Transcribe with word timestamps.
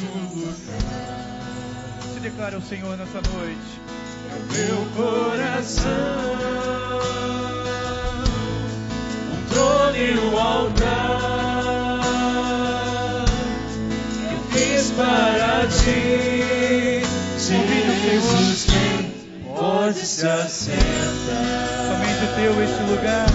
lugar. 0.00 0.54
Se 2.12 2.20
declara 2.20 2.56
ao 2.56 2.62
Senhor 2.62 2.96
nessa 2.96 3.20
noite. 3.32 3.80
É 4.30 4.34
o 4.36 4.42
meu 4.52 4.86
coração, 4.96 5.92
um 9.32 9.54
trono 9.54 9.96
e 9.96 10.18
um 10.18 10.38
altar. 10.38 12.00
Eu 14.32 14.38
fiz 14.50 14.90
para 14.92 15.66
ti, 15.68 16.44
Jesus, 18.14 18.66
quem 18.66 19.54
pode 19.54 20.00
se 20.00 20.26
assentar. 20.26 20.80
Somente 21.86 22.22
é 22.22 22.28
teu 22.36 22.62
este 22.62 22.82
lugar. 22.90 23.26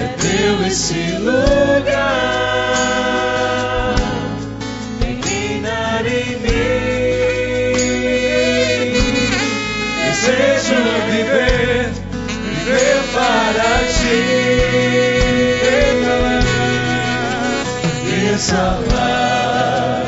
É 0.00 0.06
teu 0.18 0.66
esse 0.66 1.18
lugar. 1.18 2.41
Exalar 18.42 20.02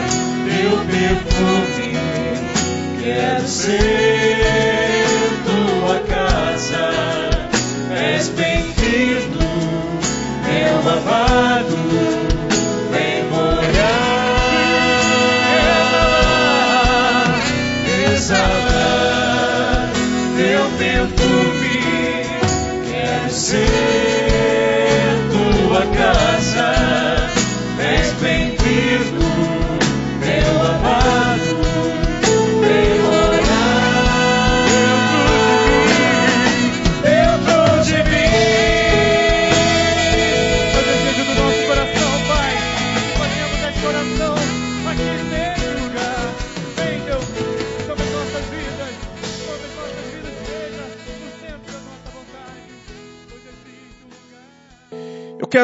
teu 0.49 0.77
perfume. 0.91 1.97
Quero 3.01 3.47
ser 3.47 4.04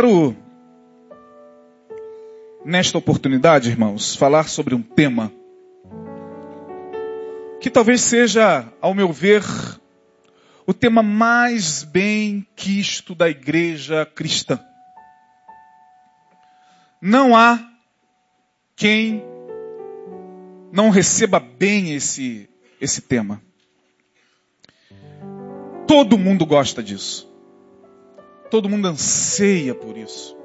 quero, 0.01 0.35
nesta 2.65 2.97
oportunidade, 2.97 3.69
irmãos, 3.69 4.17
falar 4.17 4.49
sobre 4.49 4.75
um 4.75 4.81
tema 4.81 5.31
que 7.61 7.69
talvez 7.69 8.01
seja, 8.01 8.67
ao 8.81 8.95
meu 8.95 9.13
ver, 9.13 9.43
o 10.67 10.73
tema 10.73 11.03
mais 11.03 11.85
bem 11.85 12.47
quisto 12.57 13.15
da 13.15 13.29
igreja 13.29 14.07
cristã. 14.07 14.59
Não 17.03 17.37
há 17.37 17.61
quem 18.75 19.23
não 20.73 20.89
receba 20.89 21.39
bem 21.39 21.93
esse, 21.93 22.49
esse 22.81 23.03
tema. 23.03 23.43
Todo 25.87 26.17
mundo 26.17 26.47
gosta 26.47 26.83
disso. 26.83 27.30
Todo 28.51 28.69
mundo 28.69 28.89
anseia 28.89 29.75
por 29.75 29.97
isso. 29.97 30.37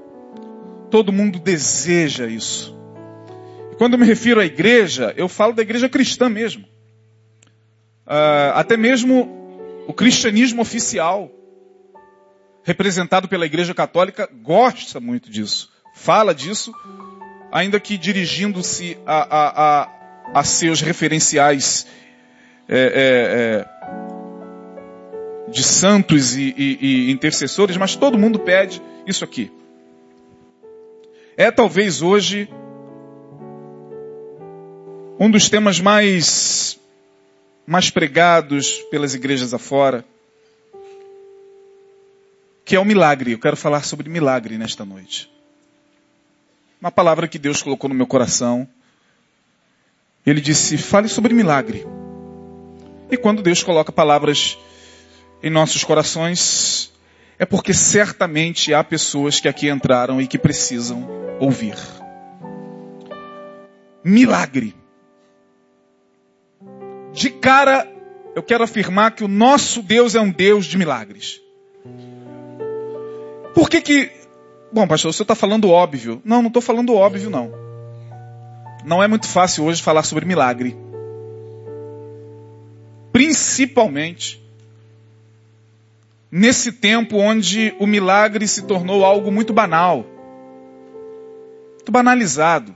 Todo 0.91 1.11
mundo 1.11 1.39
deseja 1.39 2.27
isso. 2.27 2.77
E 3.71 3.75
quando 3.75 3.97
me 3.97 4.05
refiro 4.05 4.39
à 4.39 4.45
igreja, 4.45 5.13
eu 5.17 5.27
falo 5.27 5.53
da 5.53 5.61
igreja 5.61 5.89
cristã 5.89 6.29
mesmo. 6.29 6.65
Ah, 8.05 8.53
até 8.55 8.77
mesmo 8.77 9.83
o 9.87 9.93
cristianismo 9.93 10.61
oficial, 10.61 11.31
representado 12.63 13.27
pela 13.27 13.45
igreja 13.45 13.73
católica, 13.73 14.29
gosta 14.41 14.99
muito 14.99 15.29
disso. 15.29 15.71
Fala 15.95 16.33
disso, 16.33 16.73
ainda 17.51 17.79
que 17.79 17.97
dirigindo-se 17.97 18.97
a, 19.05 19.17
a, 19.23 19.81
a, 19.81 20.39
a 20.39 20.43
seus 20.43 20.81
referenciais 20.81 21.87
é, 22.67 22.77
é, 22.77 22.81
é, 22.81 24.14
de 25.47 25.63
santos 25.63 26.35
e, 26.35 26.53
e, 26.57 26.77
e 26.81 27.11
intercessores, 27.11 27.77
mas 27.77 27.95
todo 27.95 28.17
mundo 28.17 28.39
pede 28.39 28.81
isso 29.05 29.23
aqui. 29.23 29.51
É 31.37 31.51
talvez 31.51 32.01
hoje 32.01 32.49
um 35.19 35.29
dos 35.29 35.49
temas 35.49 35.79
mais 35.79 36.79
mais 37.67 37.89
pregados 37.89 38.79
pelas 38.91 39.15
igrejas 39.15 39.53
afora, 39.53 40.05
que 42.63 42.75
é 42.75 42.79
o 42.79 42.85
milagre. 42.85 43.31
Eu 43.31 43.39
quero 43.39 43.57
falar 43.57 43.83
sobre 43.83 44.09
milagre 44.09 44.57
nesta 44.57 44.85
noite. 44.85 45.31
Uma 46.79 46.91
palavra 46.91 47.27
que 47.27 47.39
Deus 47.39 47.63
colocou 47.63 47.89
no 47.89 47.95
meu 47.95 48.05
coração. 48.05 48.67
Ele 50.25 50.39
disse: 50.41 50.77
fale 50.77 51.07
sobre 51.07 51.33
milagre. 51.33 51.85
E 53.09 53.17
quando 53.17 53.41
Deus 53.41 53.63
coloca 53.63 53.91
palavras 53.91 54.57
em 55.45 55.49
nossos 55.51 55.83
corações, 55.83 56.91
é 57.37 57.45
porque 57.45 57.71
certamente 57.71 58.73
há 58.73 58.83
pessoas 58.83 59.39
que 59.39 59.47
aqui 59.47 59.69
entraram 59.69 60.19
e 60.19 60.25
que 60.25 60.39
precisam 60.39 61.07
ouvir. 61.39 61.75
Milagre. 64.03 64.75
De 67.13 67.29
cara, 67.29 67.87
eu 68.33 68.41
quero 68.41 68.63
afirmar 68.63 69.11
que 69.11 69.23
o 69.23 69.27
nosso 69.27 69.83
Deus 69.83 70.15
é 70.15 70.19
um 70.19 70.31
Deus 70.31 70.65
de 70.65 70.79
milagres. 70.79 71.39
Por 73.53 73.69
que 73.69 73.81
que... 73.81 74.11
Bom, 74.73 74.87
pastor, 74.87 75.13
você 75.13 75.21
está 75.21 75.35
falando 75.35 75.69
óbvio. 75.69 76.19
Não, 76.25 76.41
não 76.41 76.47
estou 76.47 76.61
falando 76.61 76.95
óbvio, 76.95 77.29
não. 77.29 77.51
Não 78.83 79.03
é 79.03 79.07
muito 79.07 79.27
fácil 79.27 79.65
hoje 79.65 79.83
falar 79.83 80.01
sobre 80.01 80.25
milagre. 80.25 80.75
Principalmente 83.11 84.43
nesse 86.35 86.69
tempo 86.69 87.15
onde 87.15 87.73
o 87.79 87.87
milagre 87.87 88.45
se 88.45 88.63
tornou 88.63 89.05
algo 89.05 89.31
muito 89.31 89.53
banal, 89.53 90.05
muito 91.75 91.89
banalizado. 91.89 92.75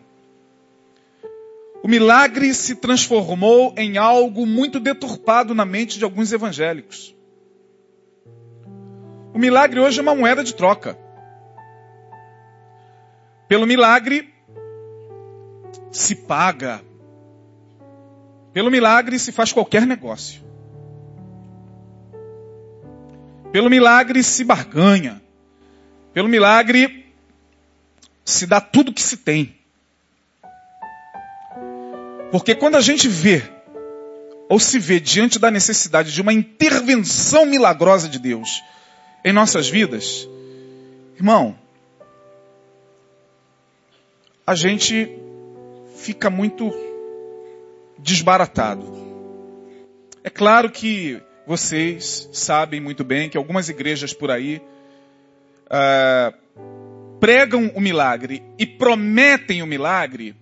O 1.83 1.87
milagre 1.89 2.53
se 2.53 2.75
transformou 2.75 3.73
em 3.75 3.97
algo 3.97 4.45
muito 4.45 4.79
deturpado 4.79 5.53
na 5.53 5.65
mente 5.65 5.97
de 5.97 6.05
alguns 6.05 6.31
evangélicos. 6.31 7.13
O 9.33 9.37
milagre 9.37 9.81
hoje 9.81 9.99
é 9.99 10.03
uma 10.03 10.15
moeda 10.15 10.41
de 10.41 10.55
troca. 10.55 10.97
Pelo 13.49 13.67
milagre 13.67 14.33
se 15.91 16.15
paga. 16.15 16.81
Pelo 18.53 18.71
milagre 18.71 19.19
se 19.19 19.33
faz 19.33 19.51
qualquer 19.51 19.85
negócio. 19.85 20.48
Pelo 23.51 23.69
milagre 23.69 24.23
se 24.23 24.43
barganha. 24.43 25.21
Pelo 26.13 26.27
milagre 26.27 27.05
se 28.23 28.45
dá 28.45 28.61
tudo 28.61 28.93
que 28.93 29.01
se 29.01 29.17
tem. 29.17 29.55
Porque 32.31 32.53
quando 32.53 32.75
a 32.75 32.81
gente 32.81 33.07
vê, 33.07 33.41
ou 34.47 34.59
se 34.59 34.77
vê 34.77 34.99
diante 34.99 35.39
da 35.39 35.49
necessidade 35.49 36.13
de 36.13 36.21
uma 36.21 36.33
intervenção 36.33 37.45
milagrosa 37.45 38.07
de 38.07 38.19
Deus 38.19 38.63
em 39.25 39.33
nossas 39.33 39.67
vidas, 39.67 40.27
irmão, 41.15 41.57
a 44.45 44.53
gente 44.53 45.09
fica 45.97 46.29
muito 46.29 46.71
desbaratado. 47.97 48.97
É 50.23 50.29
claro 50.29 50.69
que 50.71 51.21
vocês 51.49 52.29
sabem 52.31 52.79
muito 52.79 53.03
bem 53.03 53.27
que 53.27 53.35
algumas 53.35 53.69
igrejas 53.69 54.13
por 54.13 54.29
aí 54.29 54.61
ah, 55.67 56.31
pregam 57.19 57.71
o 57.73 57.81
milagre 57.81 58.43
e 58.59 58.67
prometem 58.67 59.63
o 59.63 59.65
milagre 59.65 60.35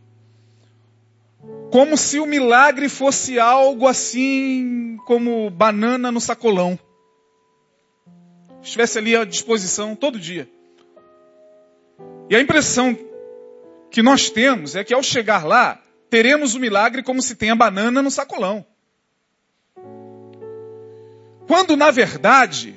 como 1.72 1.96
se 1.96 2.20
o 2.20 2.26
milagre 2.26 2.90
fosse 2.90 3.40
algo 3.40 3.88
assim 3.88 4.98
como 5.06 5.50
banana 5.50 6.12
no 6.12 6.20
sacolão. 6.20 6.78
Estivesse 8.62 8.98
ali 8.98 9.16
à 9.16 9.24
disposição 9.24 9.96
todo 9.96 10.20
dia. 10.20 10.50
E 12.30 12.36
a 12.36 12.42
impressão 12.42 13.00
que 13.90 14.04
nós 14.04 14.30
temos 14.30 14.76
é 14.76 14.84
que 14.84 14.94
ao 14.94 15.02
chegar 15.02 15.46
lá, 15.46 15.82
teremos 16.10 16.54
o 16.54 16.60
milagre 16.60 17.02
como 17.02 17.22
se 17.22 17.34
tem 17.34 17.50
a 17.50 17.56
banana 17.56 18.02
no 18.02 18.12
sacolão. 18.12 18.66
Quando, 21.48 21.78
na 21.78 21.92
verdade, 21.92 22.76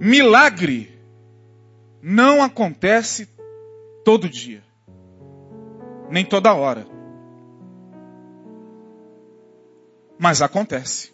milagre 0.00 0.96
não 2.00 2.42
acontece 2.42 3.28
todo 4.04 4.28
dia, 4.28 4.62
nem 6.08 6.24
toda 6.24 6.54
hora. 6.54 6.86
Mas 10.18 10.40
acontece. 10.40 11.12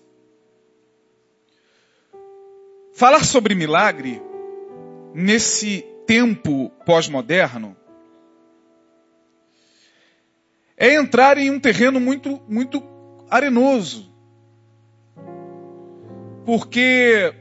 Falar 2.92 3.24
sobre 3.24 3.54
milagre 3.54 4.20
nesse 5.14 5.80
tempo 6.06 6.68
pós-moderno 6.84 7.74
é 10.76 10.94
entrar 10.94 11.38
em 11.38 11.50
um 11.50 11.58
terreno 11.58 11.98
muito, 11.98 12.42
muito 12.48 12.82
arenoso. 13.30 14.09
Porque, 16.50 17.32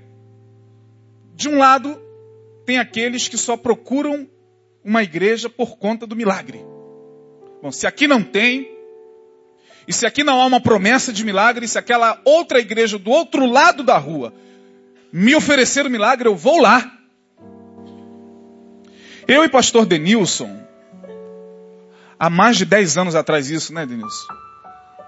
de 1.34 1.50
um 1.50 1.58
lado, 1.58 2.00
tem 2.64 2.78
aqueles 2.78 3.28
que 3.28 3.40
só 3.40 3.58
procuram 3.58 4.30
uma 4.84 5.02
igreja 5.02 5.50
por 5.50 5.80
conta 5.80 6.06
do 6.06 6.16
milagre. 6.16 6.64
Bom, 7.60 7.72
se 7.72 7.88
aqui 7.88 8.08
não 8.08 8.22
tem, 8.22 8.70
e 9.88 9.92
se 9.92 10.06
aqui 10.06 10.24
não 10.24 10.40
há 10.40 10.46
uma 10.46 10.62
promessa 10.62 11.12
de 11.12 11.26
milagre, 11.26 11.68
se 11.68 11.80
aquela 11.80 12.22
outra 12.24 12.60
igreja 12.60 13.00
do 13.00 13.10
outro 13.10 13.48
lado 13.48 13.82
da 13.82 13.98
rua 13.98 14.32
me 15.12 15.34
oferecer 15.34 15.88
o 15.88 15.90
milagre, 15.90 16.30
eu 16.30 16.36
vou 16.36 16.62
lá. 16.62 16.96
Eu 19.28 19.44
e 19.44 19.50
pastor 19.50 19.88
Denilson, 19.88 20.56
há 22.20 22.30
mais 22.30 22.58
de 22.58 22.66
10 22.66 22.96
anos 23.00 23.16
atrás 23.16 23.50
isso, 23.50 23.74
né, 23.74 23.88
Denilson? 23.88 24.28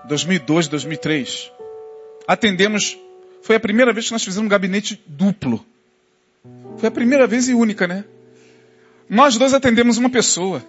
2002, 0.05 0.69
2003. 0.69 1.51
Atendemos, 2.27 2.97
foi 3.41 3.55
a 3.55 3.59
primeira 3.59 3.91
vez 3.91 4.05
que 4.07 4.11
nós 4.11 4.23
fizemos 4.23 4.45
um 4.45 4.49
gabinete 4.49 5.01
duplo. 5.07 5.65
Foi 6.77 6.87
a 6.87 6.91
primeira 6.91 7.27
vez 7.27 7.47
e 7.47 7.53
única, 7.53 7.87
né? 7.87 8.05
Nós 9.09 9.37
dois 9.37 9.53
atendemos 9.53 9.97
uma 9.97 10.09
pessoa. 10.09 10.63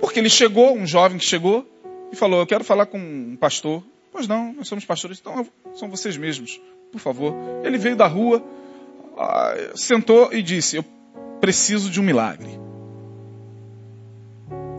Porque 0.00 0.20
ele 0.20 0.30
chegou, 0.30 0.76
um 0.76 0.86
jovem 0.86 1.18
que 1.18 1.24
chegou, 1.24 1.66
e 2.12 2.16
falou: 2.16 2.40
Eu 2.40 2.46
quero 2.46 2.64
falar 2.64 2.86
com 2.86 2.98
um 2.98 3.36
pastor. 3.36 3.82
Pois 4.12 4.28
não, 4.28 4.52
nós 4.52 4.68
somos 4.68 4.84
pastores, 4.84 5.18
então 5.18 5.46
são 5.74 5.90
vocês 5.90 6.16
mesmos, 6.16 6.60
por 6.90 7.00
favor. 7.00 7.34
Ele 7.64 7.76
veio 7.76 7.96
da 7.96 8.06
rua, 8.06 8.42
ah, 9.18 9.54
sentou 9.74 10.32
e 10.32 10.42
disse: 10.42 10.76
Eu 10.76 10.84
preciso 11.40 11.90
de 11.90 12.00
um 12.00 12.04
milagre. 12.04 12.50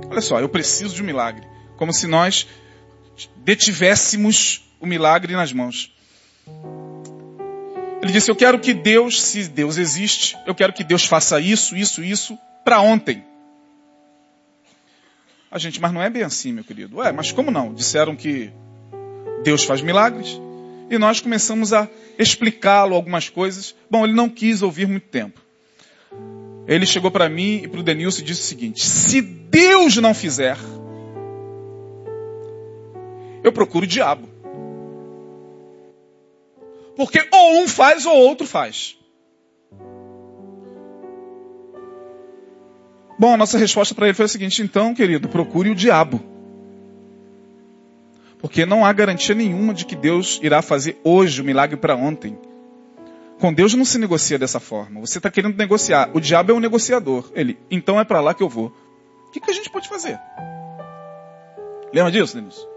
Olha 0.09 0.21
só, 0.21 0.39
eu 0.39 0.49
preciso 0.49 0.95
de 0.95 1.03
um 1.03 1.05
milagre. 1.05 1.45
Como 1.75 1.93
se 1.93 2.07
nós 2.07 2.47
detivéssemos 3.37 4.66
o 4.79 4.85
milagre 4.85 5.33
nas 5.33 5.51
mãos. 5.53 5.93
Ele 8.01 8.11
disse: 8.11 8.29
Eu 8.29 8.35
quero 8.35 8.59
que 8.59 8.73
Deus, 8.73 9.21
se 9.21 9.47
Deus 9.47 9.77
existe, 9.77 10.37
eu 10.45 10.55
quero 10.55 10.73
que 10.73 10.83
Deus 10.83 11.05
faça 11.05 11.39
isso, 11.39 11.75
isso, 11.75 12.03
isso 12.03 12.37
para 12.63 12.81
ontem. 12.81 13.23
A 15.49 15.57
gente, 15.57 15.79
mas 15.79 15.93
não 15.93 16.01
é 16.01 16.09
bem 16.09 16.23
assim, 16.23 16.51
meu 16.51 16.63
querido. 16.63 16.97
Ué, 16.97 17.11
mas 17.11 17.31
como 17.31 17.49
não? 17.49 17.73
Disseram 17.73 18.15
que 18.15 18.51
Deus 19.43 19.63
faz 19.63 19.81
milagres. 19.81 20.39
E 20.89 20.97
nós 20.97 21.19
começamos 21.19 21.73
a 21.73 21.87
explicá-lo 22.17 22.95
algumas 22.95 23.29
coisas. 23.29 23.75
Bom, 23.89 24.05
ele 24.05 24.13
não 24.13 24.29
quis 24.29 24.61
ouvir 24.61 24.87
muito 24.87 25.07
tempo. 25.07 25.41
Ele 26.67 26.85
chegou 26.85 27.09
para 27.09 27.29
mim 27.29 27.61
e 27.63 27.67
para 27.67 27.79
o 27.79 27.83
Denilson 27.83 28.21
e 28.21 28.25
disse 28.25 28.41
o 28.41 28.45
seguinte: 28.45 28.85
se 28.85 29.21
Deus 29.21 29.97
não 29.97 30.13
fizer, 30.13 30.57
eu 33.43 33.51
procuro 33.51 33.85
o 33.85 33.87
diabo. 33.87 34.27
Porque 36.97 37.25
ou 37.31 37.61
um 37.61 37.67
faz 37.67 38.07
ou 38.07 38.17
outro 38.17 38.47
faz. 38.47 38.97
Bom, 43.19 43.35
a 43.35 43.37
nossa 43.37 43.57
resposta 43.57 43.93
para 43.93 44.07
ele 44.07 44.15
foi 44.15 44.25
a 44.25 44.27
seguinte: 44.27 44.63
então, 44.63 44.95
querido, 44.95 45.29
procure 45.29 45.69
o 45.69 45.75
diabo. 45.75 46.19
Porque 48.39 48.65
não 48.65 48.83
há 48.83 48.91
garantia 48.91 49.35
nenhuma 49.35 49.73
de 49.73 49.85
que 49.85 49.95
Deus 49.95 50.39
irá 50.43 50.61
fazer 50.61 50.99
hoje 51.03 51.41
o 51.41 51.45
milagre 51.45 51.77
para 51.77 51.95
ontem. 51.95 52.37
Com 53.39 53.53
Deus 53.53 53.75
não 53.75 53.85
se 53.85 53.99
negocia 53.99 54.39
dessa 54.39 54.59
forma. 54.59 54.99
Você 55.01 55.19
está 55.19 55.29
querendo 55.29 55.55
negociar. 55.55 56.09
O 56.13 56.19
diabo 56.19 56.51
é 56.51 56.55
um 56.55 56.59
negociador. 56.59 57.31
Ele, 57.35 57.57
então 57.69 57.99
é 57.99 58.03
para 58.03 58.21
lá 58.21 58.33
que 58.33 58.41
eu 58.41 58.49
vou. 58.49 58.75
O 59.27 59.31
que, 59.31 59.39
que 59.39 59.51
a 59.51 59.53
gente 59.53 59.69
pode 59.69 59.87
fazer? 59.87 60.19
Lembra 61.93 62.11
disso, 62.11 62.35
Denilson? 62.35 62.76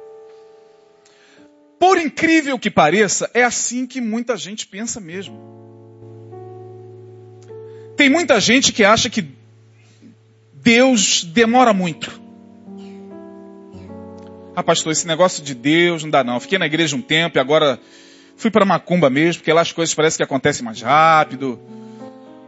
Por 1.81 1.99
incrível 1.99 2.57
que 2.61 2.71
pareça, 2.71 3.29
é 3.35 3.43
assim 3.43 3.87
que 3.87 4.01
muita 4.01 4.37
gente 4.37 4.69
pensa 4.69 5.01
mesmo. 5.01 5.37
Tem 7.97 8.09
muita 8.09 8.39
gente 8.39 8.73
que 8.73 8.85
acha 8.85 9.11
que 9.11 9.27
Deus 10.53 11.25
demora 11.25 11.73
muito. 11.73 12.21
Ah, 14.55 14.63
pastor, 14.63 14.93
esse 14.93 15.07
negócio 15.09 15.43
de 15.43 15.55
Deus 15.55 16.05
não 16.05 16.11
dá 16.11 16.23
não. 16.23 16.39
Fiquei 16.39 16.59
na 16.59 16.67
igreja 16.67 16.95
um 16.95 17.03
tempo 17.03 17.37
e 17.37 17.41
agora 17.41 17.81
Fui 18.41 18.51
para 18.51 18.65
Macumba 18.65 19.11
mesmo, 19.11 19.41
porque 19.41 19.53
lá 19.53 19.61
as 19.61 19.71
coisas 19.71 19.95
parecem 19.95 20.17
que 20.17 20.23
acontecem 20.23 20.65
mais 20.65 20.81
rápido. 20.81 21.61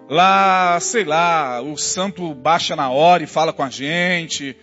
Lá, 0.09 0.81
sei 0.81 1.05
lá, 1.05 1.61
o 1.61 1.77
santo 1.77 2.33
baixa 2.33 2.75
na 2.75 2.89
hora 2.89 3.23
e 3.23 3.27
fala 3.27 3.53
com 3.53 3.63
a 3.63 3.69
gente. 3.69 4.57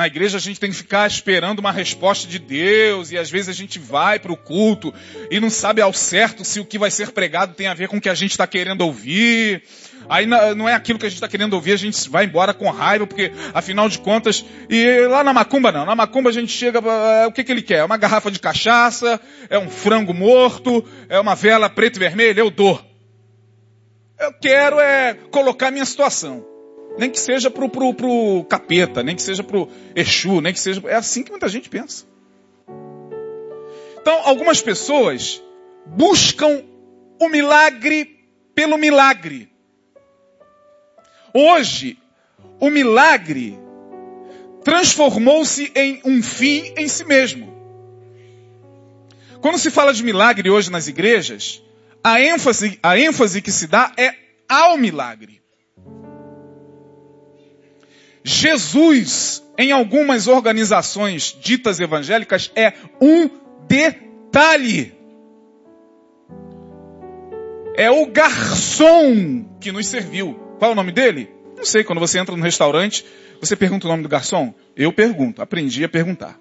Na 0.00 0.06
igreja 0.06 0.38
a 0.38 0.40
gente 0.40 0.58
tem 0.58 0.70
que 0.70 0.76
ficar 0.76 1.06
esperando 1.06 1.58
uma 1.58 1.70
resposta 1.70 2.26
de 2.26 2.38
Deus 2.38 3.10
e 3.10 3.18
às 3.18 3.30
vezes 3.30 3.50
a 3.50 3.52
gente 3.52 3.78
vai 3.78 4.18
para 4.18 4.32
o 4.32 4.36
culto 4.36 4.94
e 5.30 5.38
não 5.38 5.50
sabe 5.50 5.82
ao 5.82 5.92
certo 5.92 6.42
se 6.42 6.58
o 6.58 6.64
que 6.64 6.78
vai 6.78 6.90
ser 6.90 7.10
pregado 7.10 7.52
tem 7.52 7.66
a 7.66 7.74
ver 7.74 7.86
com 7.86 7.98
o 7.98 8.00
que 8.00 8.08
a 8.08 8.14
gente 8.14 8.30
está 8.30 8.46
querendo 8.46 8.80
ouvir. 8.80 9.62
Aí 10.08 10.24
não 10.24 10.66
é 10.66 10.72
aquilo 10.72 10.98
que 10.98 11.04
a 11.04 11.08
gente 11.10 11.18
está 11.18 11.28
querendo 11.28 11.52
ouvir, 11.52 11.72
a 11.72 11.76
gente 11.76 12.08
vai 12.08 12.24
embora 12.24 12.54
com 12.54 12.70
raiva, 12.70 13.06
porque 13.06 13.30
afinal 13.52 13.90
de 13.90 13.98
contas, 13.98 14.42
e 14.70 15.06
lá 15.06 15.22
na 15.22 15.34
macumba 15.34 15.70
não, 15.70 15.84
na 15.84 15.94
macumba 15.94 16.30
a 16.30 16.32
gente 16.32 16.50
chega, 16.50 16.78
é, 16.78 17.26
o 17.26 17.32
que, 17.32 17.44
que 17.44 17.52
ele 17.52 17.60
quer? 17.60 17.80
É 17.80 17.84
uma 17.84 17.98
garrafa 17.98 18.30
de 18.30 18.38
cachaça, 18.38 19.20
é 19.50 19.58
um 19.58 19.68
frango 19.68 20.14
morto, 20.14 20.82
é 21.10 21.20
uma 21.20 21.34
vela 21.34 21.68
preta 21.68 21.98
e 21.98 22.00
vermelha, 22.00 22.40
eu 22.40 22.50
dou. 22.50 22.82
Eu 24.18 24.32
quero 24.32 24.80
é 24.80 25.12
colocar 25.30 25.70
minha 25.70 25.84
situação. 25.84 26.49
Nem 26.98 27.10
que 27.10 27.18
seja 27.18 27.50
pro, 27.50 27.68
pro, 27.68 27.94
pro 27.94 28.44
capeta, 28.48 29.02
nem 29.02 29.16
que 29.16 29.22
seja 29.22 29.42
pro 29.42 29.68
Exu, 29.94 30.40
nem 30.40 30.52
que 30.52 30.60
seja. 30.60 30.82
É 30.86 30.94
assim 30.94 31.22
que 31.22 31.30
muita 31.30 31.48
gente 31.48 31.68
pensa. 31.68 32.04
Então, 34.00 34.20
algumas 34.24 34.60
pessoas 34.62 35.42
buscam 35.86 36.62
o 37.18 37.28
milagre 37.28 38.18
pelo 38.54 38.76
milagre. 38.76 39.50
Hoje, 41.32 41.98
o 42.58 42.70
milagre 42.70 43.58
transformou-se 44.64 45.70
em 45.74 46.00
um 46.04 46.22
fim 46.22 46.72
em 46.76 46.88
si 46.88 47.04
mesmo. 47.04 47.50
Quando 49.40 49.58
se 49.58 49.70
fala 49.70 49.94
de 49.94 50.02
milagre 50.02 50.50
hoje 50.50 50.70
nas 50.70 50.86
igrejas, 50.86 51.62
a 52.04 52.20
ênfase, 52.20 52.78
a 52.82 52.98
ênfase 52.98 53.40
que 53.40 53.52
se 53.52 53.66
dá 53.66 53.92
é 53.96 54.14
ao 54.48 54.76
milagre. 54.76 55.40
Jesus, 58.22 59.42
em 59.56 59.72
algumas 59.72 60.26
organizações 60.26 61.36
ditas 61.40 61.80
evangélicas, 61.80 62.50
é 62.54 62.74
um 63.00 63.30
detalhe. 63.66 64.94
É 67.74 67.90
o 67.90 68.06
garçom 68.06 69.44
que 69.60 69.72
nos 69.72 69.86
serviu. 69.86 70.34
Qual 70.58 70.70
é 70.70 70.72
o 70.72 70.76
nome 70.76 70.92
dele? 70.92 71.30
Não 71.56 71.64
sei, 71.64 71.82
quando 71.82 71.98
você 71.98 72.18
entra 72.18 72.36
no 72.36 72.42
restaurante, 72.42 73.04
você 73.40 73.56
pergunta 73.56 73.86
o 73.86 73.90
nome 73.90 74.02
do 74.02 74.08
garçom? 74.08 74.54
Eu 74.76 74.92
pergunto, 74.92 75.40
aprendi 75.40 75.84
a 75.84 75.88
perguntar. 75.88 76.38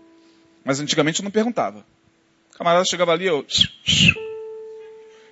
Mas 0.64 0.80
antigamente 0.80 1.22
eu 1.22 1.24
não 1.24 1.32
perguntava. 1.32 1.86
O 2.54 2.58
camarada 2.58 2.86
chegava 2.86 3.14
ali, 3.14 3.26
eu... 3.26 3.46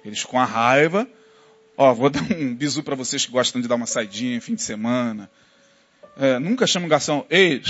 Eles 0.05 0.23
com 0.23 0.39
a 0.39 0.45
raiva, 0.45 1.05
ó, 1.75 1.93
vou 1.93 2.09
dar 2.09 2.21
um 2.31 2.55
bisu 2.55 2.81
para 2.83 2.95
vocês 2.95 3.25
que 3.25 3.31
gostam 3.31 3.61
de 3.61 3.67
dar 3.67 3.75
uma 3.75 3.85
saidinha 3.85 4.39
fim 4.39 4.55
de 4.55 4.61
semana. 4.61 5.29
É, 6.19 6.39
nunca 6.39 6.65
chamam 6.65 6.89
garçom, 6.89 7.25
ei, 7.29 7.61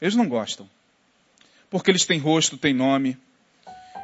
eles 0.00 0.14
não 0.14 0.28
gostam. 0.28 0.68
Porque 1.68 1.90
eles 1.90 2.04
têm 2.04 2.18
rosto, 2.18 2.56
têm 2.56 2.72
nome. 2.72 3.18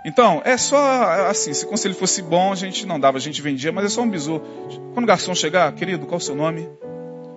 Então, 0.05 0.43
é 0.45 0.57
só 0.57 1.29
assim, 1.29 1.55
se 1.55 1.65
o 1.65 1.69
conselho 1.69 1.95
fosse 1.95 2.23
bom, 2.23 2.51
a 2.51 2.57
gente 2.57 2.85
não 2.85 2.99
dava, 2.99 3.19
a 3.19 3.21
gente 3.21 3.41
vendia, 3.41 3.71
mas 3.71 3.85
é 3.85 3.89
só 3.89 4.03
um 4.03 4.11
bisu. 4.11 4.41
Quando 4.95 5.05
o 5.05 5.07
garçom 5.07 5.33
chegar, 5.35 5.73
querido, 5.75 6.07
qual 6.07 6.19
o 6.19 6.21
seu 6.21 6.35
nome? 6.35 6.69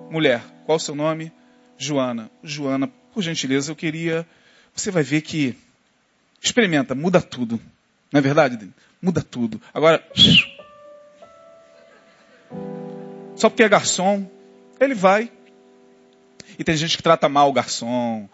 Mulher, 0.10 0.42
qual 0.66 0.78
o 0.78 0.80
seu 0.80 0.96
nome? 0.96 1.32
Joana. 1.78 2.32
Joana, 2.44 2.90
por 3.14 3.22
gentileza, 3.22 3.72
eu 3.72 3.76
queria. 3.76 4.26
Você 4.74 4.90
vai 4.90 5.04
ver 5.04 5.22
que. 5.22 5.56
Experimenta, 6.42 6.96
muda 6.96 7.22
tudo. 7.22 7.62
Não 8.12 8.18
é 8.18 8.22
verdade? 8.22 8.68
Muda 9.00 9.22
tudo. 9.22 9.62
Agora. 9.72 10.04
Só 13.36 13.50
porque 13.50 13.64
é 13.64 13.70
garçom, 13.70 14.28
ele 14.80 14.94
vai. 14.94 15.32
E 16.58 16.64
tem 16.64 16.76
gente 16.76 16.98
que 16.98 17.04
trata 17.04 17.28
mal 17.28 17.50
o 17.50 17.54
garçom. 17.54 18.28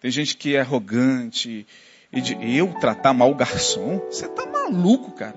Tem 0.00 0.10
gente 0.10 0.36
que 0.36 0.56
é 0.56 0.60
arrogante. 0.60 1.66
E 2.12 2.20
de, 2.20 2.56
eu 2.56 2.74
tratar 2.80 3.12
mal 3.12 3.30
o 3.30 3.34
garçom? 3.34 3.98
Você 4.10 4.28
tá 4.28 4.46
maluco, 4.46 5.12
cara. 5.12 5.36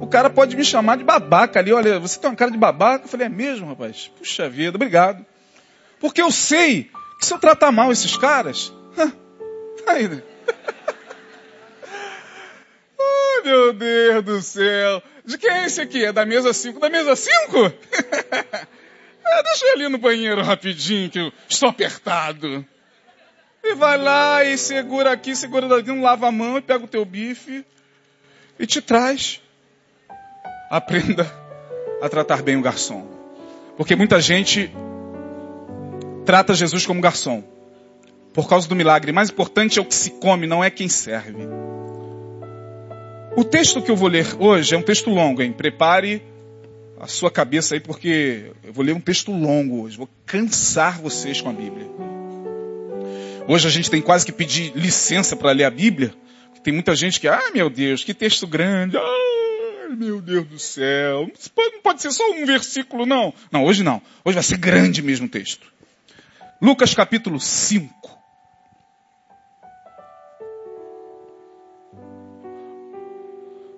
O 0.00 0.06
cara 0.06 0.28
pode 0.28 0.56
me 0.56 0.64
chamar 0.64 0.96
de 0.96 1.04
babaca 1.04 1.58
ali. 1.58 1.72
Olha, 1.72 1.98
você 1.98 2.18
tem 2.18 2.30
uma 2.30 2.36
cara 2.36 2.50
de 2.50 2.58
babaca. 2.58 3.04
Eu 3.04 3.08
falei, 3.08 3.26
é 3.26 3.30
mesmo, 3.30 3.68
rapaz? 3.68 4.10
Puxa 4.18 4.48
vida, 4.48 4.76
obrigado. 4.76 5.24
Porque 5.98 6.20
eu 6.20 6.30
sei 6.30 6.90
que 7.18 7.26
se 7.26 7.32
eu 7.32 7.38
tratar 7.38 7.72
mal 7.72 7.90
esses 7.90 8.16
caras. 8.16 8.72
Né? 8.96 9.12
oh, 12.98 13.42
meu 13.44 13.72
Deus 13.72 14.24
do 14.24 14.42
céu. 14.42 15.02
De 15.24 15.38
quem 15.38 15.50
é 15.50 15.66
esse 15.66 15.80
aqui? 15.80 16.04
É 16.04 16.12
da 16.12 16.26
mesa 16.26 16.52
5? 16.52 16.78
Da 16.78 16.90
mesa 16.90 17.16
5? 17.16 17.72
é, 19.26 19.42
deixa 19.42 19.64
eu 19.64 19.70
ir 19.70 19.72
ali 19.74 19.88
no 19.88 19.98
banheiro 19.98 20.42
rapidinho, 20.42 21.10
que 21.10 21.18
eu 21.18 21.32
estou 21.48 21.68
apertado. 21.68 22.64
E 23.62 23.74
vai 23.74 23.96
lá 23.96 24.44
e 24.44 24.58
segura 24.58 25.12
aqui, 25.12 25.34
segura 25.34 25.66
daqui, 25.66 25.88
não 25.88 26.02
lava 26.02 26.28
a 26.28 26.32
mão 26.32 26.58
e 26.58 26.60
pega 26.60 26.84
o 26.84 26.88
teu 26.88 27.04
bife 27.04 27.64
e 28.58 28.66
te 28.66 28.80
traz. 28.80 29.40
Aprenda 30.70 31.30
a 32.02 32.08
tratar 32.08 32.42
bem 32.42 32.56
o 32.56 32.62
garçom. 32.62 33.06
Porque 33.76 33.96
muita 33.96 34.20
gente 34.20 34.70
trata 36.24 36.54
Jesus 36.54 36.84
como 36.84 37.00
garçom. 37.00 37.42
Por 38.32 38.48
causa 38.48 38.68
do 38.68 38.76
milagre. 38.76 39.12
Mais 39.12 39.30
importante 39.30 39.78
é 39.78 39.82
o 39.82 39.84
que 39.84 39.94
se 39.94 40.10
come, 40.10 40.46
não 40.46 40.62
é 40.62 40.70
quem 40.70 40.88
serve. 40.88 41.46
O 43.36 43.44
texto 43.44 43.80
que 43.80 43.90
eu 43.90 43.96
vou 43.96 44.08
ler 44.08 44.26
hoje 44.38 44.74
é 44.74 44.78
um 44.78 44.82
texto 44.82 45.10
longo, 45.10 45.42
hein? 45.42 45.52
Prepare 45.52 46.22
a 47.04 47.06
sua 47.06 47.30
cabeça 47.30 47.74
aí, 47.74 47.80
porque 47.80 48.50
eu 48.64 48.72
vou 48.72 48.82
ler 48.82 48.94
um 48.94 49.00
texto 49.00 49.30
longo 49.30 49.82
hoje. 49.82 49.98
Vou 49.98 50.08
cansar 50.24 50.98
vocês 50.98 51.38
com 51.38 51.50
a 51.50 51.52
Bíblia. 51.52 51.86
Hoje 53.46 53.68
a 53.68 53.70
gente 53.70 53.90
tem 53.90 54.00
quase 54.00 54.24
que 54.24 54.32
pedir 54.32 54.72
licença 54.74 55.36
para 55.36 55.52
ler 55.52 55.64
a 55.64 55.70
Bíblia. 55.70 56.14
Tem 56.62 56.72
muita 56.72 56.96
gente 56.96 57.20
que, 57.20 57.28
ah, 57.28 57.50
meu 57.52 57.68
Deus, 57.68 58.02
que 58.02 58.14
texto 58.14 58.46
grande. 58.46 58.96
Ah, 58.96 59.94
meu 59.94 60.18
Deus 60.22 60.46
do 60.46 60.58
céu. 60.58 61.30
Não 61.54 61.80
pode 61.82 62.00
ser 62.00 62.10
só 62.10 62.26
um 62.30 62.46
versículo, 62.46 63.04
não. 63.04 63.34
Não, 63.52 63.64
hoje 63.64 63.82
não. 63.82 64.00
Hoje 64.24 64.36
vai 64.36 64.42
ser 64.42 64.56
grande 64.56 65.02
mesmo 65.02 65.26
o 65.26 65.28
texto. 65.30 65.70
Lucas 66.62 66.94
capítulo 66.94 67.38
5. 67.38 68.18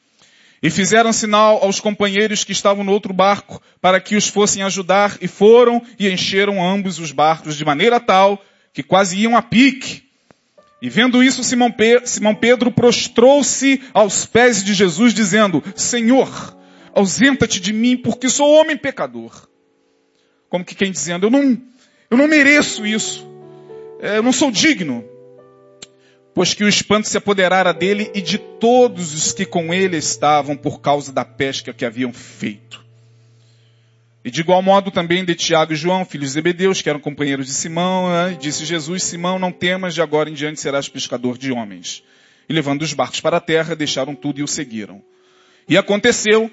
E 0.62 0.70
fizeram 0.70 1.12
sinal 1.12 1.64
aos 1.64 1.80
companheiros 1.80 2.44
que 2.44 2.52
estavam 2.52 2.84
no 2.84 2.92
outro 2.92 3.12
barco 3.12 3.60
para 3.80 4.00
que 4.00 4.14
os 4.14 4.28
fossem 4.28 4.62
ajudar 4.62 5.18
e 5.20 5.26
foram 5.26 5.82
e 5.98 6.08
encheram 6.08 6.64
ambos 6.64 7.00
os 7.00 7.10
barcos 7.10 7.56
de 7.56 7.64
maneira 7.64 7.98
tal 7.98 8.40
que 8.72 8.84
quase 8.84 9.18
iam 9.18 9.36
a 9.36 9.42
pique. 9.42 10.04
E 10.80 10.88
vendo 10.88 11.24
isso, 11.24 11.42
Simão, 11.42 11.72
Pe 11.72 12.06
Simão 12.06 12.36
Pedro 12.36 12.70
prostrou-se 12.70 13.82
aos 13.92 14.24
pés 14.24 14.62
de 14.62 14.74
Jesus 14.74 15.12
dizendo, 15.12 15.60
Senhor, 15.74 16.61
ausenta-te 16.94 17.60
de 17.60 17.72
mim 17.72 17.96
porque 17.96 18.28
sou 18.28 18.52
homem 18.54 18.76
pecador. 18.76 19.48
Como 20.48 20.64
que 20.64 20.74
quem 20.74 20.92
dizendo, 20.92 21.26
eu 21.26 21.30
não, 21.30 21.60
eu 22.10 22.16
não 22.16 22.28
mereço 22.28 22.86
isso. 22.86 23.26
É, 24.00 24.18
eu 24.18 24.22
não 24.22 24.32
sou 24.32 24.50
digno. 24.50 25.04
Pois 26.34 26.54
que 26.54 26.64
o 26.64 26.68
espanto 26.68 27.08
se 27.08 27.16
apoderara 27.16 27.72
dele 27.72 28.10
e 28.14 28.20
de 28.20 28.38
todos 28.38 29.14
os 29.14 29.32
que 29.32 29.44
com 29.44 29.72
ele 29.72 29.96
estavam 29.96 30.56
por 30.56 30.80
causa 30.80 31.12
da 31.12 31.24
pesca 31.24 31.72
que 31.72 31.84
haviam 31.84 32.12
feito. 32.12 32.82
E 34.24 34.30
de 34.30 34.40
igual 34.40 34.62
modo 34.62 34.90
também 34.90 35.24
de 35.24 35.34
Tiago 35.34 35.72
e 35.72 35.76
João, 35.76 36.04
filhos 36.04 36.28
de 36.28 36.34
Zebedeus, 36.34 36.80
que 36.80 36.88
eram 36.88 37.00
companheiros 37.00 37.46
de 37.46 37.52
Simão, 37.52 38.08
né? 38.08 38.36
disse 38.40 38.64
Jesus, 38.64 39.02
Simão, 39.02 39.38
não 39.38 39.50
temas, 39.50 39.94
de 39.94 40.00
agora 40.00 40.30
em 40.30 40.34
diante 40.34 40.60
serás 40.60 40.88
pescador 40.88 41.36
de 41.36 41.50
homens. 41.50 42.04
E 42.48 42.52
levando 42.52 42.82
os 42.82 42.92
barcos 42.92 43.20
para 43.20 43.38
a 43.38 43.40
terra, 43.40 43.74
deixaram 43.74 44.14
tudo 44.14 44.38
e 44.38 44.42
o 44.42 44.48
seguiram. 44.48 45.02
E 45.68 45.76
aconteceu 45.76 46.50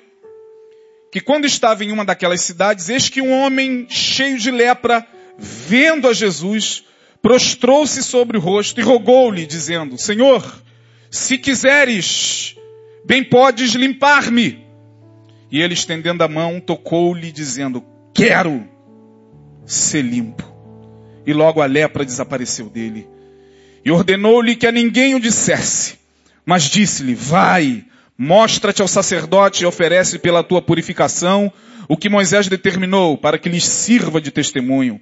que 1.12 1.20
quando 1.20 1.46
estava 1.46 1.84
em 1.84 1.92
uma 1.92 2.06
daquelas 2.06 2.42
cidades, 2.42 2.90
eis 2.90 3.10
que 3.10 3.22
um 3.22 3.32
homem 3.32 3.88
cheio 3.90 4.38
de 4.38 4.52
lepra, 4.52 5.06
vendo 5.38 6.08
a 6.08 6.14
Jesus, 6.14 6.84
prostrou-se 7.22 8.04
sobre 8.04 8.38
o 8.38 8.42
rosto 8.42 8.80
e 8.80 8.84
rogou-lhe, 8.84 9.46
dizendo, 9.46 9.98
Senhor, 9.98 10.44
se 11.10 11.38
quiseres, 11.38 12.56
bem 13.06 13.24
podes 13.24 13.74
limpar-me. 13.74 14.66
E 15.52 15.62
ele, 15.62 15.74
estendendo 15.74 16.24
a 16.24 16.28
mão, 16.28 16.60
tocou-lhe, 16.60 17.32
dizendo, 17.32 17.84
quero 18.14 18.68
ser 19.66 20.04
limpo. 20.04 20.44
E 21.26 21.34
logo 21.34 21.62
a 21.62 21.66
lepra 21.66 22.06
desapareceu 22.06 22.70
dele. 22.70 23.08
E 23.84 23.92
ordenou-lhe 23.92 24.56
que 24.56 24.68
a 24.68 24.72
ninguém 24.72 25.16
o 25.16 25.20
dissesse, 25.20 25.98
mas 26.46 26.64
disse-lhe, 26.64 27.16
vai, 27.16 27.84
mostra-te 28.22 28.82
ao 28.82 28.88
sacerdote 28.88 29.64
e 29.64 29.66
oferece 29.66 30.20
pela 30.20 30.44
tua 30.44 30.62
purificação 30.62 31.50
o 31.88 31.96
que 31.96 32.10
Moisés 32.10 32.50
determinou 32.50 33.18
para 33.18 33.38
que 33.38 33.48
lhes 33.48 33.64
sirva 33.64 34.20
de 34.20 34.30
testemunho. 34.30 35.00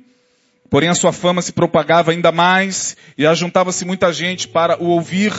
Porém 0.69 0.87
a 0.87 0.93
sua 0.93 1.11
fama 1.11 1.41
se 1.41 1.51
propagava 1.51 2.11
ainda 2.11 2.31
mais 2.31 2.95
e 3.17 3.25
ajuntava-se 3.25 3.83
muita 3.85 4.13
gente 4.13 4.47
para 4.47 4.79
o 4.79 4.89
ouvir 4.89 5.33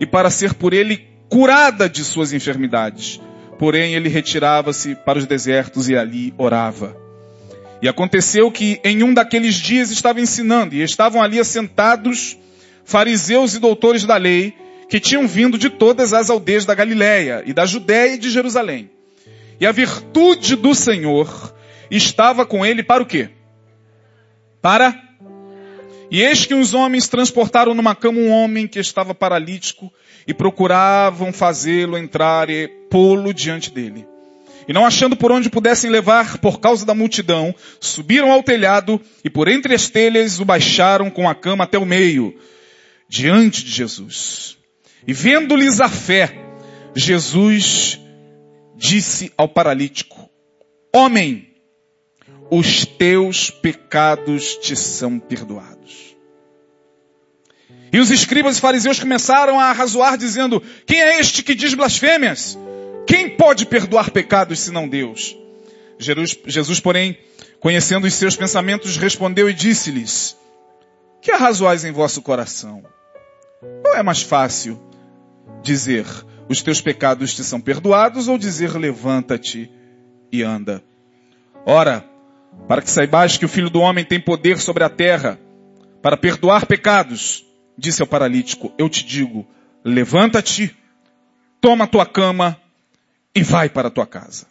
e 0.00 0.06
para 0.06 0.28
ser 0.28 0.54
por 0.54 0.72
ele 0.72 1.06
curada 1.28 1.88
de 1.88 2.02
suas 2.04 2.32
enfermidades. 2.32 3.20
Porém 3.60 3.94
ele 3.94 4.08
retirava-se 4.08 4.96
para 4.96 5.18
os 5.18 5.26
desertos 5.26 5.88
e 5.88 5.96
ali 5.96 6.34
orava. 6.36 6.96
E 7.80 7.86
aconteceu 7.86 8.50
que 8.50 8.80
em 8.82 9.04
um 9.04 9.14
daqueles 9.14 9.54
dias 9.54 9.92
estava 9.92 10.20
ensinando 10.20 10.74
e 10.74 10.82
estavam 10.82 11.22
ali 11.22 11.38
assentados 11.38 12.36
fariseus 12.84 13.54
e 13.54 13.60
doutores 13.60 14.04
da 14.04 14.16
lei 14.16 14.52
que 14.90 15.00
tinham 15.00 15.26
vindo 15.26 15.56
de 15.56 15.70
todas 15.70 16.12
as 16.12 16.28
aldeias 16.28 16.66
da 16.66 16.74
Galiléia 16.74 17.42
e 17.46 17.54
da 17.54 17.64
Judéia 17.64 18.14
e 18.14 18.18
de 18.18 18.28
Jerusalém. 18.28 18.90
E 19.60 19.64
a 19.64 19.72
virtude 19.72 20.56
do 20.56 20.74
Senhor 20.74 21.54
estava 21.90 22.44
com 22.44 22.66
ele 22.66 22.82
para 22.82 23.02
o 23.02 23.06
quê? 23.06 23.30
para 24.60 24.94
E 26.10 26.20
eis 26.22 26.44
que 26.44 26.54
os 26.54 26.74
homens 26.74 27.08
transportaram 27.08 27.72
numa 27.72 27.94
cama 27.94 28.18
um 28.18 28.30
homem 28.30 28.66
que 28.66 28.80
estava 28.80 29.14
paralítico 29.14 29.92
e 30.26 30.34
procuravam 30.34 31.32
fazê-lo 31.32 31.96
entrar 31.96 32.50
e 32.50 32.66
pô-lo 32.90 33.32
diante 33.32 33.70
dele. 33.70 34.06
E 34.66 34.72
não 34.72 34.84
achando 34.84 35.16
por 35.16 35.30
onde 35.32 35.48
pudessem 35.48 35.88
levar 35.88 36.38
por 36.38 36.60
causa 36.60 36.84
da 36.84 36.94
multidão, 36.94 37.54
subiram 37.80 38.30
ao 38.32 38.42
telhado 38.42 39.00
e 39.24 39.30
por 39.30 39.48
entre 39.48 39.74
as 39.74 39.88
telhas 39.88 40.40
o 40.40 40.44
baixaram 40.44 41.10
com 41.10 41.28
a 41.28 41.34
cama 41.34 41.64
até 41.64 41.78
o 41.78 41.86
meio, 41.86 42.36
diante 43.08 43.64
de 43.64 43.70
Jesus. 43.70 44.59
E 45.06 45.12
vendo-lhes 45.12 45.80
a 45.80 45.88
fé, 45.88 46.32
Jesus 46.94 48.00
disse 48.76 49.32
ao 49.36 49.48
paralítico, 49.48 50.28
Homem, 50.94 51.48
os 52.50 52.84
teus 52.84 53.50
pecados 53.50 54.56
te 54.56 54.74
são 54.74 55.18
perdoados. 55.18 56.16
E 57.92 57.98
os 57.98 58.10
escribas 58.10 58.58
e 58.58 58.60
fariseus 58.60 58.98
começaram 58.98 59.58
a 59.58 59.72
razoar, 59.72 60.16
dizendo: 60.16 60.62
Quem 60.86 61.00
é 61.00 61.18
este 61.18 61.42
que 61.42 61.54
diz 61.54 61.74
blasfêmias? 61.74 62.58
Quem 63.06 63.36
pode 63.36 63.66
perdoar 63.66 64.10
pecados 64.10 64.60
senão 64.60 64.88
Deus? 64.88 65.36
Jesus, 65.98 66.80
porém, 66.80 67.18
conhecendo 67.58 68.06
os 68.06 68.14
seus 68.14 68.36
pensamentos, 68.36 68.96
respondeu 68.96 69.50
e 69.50 69.54
disse-lhes: 69.54 70.36
Que 71.20 71.32
arrazoais 71.32 71.84
em 71.84 71.92
vosso 71.92 72.22
coração? 72.22 72.84
Qual 73.82 73.96
é 73.96 74.02
mais 74.02 74.22
fácil 74.22 74.89
dizer: 75.62 76.06
Os 76.48 76.62
teus 76.62 76.80
pecados 76.80 77.34
te 77.34 77.44
são 77.44 77.60
perdoados, 77.60 78.28
ou 78.28 78.38
dizer: 78.38 78.76
Levanta-te 78.76 79.70
e 80.32 80.42
anda? 80.42 80.82
Ora, 81.66 82.04
para 82.66 82.82
que 82.82 82.90
saibais 82.90 83.36
que 83.36 83.44
o 83.44 83.48
Filho 83.48 83.70
do 83.70 83.80
Homem 83.80 84.04
tem 84.04 84.20
poder 84.20 84.58
sobre 84.58 84.84
a 84.84 84.88
terra 84.88 85.38
para 86.02 86.16
perdoar 86.16 86.66
pecados, 86.66 87.44
disse 87.76 88.02
ao 88.02 88.08
paralítico: 88.08 88.72
Eu 88.78 88.88
te 88.88 89.04
digo, 89.04 89.46
levanta-te, 89.84 90.74
toma 91.60 91.84
a 91.84 91.88
tua 91.88 92.06
cama 92.06 92.60
e 93.34 93.42
vai 93.42 93.68
para 93.68 93.88
a 93.88 93.90
tua 93.90 94.06
casa. 94.06 94.46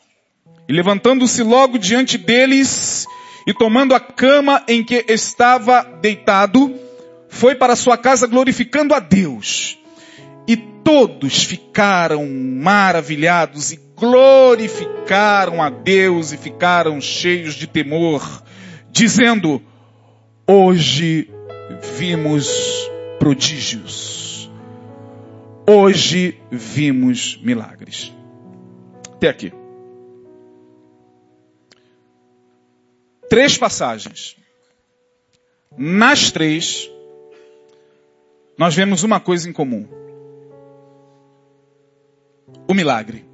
E 0.68 0.74
levantando-se 0.74 1.42
logo 1.42 1.80
diante 1.80 2.18
deles 2.18 3.06
e 3.48 3.54
tomando 3.54 3.96
a 3.96 4.00
cama 4.00 4.64
em 4.68 4.84
que 4.84 5.04
estava 5.08 5.82
deitado, 6.00 6.76
foi 7.28 7.56
para 7.56 7.76
sua 7.76 7.98
casa 7.98 8.28
glorificando 8.28 8.94
a 8.94 9.00
Deus. 9.00 9.79
E 10.50 10.58
todos 10.58 11.44
ficaram 11.44 12.28
maravilhados 12.28 13.72
e 13.72 13.80
glorificaram 13.96 15.62
a 15.62 15.70
Deus 15.70 16.32
e 16.32 16.38
ficaram 16.38 17.00
cheios 17.00 17.54
de 17.54 17.68
temor, 17.68 18.44
dizendo: 18.90 19.62
Hoje 20.48 21.30
vimos 22.00 22.50
prodígios. 23.20 24.50
Hoje 25.70 26.42
vimos 26.50 27.40
milagres. 27.44 28.12
Até 29.14 29.30
aqui. 29.30 29.54
Três 33.30 33.56
passagens. 33.56 34.36
Nas 35.78 36.32
três, 36.32 36.90
nós 38.58 38.74
vemos 38.74 39.04
uma 39.04 39.20
coisa 39.20 39.48
em 39.48 39.54
comum: 39.54 39.88
o 42.70 42.74
milagre. 42.76 43.26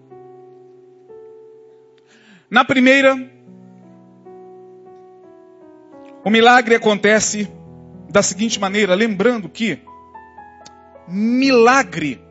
Na 2.49 2.63
primeira, 2.63 3.17
o 6.23 6.29
milagre 6.29 6.75
acontece 6.75 7.51
da 8.09 8.23
seguinte 8.23 8.57
maneira, 8.61 8.95
lembrando 8.95 9.49
que 9.49 9.77
milagre, 11.05 12.21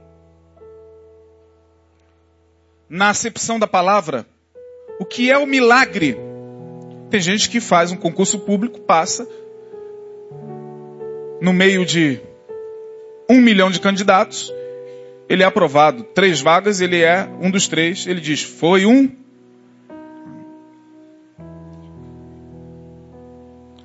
na 2.88 3.10
acepção 3.10 3.58
da 3.58 3.66
palavra, 3.66 4.26
o 4.98 5.04
que 5.04 5.30
é 5.30 5.36
o 5.36 5.46
milagre? 5.46 6.16
Tem 7.10 7.20
gente 7.20 7.50
que 7.50 7.60
faz 7.60 7.92
um 7.92 7.98
concurso 7.98 8.38
público, 8.38 8.80
passa, 8.80 9.28
no 11.42 11.52
meio 11.52 11.84
de 11.84 12.18
um 13.28 13.42
milhão 13.42 13.70
de 13.70 13.78
candidatos, 13.78 14.50
ele 15.28 15.42
é 15.42 15.46
aprovado, 15.46 16.02
três 16.02 16.40
vagas, 16.40 16.80
ele 16.80 17.02
é 17.02 17.28
um 17.40 17.50
dos 17.50 17.68
três, 17.68 18.06
ele 18.06 18.20
diz, 18.20 18.42
foi 18.42 18.86
um 18.86 19.10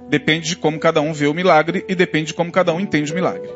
Depende 0.10 0.50
de 0.50 0.56
como 0.56 0.80
cada 0.80 1.02
um 1.02 1.14
vê 1.14 1.28
o 1.28 1.36
milagre 1.36 1.86
e 1.88 1.94
depende 1.94 2.28
de 2.28 2.34
como 2.34 2.52
cada 2.52 2.74
um 2.74 2.80
entende 2.80 3.12
o 3.12 3.16
milagre. 3.16 3.50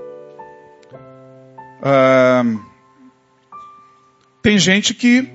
Tem 4.39 4.59
gente 4.59 4.93
que, 4.93 5.27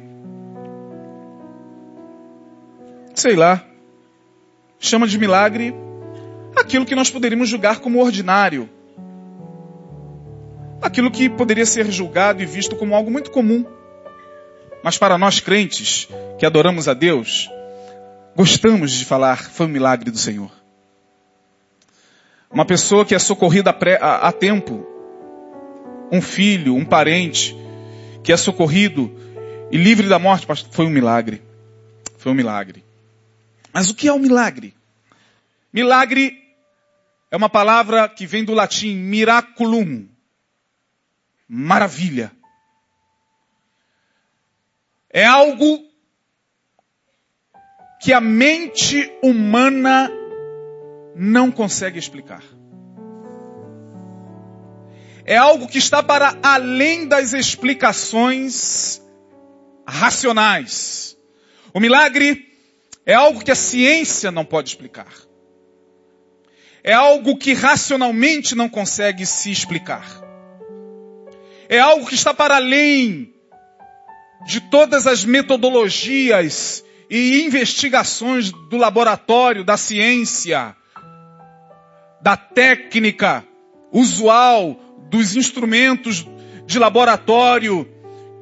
sei 3.14 3.34
lá, 3.34 3.64
chama 4.78 5.08
de 5.08 5.18
milagre 5.18 5.74
aquilo 6.54 6.86
que 6.86 6.94
nós 6.94 7.10
poderíamos 7.10 7.48
julgar 7.48 7.80
como 7.80 8.00
ordinário. 8.00 8.68
Aquilo 10.80 11.10
que 11.10 11.28
poderia 11.28 11.66
ser 11.66 11.90
julgado 11.90 12.42
e 12.42 12.46
visto 12.46 12.76
como 12.76 12.94
algo 12.94 13.10
muito 13.10 13.30
comum. 13.30 13.64
Mas 14.82 14.96
para 14.96 15.18
nós 15.18 15.40
crentes, 15.40 16.08
que 16.38 16.46
adoramos 16.46 16.88
a 16.88 16.94
Deus, 16.94 17.50
gostamos 18.36 18.92
de 18.92 19.04
falar, 19.04 19.50
foi 19.50 19.66
um 19.66 19.70
milagre 19.70 20.10
do 20.10 20.18
Senhor. 20.18 20.50
Uma 22.50 22.64
pessoa 22.64 23.04
que 23.04 23.14
é 23.14 23.18
socorrida 23.18 23.74
a, 24.00 24.28
a 24.28 24.32
tempo. 24.32 24.86
Um 26.10 26.22
filho, 26.22 26.74
um 26.74 26.84
parente 26.84 27.54
que 28.22 28.32
é 28.32 28.36
socorrido 28.36 29.14
e 29.70 29.76
livre 29.76 30.08
da 30.08 30.18
morte, 30.18 30.46
foi 30.70 30.86
um 30.86 30.90
milagre. 30.90 31.42
Foi 32.16 32.32
um 32.32 32.34
milagre. 32.34 32.84
Mas 33.72 33.90
o 33.90 33.94
que 33.94 34.08
é 34.08 34.12
um 34.12 34.18
milagre? 34.18 34.74
Milagre 35.72 36.38
é 37.30 37.36
uma 37.36 37.48
palavra 37.48 38.08
que 38.08 38.26
vem 38.26 38.44
do 38.44 38.54
latim 38.54 38.94
miraculum. 38.96 40.06
Maravilha. 41.48 42.30
É 45.10 45.24
algo 45.24 45.88
que 48.00 48.12
a 48.12 48.20
mente 48.20 49.10
humana 49.22 50.10
não 51.16 51.50
consegue 51.50 51.98
explicar. 51.98 52.42
É 55.24 55.36
algo 55.36 55.66
que 55.66 55.78
está 55.78 56.02
para 56.02 56.38
além 56.42 57.06
das 57.06 57.32
explicações 57.32 59.02
racionais. 59.86 61.16
O 61.72 61.80
milagre 61.80 62.46
é 63.04 63.14
algo 63.14 63.42
que 63.42 63.50
a 63.50 63.56
ciência 63.56 64.30
não 64.30 64.44
pode 64.44 64.68
explicar. 64.68 65.12
É 66.84 66.92
algo 66.92 67.36
que 67.36 67.52
racionalmente 67.52 68.54
não 68.54 68.68
consegue 68.68 69.26
se 69.26 69.50
explicar. 69.50 70.27
É 71.68 71.78
algo 71.78 72.06
que 72.06 72.14
está 72.14 72.32
para 72.32 72.56
além 72.56 73.32
de 74.46 74.60
todas 74.60 75.06
as 75.06 75.24
metodologias 75.24 76.84
e 77.10 77.42
investigações 77.42 78.50
do 78.50 78.76
laboratório, 78.76 79.64
da 79.64 79.76
ciência, 79.76 80.74
da 82.22 82.36
técnica 82.36 83.44
usual, 83.92 84.78
dos 85.10 85.36
instrumentos 85.36 86.26
de 86.66 86.78
laboratório 86.78 87.88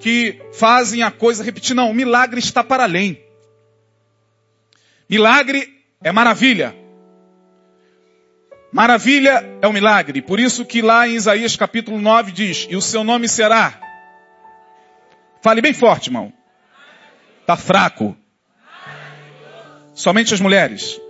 que 0.01 0.41
fazem 0.53 1.03
a 1.03 1.11
coisa 1.11 1.43
repetir. 1.43 1.75
Não, 1.75 1.93
milagre 1.93 2.39
está 2.39 2.63
para 2.63 2.85
além. 2.85 3.21
Milagre 5.09 5.69
é 6.03 6.13
maravilha. 6.13 6.86
Maravilha 8.77 9.43
é 9.63 9.67
o 9.67 9.73
milagre. 9.73 10.21
Por 10.21 10.39
isso 10.39 10.63
que 10.63 10.83
lá 10.83 11.09
em 11.09 11.15
Isaías 11.15 11.57
capítulo 11.57 11.99
9 11.99 12.31
diz, 12.31 12.67
e 12.69 12.77
o 12.77 12.83
seu 12.83 13.03
nome 13.03 13.27
será. 13.27 13.81
Fale 15.41 15.63
bem 15.63 15.73
forte, 15.73 16.09
irmão. 16.09 16.31
Tá 17.47 17.57
fraco. 17.57 18.15
Somente 19.95 20.35
as 20.35 20.43
mulheres. 20.43 21.01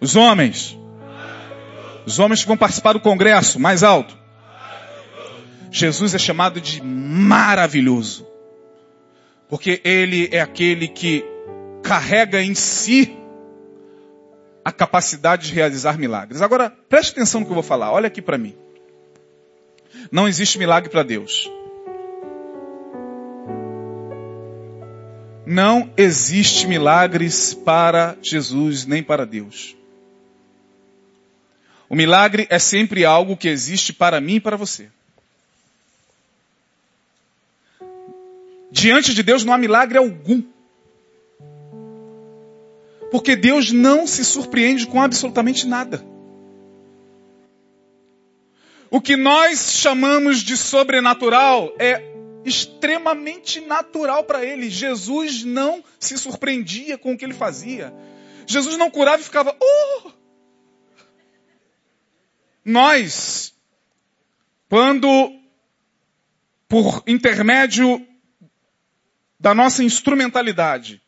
Os 0.00 0.16
homens. 0.16 0.76
Os 2.04 2.18
homens 2.18 2.40
que 2.40 2.48
vão 2.48 2.56
participar 2.56 2.94
do 2.94 3.00
congresso, 3.00 3.60
mais 3.60 3.84
alto. 3.84 4.18
Jesus 5.70 6.16
é 6.16 6.18
chamado 6.18 6.60
de 6.60 6.82
maravilhoso. 6.82 8.26
Porque 9.48 9.80
ele 9.84 10.28
é 10.32 10.40
aquele 10.40 10.88
que 10.88 11.24
carrega 11.80 12.42
em 12.42 12.56
si 12.56 13.17
a 14.68 14.72
capacidade 14.72 15.46
de 15.46 15.54
realizar 15.54 15.96
milagres. 15.98 16.42
Agora, 16.42 16.68
preste 16.90 17.12
atenção 17.12 17.40
no 17.40 17.46
que 17.46 17.50
eu 17.50 17.54
vou 17.54 17.62
falar. 17.62 17.90
Olha 17.90 18.08
aqui 18.08 18.20
para 18.20 18.36
mim. 18.36 18.54
Não 20.12 20.28
existe 20.28 20.58
milagre 20.58 20.90
para 20.90 21.02
Deus. 21.02 21.50
Não 25.46 25.90
existe 25.96 26.66
milagres 26.66 27.54
para 27.54 28.18
Jesus 28.22 28.84
nem 28.84 29.02
para 29.02 29.24
Deus. 29.24 29.74
O 31.88 31.96
milagre 31.96 32.46
é 32.50 32.58
sempre 32.58 33.06
algo 33.06 33.38
que 33.38 33.48
existe 33.48 33.94
para 33.94 34.20
mim 34.20 34.34
e 34.34 34.40
para 34.40 34.58
você. 34.58 34.90
Diante 38.70 39.14
de 39.14 39.22
Deus 39.22 39.44
não 39.44 39.54
há 39.54 39.56
milagre 39.56 39.96
algum. 39.96 40.42
Porque 43.10 43.34
Deus 43.34 43.72
não 43.72 44.06
se 44.06 44.24
surpreende 44.24 44.86
com 44.86 45.00
absolutamente 45.00 45.66
nada. 45.66 46.04
O 48.90 49.00
que 49.00 49.16
nós 49.16 49.72
chamamos 49.72 50.40
de 50.40 50.56
sobrenatural 50.56 51.74
é 51.78 52.02
extremamente 52.44 53.60
natural 53.60 54.24
para 54.24 54.44
ele. 54.44 54.70
Jesus 54.70 55.44
não 55.44 55.84
se 55.98 56.16
surpreendia 56.16 56.96
com 56.96 57.12
o 57.12 57.18
que 57.18 57.24
ele 57.24 57.34
fazia. 57.34 57.92
Jesus 58.46 58.76
não 58.78 58.90
curava 58.90 59.20
e 59.20 59.24
ficava, 59.24 59.56
oh! 59.60 60.10
Nós, 62.64 63.54
quando, 64.68 65.08
por 66.66 67.02
intermédio 67.06 68.06
da 69.38 69.54
nossa 69.54 69.84
instrumentalidade, 69.84 71.00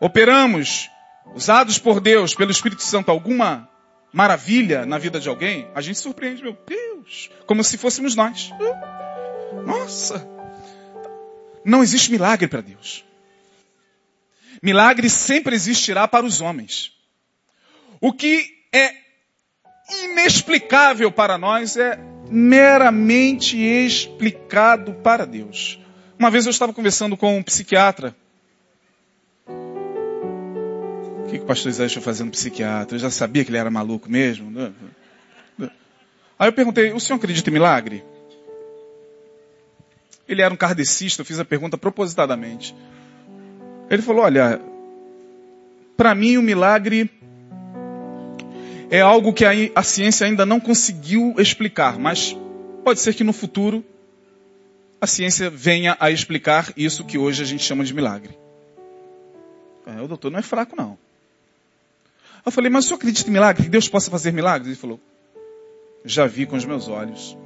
operamos, 0.00 0.90
usados 1.34 1.78
por 1.78 2.00
Deus, 2.00 2.34
pelo 2.34 2.50
Espírito 2.50 2.82
Santo, 2.82 3.10
alguma 3.10 3.68
maravilha 4.12 4.84
na 4.84 4.98
vida 4.98 5.20
de 5.20 5.28
alguém, 5.28 5.68
a 5.74 5.80
gente 5.80 5.98
surpreende, 5.98 6.42
meu 6.42 6.56
Deus, 6.66 7.30
como 7.46 7.62
se 7.62 7.78
fôssemos 7.78 8.16
nós. 8.16 8.50
Nossa! 9.64 10.26
Não 11.64 11.82
existe 11.82 12.10
milagre 12.10 12.48
para 12.48 12.60
Deus. 12.60 13.04
Milagre 14.62 15.08
sempre 15.08 15.54
existirá 15.54 16.08
para 16.08 16.26
os 16.26 16.40
homens. 16.40 16.92
O 18.00 18.12
que 18.12 18.46
é 18.72 18.94
inexplicável 20.04 21.12
para 21.12 21.36
nós 21.36 21.76
é 21.76 21.98
meramente 22.30 23.58
explicado 23.58 24.94
para 24.94 25.26
Deus. 25.26 25.78
Uma 26.18 26.30
vez 26.30 26.46
eu 26.46 26.50
estava 26.50 26.72
conversando 26.72 27.16
com 27.16 27.36
um 27.36 27.42
psiquiatra. 27.42 28.14
Que, 31.30 31.38
que 31.38 31.44
o 31.44 31.46
pastor 31.46 31.70
Isaías 31.70 31.92
está 31.92 32.00
fazendo 32.00 32.30
psiquiatra? 32.30 32.96
Eu 32.96 33.00
já 33.00 33.10
sabia 33.10 33.44
que 33.44 33.50
ele 33.50 33.58
era 33.58 33.70
maluco 33.70 34.10
mesmo. 34.10 34.50
Né? 34.50 34.72
Aí 36.38 36.48
eu 36.48 36.52
perguntei, 36.52 36.92
o 36.92 37.00
senhor 37.00 37.18
acredita 37.18 37.48
em 37.48 37.52
milagre? 37.52 38.04
Ele 40.28 40.42
era 40.42 40.52
um 40.52 40.56
kardecista, 40.56 41.22
eu 41.22 41.26
fiz 41.26 41.38
a 41.38 41.44
pergunta 41.44 41.78
propositadamente. 41.78 42.74
Ele 43.88 44.02
falou, 44.02 44.24
olha, 44.24 44.60
para 45.96 46.14
mim 46.14 46.36
o 46.36 46.42
milagre 46.42 47.10
é 48.90 49.00
algo 49.00 49.32
que 49.32 49.44
a, 49.44 49.50
a 49.74 49.82
ciência 49.82 50.26
ainda 50.26 50.46
não 50.46 50.60
conseguiu 50.60 51.34
explicar, 51.38 51.98
mas 51.98 52.36
pode 52.84 53.00
ser 53.00 53.14
que 53.14 53.24
no 53.24 53.32
futuro 53.32 53.84
a 55.00 55.06
ciência 55.06 55.48
venha 55.50 55.96
a 55.98 56.10
explicar 56.10 56.72
isso 56.76 57.04
que 57.04 57.18
hoje 57.18 57.42
a 57.42 57.46
gente 57.46 57.64
chama 57.64 57.84
de 57.84 57.94
milagre. 57.94 58.38
É, 59.86 60.00
o 60.00 60.06
doutor 60.06 60.30
não 60.30 60.38
é 60.38 60.42
fraco, 60.42 60.76
não. 60.76 60.98
Eu 62.44 62.52
falei, 62.52 62.70
mas 62.70 62.84
o 62.84 62.88
senhor 62.88 62.98
acredita 62.98 63.28
em 63.28 63.32
milagre? 63.32 63.64
Que 63.64 63.68
Deus 63.68 63.88
possa 63.88 64.10
fazer 64.10 64.32
milagres? 64.32 64.68
Ele 64.68 64.76
falou, 64.76 65.00
já 66.04 66.26
vi 66.26 66.46
com 66.46 66.56
os 66.56 66.64
meus 66.64 66.88
olhos 66.88 67.36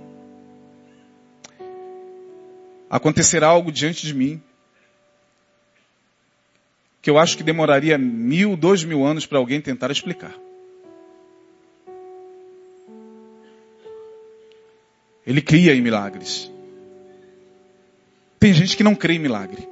acontecerá 2.94 3.48
algo 3.48 3.72
diante 3.72 4.06
de 4.06 4.14
mim 4.14 4.40
que 7.02 7.10
eu 7.10 7.18
acho 7.18 7.36
que 7.36 7.42
demoraria 7.42 7.98
mil, 7.98 8.56
dois 8.56 8.84
mil 8.84 9.04
anos 9.04 9.26
para 9.26 9.36
alguém 9.36 9.60
tentar 9.60 9.90
explicar. 9.90 10.32
Ele 15.26 15.42
cria 15.42 15.74
em 15.74 15.80
milagres. 15.80 16.48
Tem 18.38 18.54
gente 18.54 18.76
que 18.76 18.84
não 18.84 18.94
crê 18.94 19.14
em 19.14 19.18
milagre. 19.18 19.68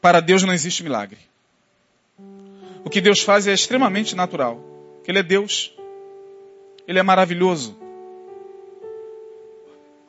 Para 0.00 0.20
Deus 0.20 0.42
não 0.42 0.54
existe 0.54 0.82
milagre. 0.82 1.18
O 2.84 2.90
que 2.90 3.00
Deus 3.00 3.20
faz 3.20 3.46
é 3.46 3.52
extremamente 3.52 4.14
natural. 4.14 4.62
Ele 5.06 5.18
é 5.18 5.22
Deus. 5.22 5.74
Ele 6.86 6.98
é 6.98 7.02
maravilhoso 7.02 7.80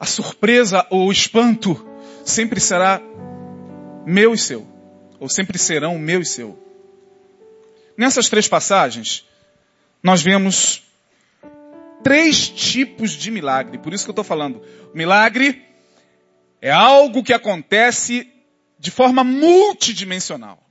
a 0.01 0.05
surpresa 0.07 0.83
ou 0.89 1.05
o 1.05 1.11
espanto 1.11 1.87
sempre 2.25 2.59
será 2.59 2.99
meu 4.03 4.33
e 4.33 4.37
seu, 4.37 4.67
ou 5.19 5.29
sempre 5.29 5.59
serão 5.59 5.99
meu 5.99 6.21
e 6.21 6.25
seu. 6.25 6.57
Nessas 7.95 8.27
três 8.27 8.47
passagens, 8.47 9.23
nós 10.01 10.23
vemos 10.23 10.81
três 12.03 12.49
tipos 12.49 13.11
de 13.11 13.29
milagre, 13.29 13.77
por 13.77 13.93
isso 13.93 14.03
que 14.03 14.09
eu 14.09 14.13
estou 14.13 14.25
falando. 14.25 14.63
milagre 14.91 15.63
é 16.59 16.71
algo 16.71 17.23
que 17.23 17.31
acontece 17.31 18.27
de 18.79 18.89
forma 18.89 19.23
multidimensional. 19.23 20.67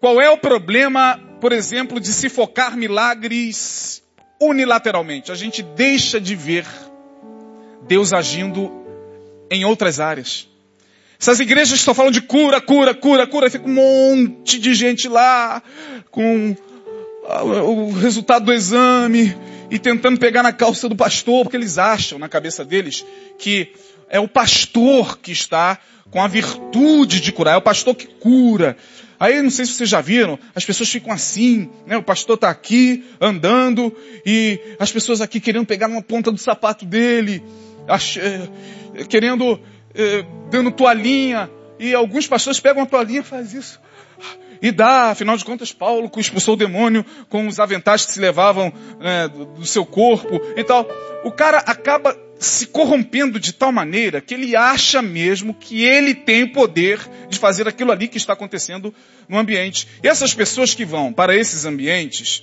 Qual 0.00 0.18
é 0.18 0.30
o 0.30 0.38
problema, 0.38 1.20
por 1.42 1.52
exemplo, 1.52 2.00
de 2.00 2.08
se 2.08 2.30
focar 2.30 2.74
milagres 2.74 4.02
unilateralmente? 4.40 5.30
A 5.30 5.34
gente 5.34 5.62
deixa 5.62 6.18
de 6.18 6.34
ver 6.34 6.64
Deus 7.86 8.14
agindo 8.14 8.72
em 9.50 9.62
outras 9.66 10.00
áreas. 10.00 10.48
Essas 11.20 11.38
igrejas 11.38 11.78
estão 11.78 11.92
falando 11.92 12.14
de 12.14 12.22
cura, 12.22 12.62
cura, 12.62 12.94
cura, 12.94 13.26
cura, 13.26 13.50
fica 13.50 13.68
um 13.68 13.74
monte 13.74 14.58
de 14.58 14.72
gente 14.72 15.06
lá 15.06 15.62
com 16.10 16.56
o 17.44 17.92
resultado 17.92 18.46
do 18.46 18.54
exame 18.54 19.36
e 19.70 19.78
tentando 19.78 20.18
pegar 20.18 20.42
na 20.42 20.50
calça 20.52 20.88
do 20.88 20.96
pastor, 20.96 21.42
porque 21.42 21.58
eles 21.58 21.76
acham 21.76 22.18
na 22.18 22.26
cabeça 22.26 22.64
deles 22.64 23.04
que 23.38 23.74
é 24.08 24.18
o 24.18 24.26
pastor 24.26 25.18
que 25.18 25.30
está 25.30 25.78
com 26.10 26.22
a 26.22 26.26
virtude 26.26 27.20
de 27.20 27.32
curar, 27.32 27.54
é 27.54 27.58
o 27.58 27.62
pastor 27.62 27.94
que 27.94 28.06
cura. 28.06 28.78
Aí 29.20 29.42
não 29.42 29.50
sei 29.50 29.66
se 29.66 29.74
vocês 29.74 29.90
já 29.90 30.00
viram, 30.00 30.38
as 30.54 30.64
pessoas 30.64 30.88
ficam 30.88 31.12
assim, 31.12 31.70
né? 31.86 31.98
O 31.98 32.02
pastor 32.02 32.36
está 32.36 32.48
aqui 32.48 33.04
andando 33.20 33.94
e 34.24 34.58
as 34.78 34.90
pessoas 34.90 35.20
aqui 35.20 35.38
querendo 35.38 35.66
pegar 35.66 35.88
uma 35.88 36.02
ponta 36.02 36.32
do 36.32 36.38
sapato 36.38 36.86
dele 36.86 37.42
eh, 38.16 39.04
querendo, 39.08 39.60
eh, 39.94 40.24
dando 40.50 40.70
toalhinha, 40.70 41.50
e 41.78 41.94
alguns 41.94 42.26
pastores 42.26 42.60
pegam 42.60 42.82
a 42.82 42.86
toalhinha 42.86 43.20
e 43.20 43.24
faz 43.24 43.52
isso. 43.52 43.80
E 44.62 44.70
dá, 44.70 45.10
afinal 45.10 45.36
de 45.36 45.44
contas, 45.44 45.72
Paulo 45.72 46.10
expulsou 46.18 46.54
o 46.54 46.56
demônio 46.56 47.04
com 47.28 47.46
os 47.46 47.58
aventais 47.58 48.04
que 48.04 48.12
se 48.12 48.20
levavam 48.20 48.72
né, 48.98 49.28
do 49.28 49.64
seu 49.64 49.86
corpo 49.86 50.40
e 50.54 50.62
tal. 50.62 50.86
O 51.24 51.32
cara 51.32 51.58
acaba 51.58 52.14
se 52.40 52.66
corrompendo 52.66 53.38
de 53.38 53.52
tal 53.52 53.70
maneira 53.70 54.18
que 54.18 54.32
ele 54.32 54.56
acha 54.56 55.02
mesmo 55.02 55.52
que 55.52 55.84
ele 55.84 56.14
tem 56.14 56.44
o 56.44 56.52
poder 56.52 56.98
de 57.28 57.38
fazer 57.38 57.68
aquilo 57.68 57.92
ali 57.92 58.08
que 58.08 58.16
está 58.16 58.32
acontecendo 58.32 58.94
no 59.28 59.36
ambiente. 59.36 59.86
E 60.02 60.08
essas 60.08 60.32
pessoas 60.32 60.72
que 60.72 60.86
vão 60.86 61.12
para 61.12 61.36
esses 61.36 61.66
ambientes, 61.66 62.42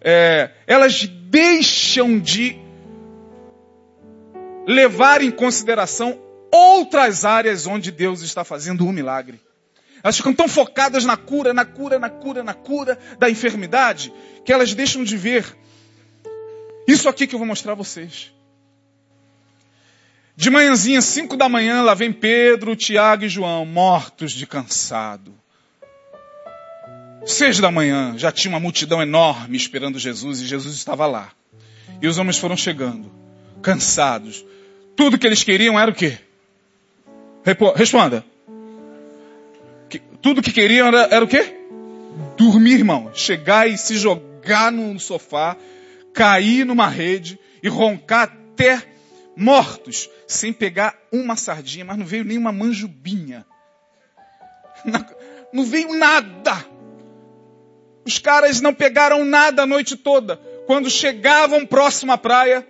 é, 0.00 0.50
elas 0.66 1.06
deixam 1.06 2.18
de 2.18 2.56
levar 4.66 5.20
em 5.20 5.30
consideração 5.30 6.18
outras 6.50 7.26
áreas 7.26 7.66
onde 7.66 7.92
Deus 7.92 8.22
está 8.22 8.44
fazendo 8.44 8.86
um 8.86 8.92
milagre. 8.92 9.38
Elas 10.02 10.16
ficam 10.16 10.32
tão 10.32 10.48
focadas 10.48 11.04
na 11.04 11.18
cura, 11.18 11.52
na 11.52 11.66
cura, 11.66 11.98
na 11.98 12.08
cura, 12.08 12.42
na 12.42 12.54
cura 12.54 12.98
da 13.18 13.28
enfermidade, 13.28 14.10
que 14.42 14.52
elas 14.54 14.72
deixam 14.72 15.04
de 15.04 15.18
ver 15.18 15.44
isso 16.88 17.10
aqui 17.10 17.26
que 17.26 17.34
eu 17.34 17.38
vou 17.38 17.48
mostrar 17.48 17.72
a 17.72 17.74
vocês. 17.76 18.32
De 20.36 20.50
manhãzinha, 20.50 21.00
cinco 21.00 21.36
da 21.36 21.48
manhã, 21.48 21.82
lá 21.82 21.94
vem 21.94 22.12
Pedro, 22.12 22.74
Tiago 22.74 23.24
e 23.24 23.28
João, 23.28 23.64
mortos 23.64 24.32
de 24.32 24.46
cansado. 24.46 25.32
Seis 27.24 27.58
da 27.60 27.70
manhã, 27.70 28.14
já 28.18 28.32
tinha 28.32 28.52
uma 28.52 28.60
multidão 28.60 29.00
enorme 29.00 29.56
esperando 29.56 29.98
Jesus 29.98 30.40
e 30.40 30.46
Jesus 30.46 30.74
estava 30.74 31.06
lá. 31.06 31.30
E 32.02 32.08
os 32.08 32.18
homens 32.18 32.36
foram 32.36 32.56
chegando, 32.56 33.10
cansados, 33.62 34.44
tudo 34.96 35.18
que 35.18 35.26
eles 35.26 35.42
queriam 35.42 35.78
era 35.78 35.90
o 35.90 35.94
quê? 35.94 36.18
Responda. 37.76 38.24
Tudo 40.20 40.42
que 40.42 40.52
queriam 40.52 40.88
era, 40.88 41.08
era 41.10 41.24
o 41.24 41.28
quê? 41.28 41.54
Dormir, 42.36 42.74
irmão. 42.74 43.10
Chegar 43.14 43.68
e 43.68 43.76
se 43.76 43.96
jogar 43.96 44.72
no 44.72 44.98
sofá, 44.98 45.56
cair 46.12 46.64
numa 46.64 46.88
rede 46.88 47.38
e 47.62 47.68
roncar 47.68 48.24
até 48.24 48.82
mortos, 49.36 50.08
sem 50.26 50.52
pegar 50.52 50.96
uma 51.12 51.36
sardinha, 51.36 51.84
mas 51.84 51.98
não 51.98 52.06
veio 52.06 52.24
nenhuma 52.24 52.52
manjubinha. 52.52 53.46
Não 55.52 55.64
veio 55.64 55.94
nada. 55.94 56.66
Os 58.04 58.18
caras 58.18 58.60
não 58.60 58.74
pegaram 58.74 59.24
nada 59.24 59.62
a 59.62 59.66
noite 59.66 59.96
toda. 59.96 60.36
Quando 60.66 60.90
chegavam 60.90 61.64
próximo 61.64 62.10
à 62.10 62.18
praia, 62.18 62.66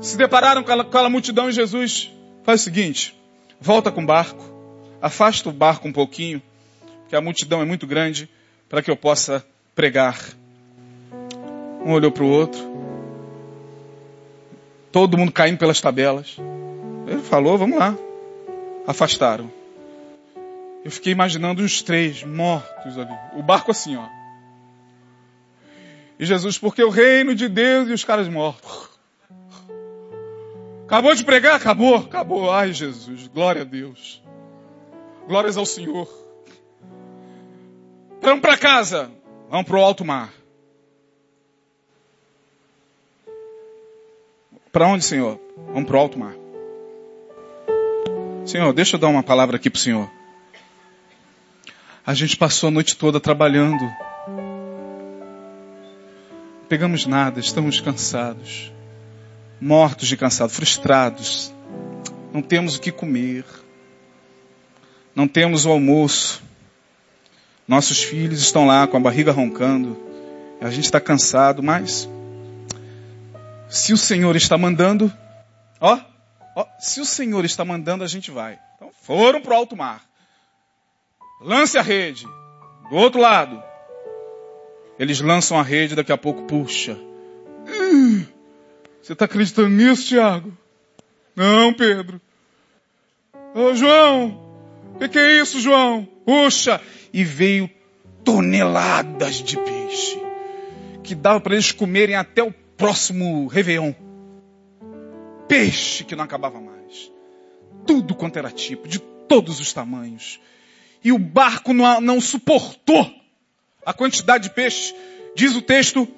se 0.00 0.16
depararam 0.16 0.62
com 0.62 0.70
aquela, 0.70 1.08
multidão 1.08 1.48
e 1.48 1.52
Jesus 1.52 2.10
faz 2.42 2.60
o 2.60 2.64
seguinte: 2.64 3.18
volta 3.58 3.90
com 3.90 4.02
o 4.02 4.06
barco, 4.06 4.44
afasta 5.00 5.48
o 5.48 5.52
barco 5.52 5.88
um 5.88 5.92
pouquinho, 5.92 6.42
que 7.08 7.16
a 7.16 7.20
multidão 7.20 7.62
é 7.62 7.64
muito 7.64 7.86
grande, 7.86 8.28
para 8.68 8.82
que 8.82 8.90
eu 8.90 8.96
possa 8.96 9.44
pregar. 9.74 10.18
Um 11.84 11.92
olhou 11.92 12.12
para 12.12 12.24
o 12.24 12.28
outro. 12.28 12.60
Todo 14.92 15.18
mundo 15.18 15.32
caindo 15.32 15.58
pelas 15.58 15.80
tabelas. 15.80 16.36
Ele 17.06 17.22
falou, 17.22 17.58
vamos 17.58 17.78
lá. 17.78 17.96
Afastaram. 18.86 19.50
Eu 20.84 20.90
fiquei 20.90 21.12
imaginando 21.12 21.62
os 21.62 21.82
três 21.82 22.22
mortos 22.22 22.98
ali. 22.98 23.16
O 23.36 23.42
barco 23.42 23.70
assim, 23.70 23.96
ó. 23.96 24.06
E 26.18 26.26
Jesus, 26.26 26.58
porque 26.58 26.82
o 26.82 26.90
reino 26.90 27.34
de 27.34 27.48
Deus 27.48 27.88
e 27.88 27.92
os 27.92 28.04
caras 28.04 28.28
mortos. 28.28 28.90
Acabou 30.84 31.14
de 31.14 31.24
pregar? 31.24 31.56
Acabou, 31.56 31.96
acabou. 31.96 32.52
Ai, 32.52 32.72
Jesus, 32.72 33.26
glória 33.28 33.62
a 33.62 33.64
Deus. 33.64 34.22
Glórias 35.26 35.56
ao 35.56 35.64
Senhor. 35.64 36.08
Vamos 38.20 38.40
para 38.40 38.56
casa. 38.56 39.10
Vamos 39.50 39.66
para 39.66 39.78
o 39.78 39.82
alto 39.82 40.04
mar. 40.04 40.32
Para 44.70 44.86
onde, 44.86 45.04
Senhor? 45.04 45.40
Vamos 45.72 45.84
para 45.84 45.96
o 45.96 46.00
alto 46.00 46.18
mar. 46.18 46.43
Senhor, 48.46 48.74
deixa 48.74 48.96
eu 48.96 49.00
dar 49.00 49.08
uma 49.08 49.22
palavra 49.22 49.56
aqui 49.56 49.70
para 49.70 49.78
o 49.78 49.80
Senhor. 49.80 50.10
A 52.06 52.12
gente 52.12 52.36
passou 52.36 52.68
a 52.68 52.70
noite 52.70 52.94
toda 52.94 53.18
trabalhando. 53.18 53.90
Pegamos 56.68 57.06
nada, 57.06 57.40
estamos 57.40 57.80
cansados. 57.80 58.70
Mortos 59.58 60.08
de 60.08 60.16
cansado, 60.16 60.50
frustrados. 60.50 61.54
Não 62.34 62.42
temos 62.42 62.76
o 62.76 62.80
que 62.80 62.92
comer. 62.92 63.46
Não 65.14 65.26
temos 65.26 65.64
o 65.64 65.70
almoço. 65.70 66.42
Nossos 67.66 68.02
filhos 68.02 68.40
estão 68.40 68.66
lá 68.66 68.86
com 68.86 68.98
a 68.98 69.00
barriga 69.00 69.32
roncando. 69.32 69.96
A 70.60 70.68
gente 70.68 70.84
está 70.84 71.00
cansado, 71.00 71.62
mas 71.62 72.06
se 73.70 73.94
o 73.94 73.96
Senhor 73.96 74.36
está 74.36 74.58
mandando, 74.58 75.10
ó, 75.80 75.98
se 76.78 77.00
o 77.00 77.04
Senhor 77.04 77.44
está 77.44 77.64
mandando, 77.64 78.04
a 78.04 78.06
gente 78.06 78.30
vai. 78.30 78.58
Então 78.76 78.90
foram 79.02 79.40
para 79.40 79.54
o 79.54 79.56
alto 79.56 79.76
mar. 79.76 80.04
Lance 81.40 81.76
a 81.76 81.82
rede. 81.82 82.26
Do 82.90 82.96
outro 82.96 83.20
lado. 83.20 83.62
Eles 84.98 85.20
lançam 85.20 85.58
a 85.58 85.62
rede, 85.62 85.96
daqui 85.96 86.12
a 86.12 86.18
pouco 86.18 86.42
puxa. 86.42 86.96
Você 89.02 89.12
está 89.12 89.24
acreditando 89.24 89.68
nisso, 89.68 90.06
Tiago? 90.06 90.56
Não, 91.34 91.74
Pedro. 91.74 92.20
Ô, 93.54 93.74
João, 93.74 94.40
o 94.94 94.98
que, 94.98 95.08
que 95.08 95.18
é 95.18 95.40
isso, 95.40 95.60
João? 95.60 96.08
Puxa! 96.24 96.80
E 97.12 97.24
veio 97.24 97.68
toneladas 98.24 99.36
de 99.36 99.56
peixe. 99.56 100.20
Que 101.02 101.14
dava 101.14 101.40
para 101.40 101.54
eles 101.54 101.72
comerem 101.72 102.16
até 102.16 102.42
o 102.42 102.52
próximo 102.52 103.46
Réveillon. 103.46 103.92
Peixe 105.48 106.04
que 106.04 106.16
não 106.16 106.24
acabava 106.24 106.60
mais. 106.60 107.10
Tudo 107.86 108.14
quanto 108.14 108.38
era 108.38 108.50
tipo, 108.50 108.88
de 108.88 108.98
todos 108.98 109.60
os 109.60 109.72
tamanhos. 109.72 110.40
E 111.02 111.12
o 111.12 111.18
barco 111.18 111.72
não, 111.72 112.00
não 112.00 112.20
suportou 112.20 113.10
a 113.84 113.92
quantidade 113.92 114.44
de 114.44 114.54
peixe. 114.54 114.94
Diz 115.34 115.54
o 115.54 115.62
texto 115.62 116.08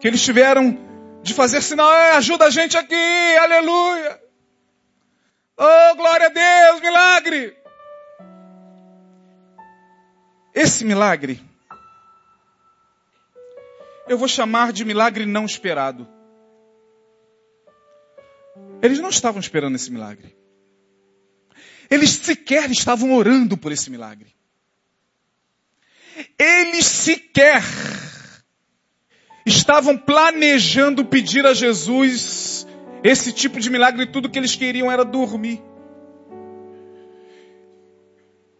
que 0.00 0.06
eles 0.06 0.22
tiveram 0.22 0.78
de 1.22 1.34
fazer 1.34 1.60
sinal, 1.62 1.92
é, 1.92 2.12
ajuda 2.12 2.46
a 2.46 2.50
gente 2.50 2.76
aqui, 2.76 3.36
aleluia. 3.40 4.20
Oh, 5.56 5.96
glória 5.96 6.26
a 6.26 6.30
Deus, 6.30 6.80
milagre. 6.80 7.56
Esse 10.54 10.84
milagre, 10.84 11.40
eu 14.08 14.16
vou 14.16 14.28
chamar 14.28 14.72
de 14.72 14.84
milagre 14.84 15.26
não 15.26 15.44
esperado. 15.44 16.08
Eles 18.82 18.98
não 18.98 19.08
estavam 19.08 19.40
esperando 19.40 19.76
esse 19.76 19.90
milagre. 19.90 20.36
Eles 21.90 22.10
sequer 22.10 22.70
estavam 22.70 23.12
orando 23.12 23.56
por 23.56 23.72
esse 23.72 23.90
milagre. 23.90 24.34
Eles 26.38 26.86
sequer 26.86 27.62
estavam 29.46 29.96
planejando 29.96 31.04
pedir 31.04 31.46
a 31.46 31.54
Jesus 31.54 32.66
esse 33.02 33.32
tipo 33.32 33.60
de 33.60 33.70
milagre 33.70 34.06
tudo 34.06 34.28
que 34.28 34.38
eles 34.38 34.54
queriam 34.54 34.90
era 34.90 35.04
dormir. 35.04 35.62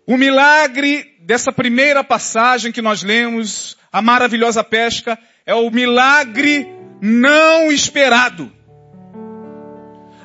O 0.07 0.17
milagre 0.17 1.17
dessa 1.21 1.53
primeira 1.53 2.03
passagem 2.03 2.73
que 2.73 2.81
nós 2.81 3.03
lemos, 3.03 3.77
a 3.93 4.01
maravilhosa 4.01 4.65
pesca, 4.65 5.19
é 5.45 5.55
o 5.55 5.71
milagre 5.71 6.67
não 7.03 7.71
esperado. 7.71 8.51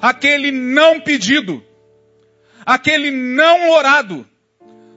Aquele 0.04 0.52
não 0.52 1.00
pedido. 1.00 1.64
Aquele 2.66 3.10
não 3.10 3.70
orado. 3.70 4.28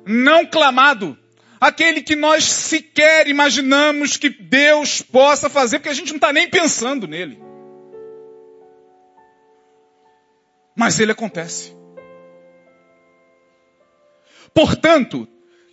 Não 0.05 0.45
clamado. 0.45 1.16
Aquele 1.61 2.03
que 2.03 2.16
nós 2.16 2.42
sequer 2.42 3.29
imaginamos 3.29 4.16
que 4.16 4.29
Deus 4.29 5.03
possa 5.03 5.49
fazer, 5.49 5.79
porque 5.79 5.90
a 5.90 5.95
gente 5.95 6.09
não 6.09 6.16
está 6.16 6.33
nem 6.33 6.51
pensando 6.51 7.07
nele. 7.07 7.40
Mas 10.75 10.99
ele 10.99 11.12
acontece. 11.12 11.73
Portanto, 14.53 15.29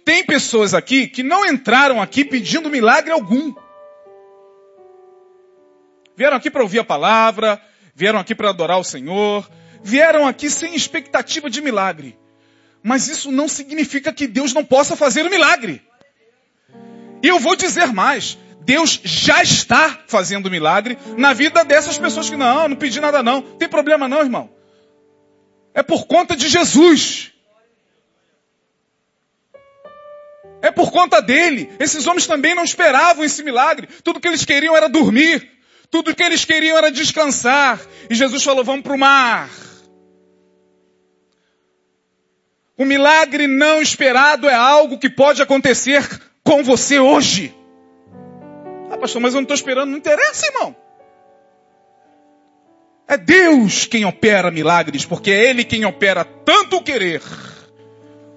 tem 0.06 0.24
pessoas 0.24 0.76
aqui 0.76 1.08
que 1.08 1.24
não 1.24 1.44
entraram 1.44 2.00
aqui 2.00 2.24
pedindo 2.24 2.70
milagre 2.70 3.12
algum. 3.12 3.52
Vieram 6.16 6.38
aqui 6.38 6.52
para 6.52 6.62
ouvir 6.62 6.78
a 6.78 6.86
palavra, 6.86 7.60
vieram 7.96 8.20
aqui 8.20 8.34
para 8.34 8.50
adorar 8.50 8.80
o 8.80 8.84
Senhor, 8.84 9.50
vieram 9.84 10.28
aqui 10.28 10.50
sem 10.50 10.76
expectativa 10.76 11.50
de 11.50 11.62
milagre. 11.62 12.18
Mas 12.82 13.08
isso 13.08 13.32
não 13.32 13.48
significa 13.48 14.12
que 14.12 14.28
Deus 14.28 14.54
não 14.54 14.66
possa 14.66 14.96
fazer 14.96 15.26
o 15.26 15.30
milagre. 15.30 15.82
E 17.22 17.28
eu 17.28 17.40
vou 17.40 17.56
dizer 17.56 17.88
mais. 17.94 18.38
Deus 18.62 19.00
já 19.04 19.42
está 19.42 20.04
fazendo 20.08 20.50
milagre 20.50 20.98
na 21.18 21.34
vida 21.34 21.64
dessas 21.64 21.98
pessoas 21.98 22.30
que 22.30 22.38
não, 22.38 22.68
não 22.68 22.76
pedi 22.76 23.00
nada 23.00 23.22
não. 23.22 23.42
Tem 23.42 23.68
problema 23.68 24.08
não, 24.08 24.20
irmão. 24.20 24.50
É 25.74 25.82
por 25.82 26.06
conta 26.06 26.36
de 26.36 26.48
Jesus. 26.48 27.32
É 30.62 30.72
por 30.72 30.92
conta 30.92 31.22
dele. 31.22 31.70
Esses 31.80 32.08
homens 32.08 32.26
também 32.26 32.56
não 32.56 32.64
esperavam 32.64 33.24
esse 33.24 33.44
milagre. 33.44 33.88
Tudo 34.04 34.20
que 34.20 34.28
eles 34.28 34.46
queriam 34.46 34.76
era 34.76 34.88
dormir. 34.88 35.53
Tudo 35.94 36.16
que 36.16 36.24
eles 36.24 36.44
queriam 36.44 36.76
era 36.76 36.92
descansar. 36.92 37.80
E 38.10 38.16
Jesus 38.16 38.44
falou: 38.44 38.64
vamos 38.64 38.82
para 38.82 38.96
o 38.96 38.98
mar. 38.98 39.48
O 42.76 42.84
milagre 42.84 43.46
não 43.46 43.80
esperado 43.80 44.50
é 44.50 44.56
algo 44.56 44.98
que 44.98 45.08
pode 45.08 45.40
acontecer 45.44 46.04
com 46.44 46.64
você 46.64 46.98
hoje. 46.98 47.56
Ah, 48.90 48.98
pastor, 48.98 49.22
mas 49.22 49.36
eu 49.36 49.42
não 49.42 49.44
estou 49.44 49.54
esperando, 49.54 49.92
não 49.92 50.00
interessa, 50.00 50.48
irmão. 50.48 50.76
É 53.08 53.16
Deus 53.16 53.86
quem 53.86 54.04
opera 54.04 54.50
milagres, 54.50 55.06
porque 55.06 55.30
é 55.30 55.48
Ele 55.48 55.64
quem 55.64 55.86
opera 55.86 56.26
tanto 56.26 56.78
o 56.78 56.84
querer 56.84 57.22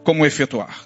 como 0.04 0.24
o 0.24 0.26
efetuar. 0.26 0.78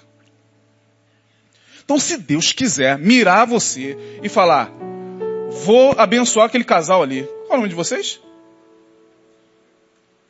Então, 1.83 1.99
se 1.99 2.15
Deus 2.15 2.53
quiser 2.53 2.97
mirar 2.97 3.45
você 3.45 3.97
e 4.23 4.29
falar, 4.29 4.71
vou 5.51 5.93
abençoar 5.97 6.45
aquele 6.47 6.63
casal 6.63 7.03
ali. 7.03 7.23
Qual 7.23 7.51
é 7.51 7.53
o 7.53 7.57
nome 7.57 7.69
de 7.69 7.75
vocês? 7.75 8.19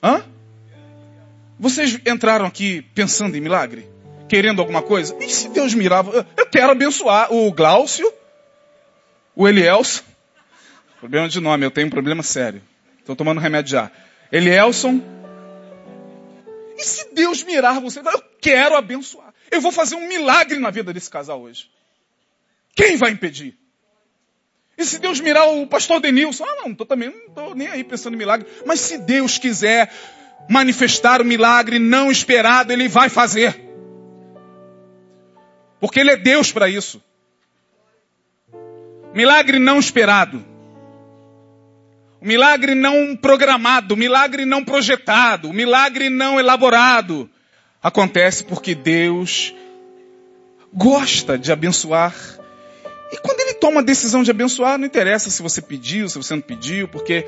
Hã? 0.03 0.23
Vocês 1.60 1.99
entraram 2.05 2.45
aqui 2.45 2.81
pensando 2.95 3.38
em 3.38 3.41
milagre? 3.41 3.88
Querendo 4.27 4.62
alguma 4.62 4.81
coisa? 4.81 5.15
E 5.19 5.29
se 5.29 5.49
Deus 5.49 5.73
mirava? 5.73 6.25
Eu 6.36 6.45
quero 6.47 6.71
abençoar 6.71 7.31
o 7.31 7.51
Glaucio, 7.51 8.12
o 9.36 9.47
Elielson. 9.47 10.03
Problema 10.99 11.29
de 11.29 11.39
nome, 11.39 11.65
eu 11.65 11.71
tenho 11.71 11.88
um 11.88 11.91
problema 11.91 12.23
sério. 12.23 12.62
Estou 12.99 13.15
tomando 13.15 13.39
remédio 13.39 13.71
já. 13.71 13.91
Elielson. 14.31 15.01
E 16.77 16.84
se 16.84 17.13
Deus 17.13 17.43
mirar 17.43 17.79
você? 17.79 17.99
Eu 17.99 18.23
quero 18.39 18.75
abençoar. 18.75 19.34
Eu 19.51 19.62
vou 19.62 19.71
fazer 19.71 19.95
um 19.95 20.07
milagre 20.07 20.57
na 20.57 20.71
vida 20.71 20.91
desse 20.93 21.10
casal 21.10 21.41
hoje. 21.41 21.69
Quem 22.75 22.95
vai 22.97 23.12
impedir? 23.12 23.61
E 24.82 24.86
se 24.86 24.98
Deus 24.98 25.20
mirar 25.20 25.48
o 25.48 25.67
pastor 25.67 26.00
Denilson? 26.00 26.44
Ah, 26.44 26.56
não, 26.63 26.74
tô 26.74 26.84
também 26.88 27.10
não 27.10 27.28
estou 27.28 27.54
nem 27.54 27.67
aí 27.67 27.84
pensando 27.84 28.15
em 28.15 28.17
milagre. 28.17 28.48
Mas 28.65 28.80
se 28.80 28.98
Deus 28.98 29.38
quiser, 29.38 29.94
manifestar 30.50 31.22
o 31.22 31.26
milagre 31.26 31.78
não 31.78 32.12
esperado, 32.12 32.74
Ele 32.74 32.88
vai 32.88 33.08
fazer. 33.08 33.62
Porque 35.80 36.00
Ele 36.00 36.10
é 36.10 36.17
Deus 36.17 36.52
para 36.52 36.67
isso. 36.67 37.00
Milagre 39.13 39.60
não 39.60 39.78
esperado. 39.78 40.44
Milagre 42.20 42.74
não 42.74 43.15
programado, 43.15 43.96
milagre 43.96 44.46
não 44.46 44.63
projetado, 44.63 45.54
milagre 45.54 46.10
não 46.10 46.39
elaborado. 46.39 47.30
Acontece 47.84 48.44
porque 48.44 48.74
Deus 48.74 49.54
gosta 50.74 51.38
de 51.38 51.52
abençoar. 51.52 52.15
E 53.12 53.17
quando 53.17 53.41
Ele 53.41 53.51
toma 53.62 53.80
a 53.80 53.84
decisão 53.84 54.24
de 54.24 54.32
abençoar, 54.32 54.80
não 54.80 54.88
interessa 54.88 55.30
se 55.30 55.41
você 55.41 55.62
pediu, 55.62 56.10
se 56.10 56.17
você 56.17 56.34
não 56.34 56.41
pediu, 56.41 56.88
porque 56.88 57.26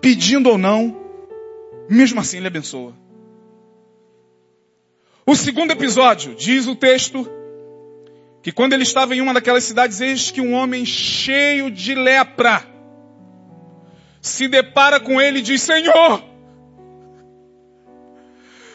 pedindo 0.00 0.50
ou 0.50 0.58
não, 0.58 0.94
mesmo 1.88 2.20
assim 2.20 2.36
ele 2.36 2.46
abençoa. 2.46 2.94
O 5.26 5.34
segundo 5.34 5.70
episódio, 5.70 6.34
diz 6.34 6.66
o 6.66 6.76
texto, 6.76 7.26
que 8.42 8.52
quando 8.52 8.74
ele 8.74 8.82
estava 8.82 9.16
em 9.16 9.22
uma 9.22 9.32
daquelas 9.32 9.64
cidades, 9.64 10.02
eis 10.02 10.30
que 10.30 10.42
um 10.42 10.52
homem 10.52 10.84
cheio 10.84 11.70
de 11.70 11.94
lepra 11.94 12.62
se 14.20 14.46
depara 14.46 15.00
com 15.00 15.18
ele 15.18 15.38
e 15.38 15.42
diz: 15.42 15.62
Senhor, 15.62 16.22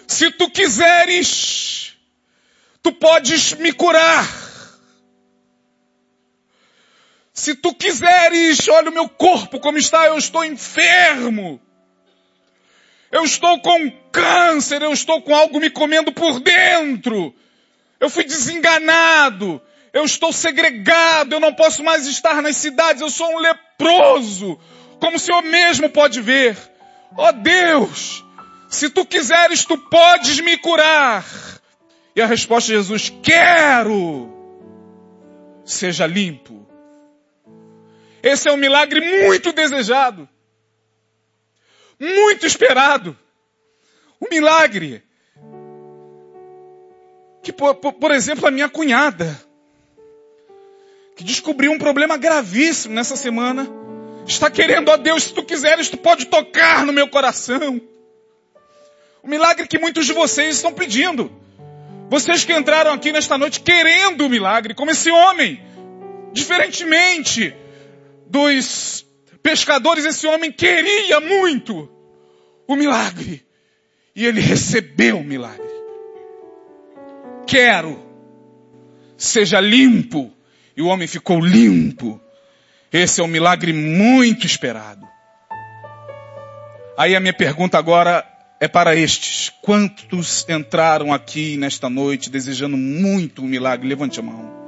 se 0.08 0.32
tu 0.32 0.50
quiseres, 0.50 1.94
tu 2.82 2.92
podes 2.92 3.54
me 3.54 3.72
curar. 3.72 4.49
Se 7.40 7.56
tu 7.56 7.74
quiseres, 7.74 8.68
olha 8.68 8.90
o 8.90 8.94
meu 8.94 9.08
corpo 9.08 9.62
como 9.62 9.78
está, 9.78 10.08
eu 10.08 10.18
estou 10.18 10.44
enfermo. 10.44 11.58
Eu 13.10 13.24
estou 13.24 13.62
com 13.62 13.90
câncer, 14.12 14.82
eu 14.82 14.92
estou 14.92 15.22
com 15.22 15.34
algo 15.34 15.58
me 15.58 15.70
comendo 15.70 16.12
por 16.12 16.42
dentro. 16.42 17.34
Eu 17.98 18.10
fui 18.10 18.26
desenganado. 18.26 19.62
Eu 19.94 20.04
estou 20.04 20.34
segregado, 20.34 21.34
eu 21.34 21.40
não 21.40 21.54
posso 21.54 21.82
mais 21.82 22.06
estar 22.08 22.42
nas 22.42 22.58
cidades, 22.58 23.02
eu 23.02 23.10
sou 23.10 23.34
um 23.34 23.40
leproso. 23.40 24.60
Como 25.00 25.16
o 25.16 25.20
Senhor 25.20 25.42
mesmo 25.42 25.90
pode 25.90 26.20
ver. 26.20 26.58
Ó 27.16 27.30
oh 27.30 27.32
Deus, 27.32 28.22
se 28.68 28.90
tu 28.90 29.06
quiseres, 29.06 29.64
tu 29.64 29.78
podes 29.78 30.42
me 30.42 30.58
curar. 30.58 31.26
E 32.14 32.22
a 32.22 32.26
resposta 32.26 32.68
de 32.68 32.78
Jesus, 32.78 33.14
quero. 33.24 34.28
Seja 35.64 36.06
limpo. 36.06 36.59
Esse 38.22 38.50
é 38.50 38.52
um 38.52 38.58
milagre 38.58 39.00
muito 39.26 39.52
desejado. 39.54 40.28
Muito 42.00 42.46
esperado. 42.46 43.18
Um 44.22 44.28
milagre. 44.30 45.04
Que, 47.42 47.54
por, 47.54 47.76
por 47.76 48.12
exemplo, 48.12 48.48
a 48.48 48.52
minha 48.52 48.70
cunhada, 48.70 49.40
que 51.16 51.24
descobriu 51.24 51.72
um 51.72 51.78
problema 51.78 52.18
gravíssimo 52.18 52.94
nessa 52.94 53.16
semana, 53.16 53.68
está 54.28 54.52
querendo, 54.52 54.90
ó 54.90 54.98
Deus, 54.98 55.24
se 55.24 55.34
tu 55.34 55.44
quiseres, 55.44 55.90
tu 55.90 55.98
pode 55.98 56.26
tocar 56.26 56.86
no 56.86 56.94
meu 56.94 57.08
coração. 57.08 57.82
O 59.24 59.28
milagre 59.28 59.68
que 59.68 59.80
muitos 59.80 60.06
de 60.06 60.14
vocês 60.14 60.58
estão 60.58 60.74
pedindo. 60.74 61.32
Vocês 62.10 62.44
que 62.44 62.54
entraram 62.54 62.94
aqui 62.94 63.12
nesta 63.12 63.38
noite 63.38 63.62
querendo 63.62 64.26
o 64.26 64.30
milagre, 64.30 64.74
como 64.74 64.92
esse 64.92 65.10
homem. 65.12 65.62
Diferentemente 66.34 67.56
dos 68.30 69.06
pescadores, 69.42 70.06
esse 70.06 70.28
homem 70.28 70.52
queria 70.52 71.20
muito 71.20 71.90
o 72.68 72.76
milagre. 72.76 73.46
E 74.16 74.26
ele 74.26 74.40
recebeu 74.40 75.18
o 75.18 75.24
milagre. 75.24 75.68
Quero. 77.48 78.00
Seja 79.18 79.60
limpo. 79.60 80.32
E 80.78 80.82
o 80.82 80.88
homem 80.88 81.08
ficou 81.08 81.40
limpo. 81.40 82.22
Esse 82.92 83.22
é 83.22 83.24
um 83.24 83.28
milagre 83.28 83.74
muito 83.74 84.46
esperado. 84.46 85.08
Aí 86.98 87.16
a 87.16 87.20
minha 87.20 87.34
pergunta 87.34 87.78
agora 87.78 88.26
é 88.60 88.68
para 88.68 88.96
estes. 88.96 89.52
Quantos 89.62 90.46
entraram 90.50 91.14
aqui 91.14 91.56
nesta 91.58 91.90
noite 91.90 92.30
desejando 92.30 92.76
muito 92.76 93.42
um 93.42 93.48
milagre? 93.48 93.88
Levante 93.88 94.20
a 94.20 94.24
mão. 94.24 94.59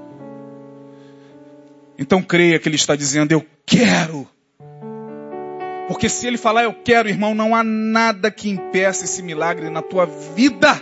Então 1.97 2.21
creia 2.21 2.59
que 2.59 2.67
ele 2.67 2.75
está 2.75 2.95
dizendo, 2.95 3.31
eu 3.31 3.45
quero. 3.65 4.27
Porque 5.87 6.07
se 6.07 6.25
ele 6.25 6.37
falar 6.37 6.63
eu 6.63 6.73
quero, 6.73 7.09
irmão, 7.09 7.35
não 7.35 7.55
há 7.55 7.63
nada 7.63 8.31
que 8.31 8.49
impeça 8.49 9.05
esse 9.05 9.21
milagre 9.21 9.69
na 9.69 9.81
tua 9.81 10.05
vida. 10.05 10.81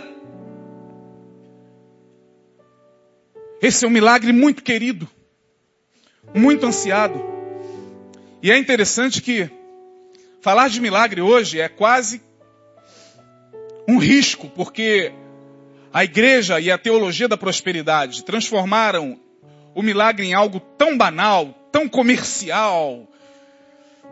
Esse 3.60 3.84
é 3.84 3.88
um 3.88 3.90
milagre 3.90 4.32
muito 4.32 4.62
querido 4.62 5.08
muito 6.34 6.66
ansiado. 6.66 7.20
E 8.42 8.50
é 8.50 8.58
interessante 8.58 9.20
que 9.20 9.50
falar 10.40 10.68
de 10.68 10.80
milagre 10.80 11.20
hoje 11.20 11.60
é 11.60 11.68
quase 11.68 12.22
um 13.86 13.98
risco, 13.98 14.48
porque 14.50 15.12
a 15.92 16.04
igreja 16.04 16.60
e 16.60 16.70
a 16.70 16.78
teologia 16.78 17.28
da 17.28 17.36
prosperidade 17.36 18.24
transformaram 18.24 19.18
o 19.80 19.82
milagre 19.82 20.26
em 20.26 20.34
algo 20.34 20.60
tão 20.60 20.96
banal, 20.96 21.68
tão 21.72 21.88
comercial, 21.88 23.08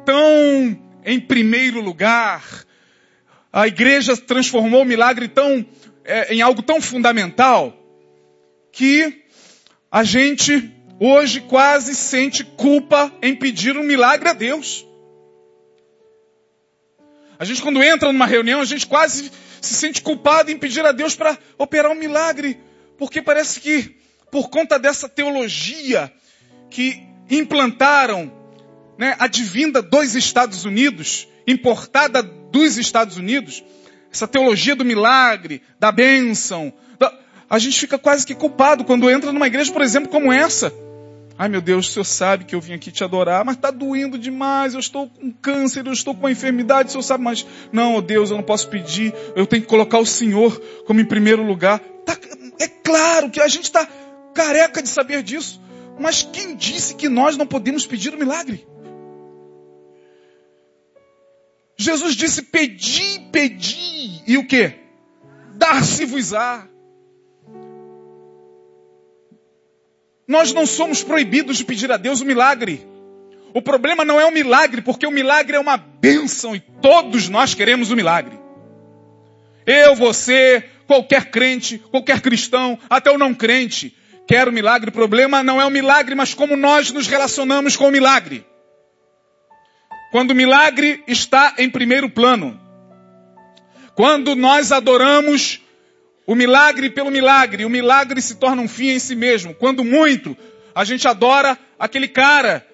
tão 0.04 0.78
em 1.04 1.20
primeiro 1.20 1.80
lugar. 1.80 2.42
A 3.52 3.66
igreja 3.66 4.16
transformou 4.16 4.82
o 4.82 4.86
milagre 4.86 5.28
tão, 5.28 5.64
é, 6.04 6.34
em 6.34 6.40
algo 6.40 6.62
tão 6.62 6.80
fundamental 6.80 7.74
que 8.72 9.24
a 9.90 10.02
gente 10.04 10.72
hoje 10.98 11.40
quase 11.42 11.94
sente 11.94 12.44
culpa 12.44 13.12
em 13.22 13.34
pedir 13.34 13.76
um 13.76 13.82
milagre 13.82 14.28
a 14.28 14.32
Deus. 14.32 14.86
A 17.38 17.44
gente 17.44 17.62
quando 17.62 17.82
entra 17.82 18.10
numa 18.10 18.26
reunião, 18.26 18.60
a 18.60 18.64
gente 18.64 18.86
quase 18.86 19.30
se 19.60 19.74
sente 19.74 20.00
culpado 20.00 20.50
em 20.50 20.58
pedir 20.58 20.84
a 20.84 20.92
Deus 20.92 21.14
para 21.14 21.38
operar 21.56 21.90
um 21.92 21.94
milagre, 21.94 22.58
porque 22.96 23.20
parece 23.20 23.60
que 23.60 23.97
por 24.30 24.50
conta 24.50 24.78
dessa 24.78 25.08
teologia 25.08 26.12
que 26.70 27.06
implantaram, 27.30 28.32
né, 28.96 29.16
advinda 29.18 29.80
dos 29.80 30.14
Estados 30.14 30.64
Unidos, 30.64 31.28
importada 31.46 32.22
dos 32.22 32.76
Estados 32.76 33.16
Unidos, 33.16 33.62
essa 34.12 34.26
teologia 34.26 34.74
do 34.74 34.84
milagre, 34.84 35.62
da 35.78 35.92
bênção, 35.92 36.72
da... 36.98 37.12
a 37.48 37.58
gente 37.58 37.78
fica 37.78 37.98
quase 37.98 38.26
que 38.26 38.34
culpado 38.34 38.84
quando 38.84 39.10
entra 39.10 39.32
numa 39.32 39.46
igreja, 39.46 39.72
por 39.72 39.82
exemplo, 39.82 40.10
como 40.10 40.32
essa 40.32 40.72
Ai 41.38 41.48
meu 41.48 41.60
Deus, 41.60 41.88
o 41.88 41.92
Senhor 41.92 42.04
sabe 42.04 42.44
que 42.44 42.52
eu 42.52 42.60
vim 42.60 42.72
aqui 42.72 42.90
te 42.90 43.04
adorar, 43.04 43.44
mas 43.44 43.54
está 43.54 43.70
doendo 43.70 44.18
demais, 44.18 44.74
eu 44.74 44.80
estou 44.80 45.08
com 45.08 45.30
câncer, 45.30 45.86
eu 45.86 45.92
estou 45.92 46.12
com 46.12 46.18
uma 46.18 46.32
enfermidade, 46.32 46.88
o 46.88 46.90
Senhor 46.90 47.02
sabe, 47.04 47.22
mas 47.22 47.46
não, 47.70 47.94
oh 47.94 48.02
Deus, 48.02 48.30
eu 48.30 48.36
não 48.36 48.42
posso 48.42 48.68
pedir, 48.68 49.14
eu 49.36 49.46
tenho 49.46 49.62
que 49.62 49.68
colocar 49.68 50.00
o 50.00 50.04
Senhor 50.04 50.60
como 50.84 51.00
em 51.00 51.04
primeiro 51.04 51.44
lugar. 51.44 51.78
Tá, 52.04 52.18
é 52.58 52.66
claro 52.66 53.30
que 53.30 53.40
a 53.40 53.46
gente 53.46 53.62
está 53.62 53.88
careca 54.38 54.80
de 54.80 54.88
saber 54.88 55.24
disso, 55.24 55.60
mas 55.98 56.22
quem 56.22 56.54
disse 56.54 56.94
que 56.94 57.08
nós 57.08 57.36
não 57.36 57.44
podemos 57.44 57.84
pedir 57.84 58.14
o 58.14 58.18
milagre? 58.18 58.64
Jesus 61.76 62.14
disse: 62.14 62.42
pedi, 62.42 63.18
pedi, 63.32 64.22
e 64.28 64.38
o 64.38 64.46
que? 64.46 64.74
Dar-se-vos-á. 65.56 66.68
Nós 70.28 70.52
não 70.52 70.66
somos 70.66 71.02
proibidos 71.02 71.56
de 71.56 71.64
pedir 71.64 71.90
a 71.90 71.96
Deus 71.96 72.20
o 72.20 72.24
milagre. 72.24 72.86
O 73.52 73.60
problema 73.60 74.04
não 74.04 74.20
é 74.20 74.26
o 74.26 74.30
milagre, 74.30 74.82
porque 74.82 75.06
o 75.06 75.10
milagre 75.10 75.56
é 75.56 75.60
uma 75.60 75.76
bênção 75.76 76.54
e 76.54 76.60
todos 76.60 77.28
nós 77.28 77.54
queremos 77.54 77.90
o 77.90 77.96
milagre. 77.96 78.38
Eu, 79.66 79.96
você, 79.96 80.62
qualquer 80.86 81.30
crente, 81.30 81.78
qualquer 81.90 82.20
cristão, 82.20 82.78
até 82.88 83.10
o 83.10 83.18
não 83.18 83.34
crente, 83.34 83.97
quer 84.28 84.46
o 84.46 84.52
milagre. 84.52 84.90
O 84.90 84.92
problema 84.92 85.42
não 85.42 85.60
é 85.60 85.64
o 85.64 85.70
milagre, 85.70 86.14
mas 86.14 86.34
como 86.34 86.54
nós 86.54 86.92
nos 86.92 87.08
relacionamos 87.08 87.74
com 87.76 87.88
o 87.88 87.90
milagre. 87.90 88.46
Quando 90.12 90.30
o 90.32 90.34
milagre 90.34 91.02
está 91.08 91.54
em 91.58 91.70
primeiro 91.70 92.10
plano. 92.10 92.60
Quando 93.94 94.36
nós 94.36 94.70
adoramos 94.70 95.60
o 96.26 96.34
milagre 96.34 96.90
pelo 96.90 97.10
milagre, 97.10 97.64
o 97.64 97.70
milagre 97.70 98.20
se 98.20 98.36
torna 98.36 98.60
um 98.60 98.68
fim 98.68 98.90
em 98.90 98.98
si 98.98 99.16
mesmo. 99.16 99.54
Quando 99.54 99.82
muito, 99.82 100.36
a 100.74 100.84
gente 100.84 101.08
adora 101.08 101.58
aquele 101.78 102.06
cara 102.06 102.64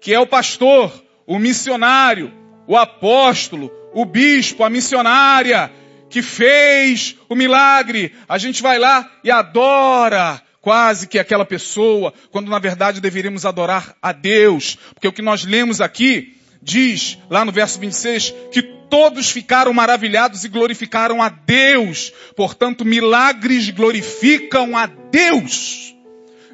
que 0.00 0.12
é 0.14 0.20
o 0.20 0.26
pastor, 0.26 0.92
o 1.26 1.38
missionário, 1.38 2.32
o 2.66 2.76
apóstolo, 2.76 3.70
o 3.94 4.04
bispo, 4.04 4.62
a 4.62 4.70
missionária 4.70 5.72
que 6.10 6.22
fez 6.22 7.16
o 7.28 7.34
milagre. 7.34 8.14
A 8.28 8.36
gente 8.36 8.62
vai 8.62 8.78
lá 8.78 9.10
e 9.24 9.30
adora 9.30 10.42
quase 10.60 11.06
que 11.06 11.18
aquela 11.18 11.44
pessoa, 11.44 12.12
quando 12.30 12.50
na 12.50 12.58
verdade 12.58 13.00
deveríamos 13.00 13.46
adorar 13.46 13.96
a 14.00 14.12
Deus. 14.12 14.76
Porque 14.94 15.08
o 15.08 15.12
que 15.12 15.22
nós 15.22 15.44
lemos 15.44 15.80
aqui 15.80 16.36
diz, 16.62 17.18
lá 17.30 17.44
no 17.44 17.52
verso 17.52 17.78
26, 17.78 18.34
que 18.52 18.62
todos 18.62 19.30
ficaram 19.30 19.72
maravilhados 19.72 20.44
e 20.44 20.48
glorificaram 20.48 21.22
a 21.22 21.28
Deus. 21.28 22.12
Portanto, 22.36 22.84
milagres 22.84 23.70
glorificam 23.70 24.76
a 24.76 24.86
Deus. 24.86 25.94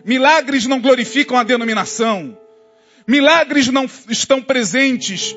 Milagres 0.05 0.67
não 0.67 0.81
glorificam 0.81 1.37
a 1.37 1.43
denominação. 1.43 2.39
Milagres 3.09 3.69
não 3.69 3.89
estão 4.09 4.43
presentes 4.43 5.35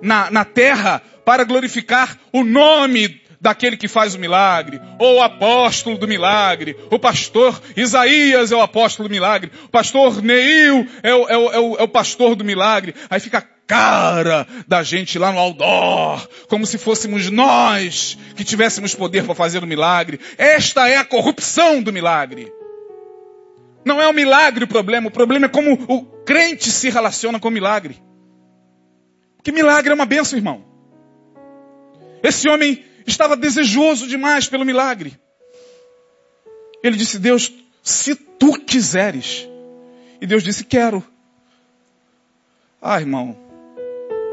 na, 0.00 0.30
na 0.30 0.44
terra 0.44 1.02
para 1.24 1.44
glorificar 1.44 2.18
o 2.32 2.44
nome 2.44 3.21
daquele 3.42 3.76
que 3.76 3.88
faz 3.88 4.14
o 4.14 4.20
milagre, 4.20 4.80
ou 5.00 5.16
o 5.16 5.22
apóstolo 5.22 5.98
do 5.98 6.06
milagre, 6.06 6.76
o 6.88 6.96
pastor 6.96 7.60
Isaías 7.76 8.52
é 8.52 8.56
o 8.56 8.62
apóstolo 8.62 9.08
do 9.08 9.12
milagre, 9.12 9.50
o 9.64 9.68
pastor 9.68 10.22
Neil 10.22 10.86
é 11.02 11.12
o, 11.12 11.28
é 11.28 11.36
o, 11.36 11.50
é 11.50 11.58
o, 11.58 11.76
é 11.78 11.82
o 11.82 11.88
pastor 11.88 12.36
do 12.36 12.44
milagre. 12.44 12.94
Aí 13.10 13.18
fica 13.18 13.38
a 13.38 13.42
cara 13.66 14.46
da 14.68 14.84
gente 14.84 15.18
lá 15.18 15.32
no 15.32 15.40
outdoor, 15.40 16.24
como 16.48 16.64
se 16.64 16.78
fôssemos 16.78 17.30
nós 17.30 18.16
que 18.36 18.44
tivéssemos 18.44 18.94
poder 18.94 19.24
para 19.24 19.34
fazer 19.34 19.64
o 19.64 19.66
milagre. 19.66 20.20
Esta 20.38 20.88
é 20.88 20.96
a 20.96 21.04
corrupção 21.04 21.82
do 21.82 21.92
milagre. 21.92 22.52
Não 23.84 24.00
é 24.00 24.06
o 24.06 24.12
milagre 24.12 24.62
o 24.62 24.68
problema, 24.68 25.08
o 25.08 25.10
problema 25.10 25.46
é 25.46 25.48
como 25.48 25.72
o 25.88 26.04
crente 26.24 26.70
se 26.70 26.88
relaciona 26.90 27.40
com 27.40 27.48
o 27.48 27.50
milagre. 27.50 28.00
Que 29.42 29.50
milagre 29.50 29.90
é 29.90 29.94
uma 29.94 30.06
benção, 30.06 30.38
irmão. 30.38 30.64
Esse 32.22 32.48
homem 32.48 32.91
estava 33.06 33.36
desejoso 33.36 34.06
demais 34.06 34.48
pelo 34.48 34.64
milagre. 34.64 35.18
Ele 36.82 36.96
disse: 36.96 37.18
Deus, 37.18 37.52
se 37.82 38.14
tu 38.14 38.58
quiseres. 38.58 39.48
E 40.20 40.26
Deus 40.26 40.42
disse: 40.42 40.64
Quero. 40.64 41.04
Ah, 42.80 43.00
irmão, 43.00 43.36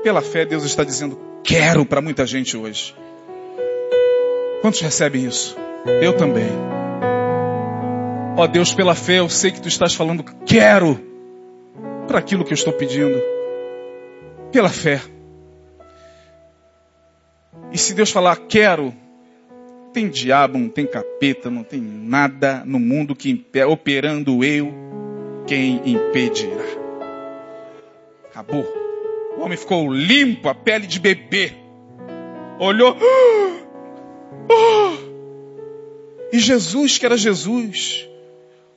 pela 0.04 0.22
fé 0.22 0.46
Deus 0.46 0.64
está 0.64 0.84
dizendo: 0.84 1.20
Quero 1.44 1.86
para 1.86 2.02
muita 2.02 2.26
gente 2.26 2.58
hoje. 2.58 2.96
Quantos 4.62 4.82
recebem 4.82 5.26
isso? 5.26 5.56
Eu 6.02 6.16
também. 6.16 6.50
Ó 8.36 8.44
oh, 8.44 8.48
Deus, 8.48 8.74
pela 8.74 8.96
fé 8.96 9.20
eu 9.20 9.30
sei 9.30 9.52
que 9.52 9.62
tu 9.62 9.68
estás 9.68 9.94
falando 9.94 10.24
quero 10.46 11.00
para 12.08 12.20
aquilo 12.20 12.44
que 12.44 12.52
eu 12.52 12.56
estou 12.56 12.74
pedindo. 12.74 13.22
Pela 14.52 14.70
fé. 14.70 15.02
E 17.72 17.78
se 17.78 17.94
Deus 17.94 18.10
falar 18.10 18.36
quero, 18.36 18.94
tem 19.94 20.10
diabo, 20.10 20.58
não 20.58 20.70
tem 20.70 20.86
capeta, 20.86 21.50
não 21.50 21.64
tem 21.64 21.80
nada 21.80 22.64
no 22.66 22.80
mundo 22.80 23.16
que 23.16 23.46
operando 23.68 24.44
eu, 24.44 24.74
quem 25.46 25.82
impedirá? 25.86 26.64
Acabou. 28.30 28.66
O 29.38 29.42
homem 29.42 29.58
ficou 29.58 29.92
limpo, 29.92 30.50
a 30.50 30.56
pele 30.56 30.88
de 30.88 31.00
bebê. 31.00 31.54
Olhou. 32.60 32.96
Oh! 34.52 35.10
E 36.34 36.40
Jesus, 36.40 36.98
que 36.98 37.06
era 37.06 37.16
Jesus, 37.16 38.10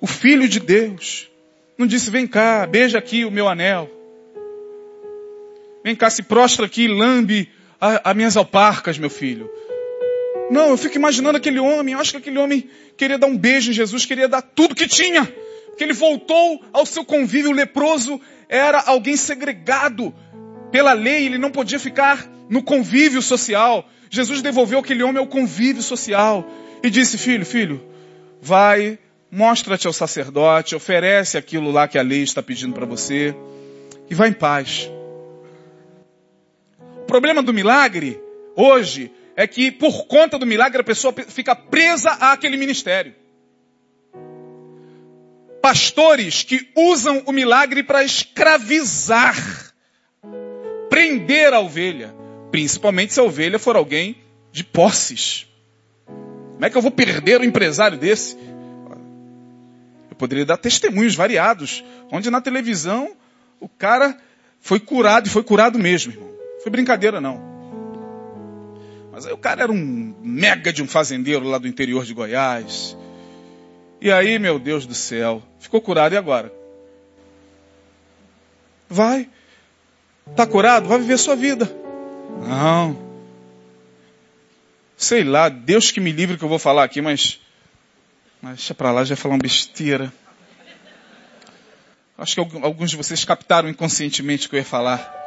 o 0.02 0.06
Filho 0.06 0.46
de 0.46 0.60
Deus, 0.60 1.30
não 1.78 1.86
disse: 1.86 2.10
Vem 2.10 2.26
cá, 2.26 2.66
beija 2.66 2.98
aqui 2.98 3.24
o 3.24 3.30
meu 3.30 3.48
anel. 3.48 3.90
Vem 5.82 5.96
cá, 5.96 6.10
se 6.10 6.22
prostra 6.22 6.66
aqui, 6.66 6.86
lambe 6.88 7.48
as 7.82 8.14
minhas 8.14 8.36
alparcas, 8.36 8.96
meu 8.96 9.10
filho. 9.10 9.50
Não, 10.50 10.68
eu 10.68 10.76
fico 10.76 10.96
imaginando 10.96 11.38
aquele 11.38 11.58
homem, 11.58 11.94
eu 11.94 12.00
acho 12.00 12.12
que 12.12 12.18
aquele 12.18 12.38
homem 12.38 12.68
queria 12.96 13.18
dar 13.18 13.26
um 13.26 13.36
beijo 13.36 13.70
em 13.70 13.74
Jesus, 13.74 14.04
queria 14.04 14.28
dar 14.28 14.42
tudo 14.42 14.74
que 14.74 14.86
tinha. 14.86 15.24
Porque 15.66 15.82
ele 15.82 15.92
voltou 15.92 16.62
ao 16.72 16.86
seu 16.86 17.04
convívio 17.04 17.50
leproso, 17.50 18.20
era 18.48 18.80
alguém 18.86 19.16
segregado 19.16 20.14
pela 20.70 20.92
lei, 20.92 21.26
ele 21.26 21.38
não 21.38 21.50
podia 21.50 21.78
ficar 21.78 22.30
no 22.48 22.62
convívio 22.62 23.20
social. 23.20 23.88
Jesus 24.10 24.42
devolveu 24.42 24.78
aquele 24.78 25.02
homem 25.02 25.18
ao 25.18 25.26
convívio 25.26 25.82
social 25.82 26.48
e 26.82 26.90
disse: 26.90 27.16
Filho, 27.16 27.46
filho, 27.46 27.82
vai, 28.40 28.98
mostra-te 29.30 29.86
ao 29.86 29.92
sacerdote, 29.92 30.76
oferece 30.76 31.38
aquilo 31.38 31.70
lá 31.70 31.88
que 31.88 31.98
a 31.98 32.02
lei 32.02 32.22
está 32.22 32.42
pedindo 32.42 32.74
para 32.74 32.86
você 32.86 33.34
e 34.10 34.14
vai 34.14 34.28
em 34.28 34.34
paz. 34.34 34.90
Problema 37.12 37.42
do 37.42 37.52
milagre, 37.52 38.18
hoje, 38.56 39.12
é 39.36 39.46
que 39.46 39.70
por 39.70 40.06
conta 40.06 40.38
do 40.38 40.46
milagre 40.46 40.80
a 40.80 40.84
pessoa 40.84 41.12
fica 41.28 41.54
presa 41.54 42.12
àquele 42.12 42.56
ministério. 42.56 43.14
Pastores 45.60 46.42
que 46.42 46.70
usam 46.74 47.22
o 47.26 47.30
milagre 47.30 47.82
para 47.82 48.02
escravizar, 48.02 49.36
prender 50.88 51.52
a 51.52 51.60
ovelha, 51.60 52.14
principalmente 52.50 53.12
se 53.12 53.20
a 53.20 53.24
ovelha 53.24 53.58
for 53.58 53.76
alguém 53.76 54.16
de 54.50 54.64
posses. 54.64 55.46
Como 56.06 56.64
é 56.64 56.70
que 56.70 56.78
eu 56.78 56.82
vou 56.82 56.90
perder 56.90 57.42
um 57.42 57.44
empresário 57.44 57.98
desse? 57.98 58.38
Eu 60.08 60.16
poderia 60.16 60.46
dar 60.46 60.56
testemunhos 60.56 61.14
variados, 61.14 61.84
onde 62.10 62.30
na 62.30 62.40
televisão 62.40 63.14
o 63.60 63.68
cara 63.68 64.16
foi 64.60 64.80
curado 64.80 65.26
e 65.26 65.30
foi 65.30 65.42
curado 65.42 65.78
mesmo, 65.78 66.14
irmão. 66.14 66.32
Foi 66.62 66.70
brincadeira, 66.70 67.20
não. 67.20 67.52
Mas 69.10 69.26
aí 69.26 69.32
o 69.32 69.38
cara 69.38 69.64
era 69.64 69.72
um 69.72 70.14
mega 70.22 70.72
de 70.72 70.82
um 70.82 70.86
fazendeiro 70.86 71.44
lá 71.44 71.58
do 71.58 71.68
interior 71.68 72.04
de 72.04 72.14
Goiás. 72.14 72.96
E 74.00 74.10
aí, 74.10 74.38
meu 74.38 74.58
Deus 74.58 74.86
do 74.86 74.94
céu, 74.94 75.42
ficou 75.58 75.80
curado 75.80 76.14
e 76.14 76.18
agora? 76.18 76.52
Vai. 78.88 79.28
Tá 80.34 80.46
curado? 80.46 80.88
Vai 80.88 80.98
viver 80.98 81.18
sua 81.18 81.36
vida. 81.36 81.70
Não. 82.46 82.96
Sei 84.96 85.24
lá, 85.24 85.48
Deus 85.48 85.90
que 85.90 86.00
me 86.00 86.12
livre 86.12 86.36
que 86.36 86.44
eu 86.44 86.48
vou 86.48 86.58
falar 86.58 86.84
aqui, 86.84 87.00
mas. 87.00 87.40
Mas 88.40 88.56
deixa 88.56 88.74
pra 88.74 88.92
lá, 88.92 89.04
já 89.04 89.16
falar 89.16 89.34
uma 89.34 89.42
besteira. 89.42 90.12
Acho 92.16 92.34
que 92.34 92.56
alguns 92.62 92.90
de 92.90 92.96
vocês 92.96 93.24
captaram 93.24 93.68
inconscientemente 93.68 94.46
o 94.46 94.50
que 94.50 94.56
eu 94.56 94.60
ia 94.60 94.64
falar. 94.64 95.21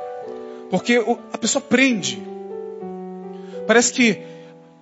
Porque 0.70 1.02
a 1.32 1.38
pessoa 1.38 1.62
prende. 1.62 2.22
Parece 3.68 3.94
que 3.94 4.22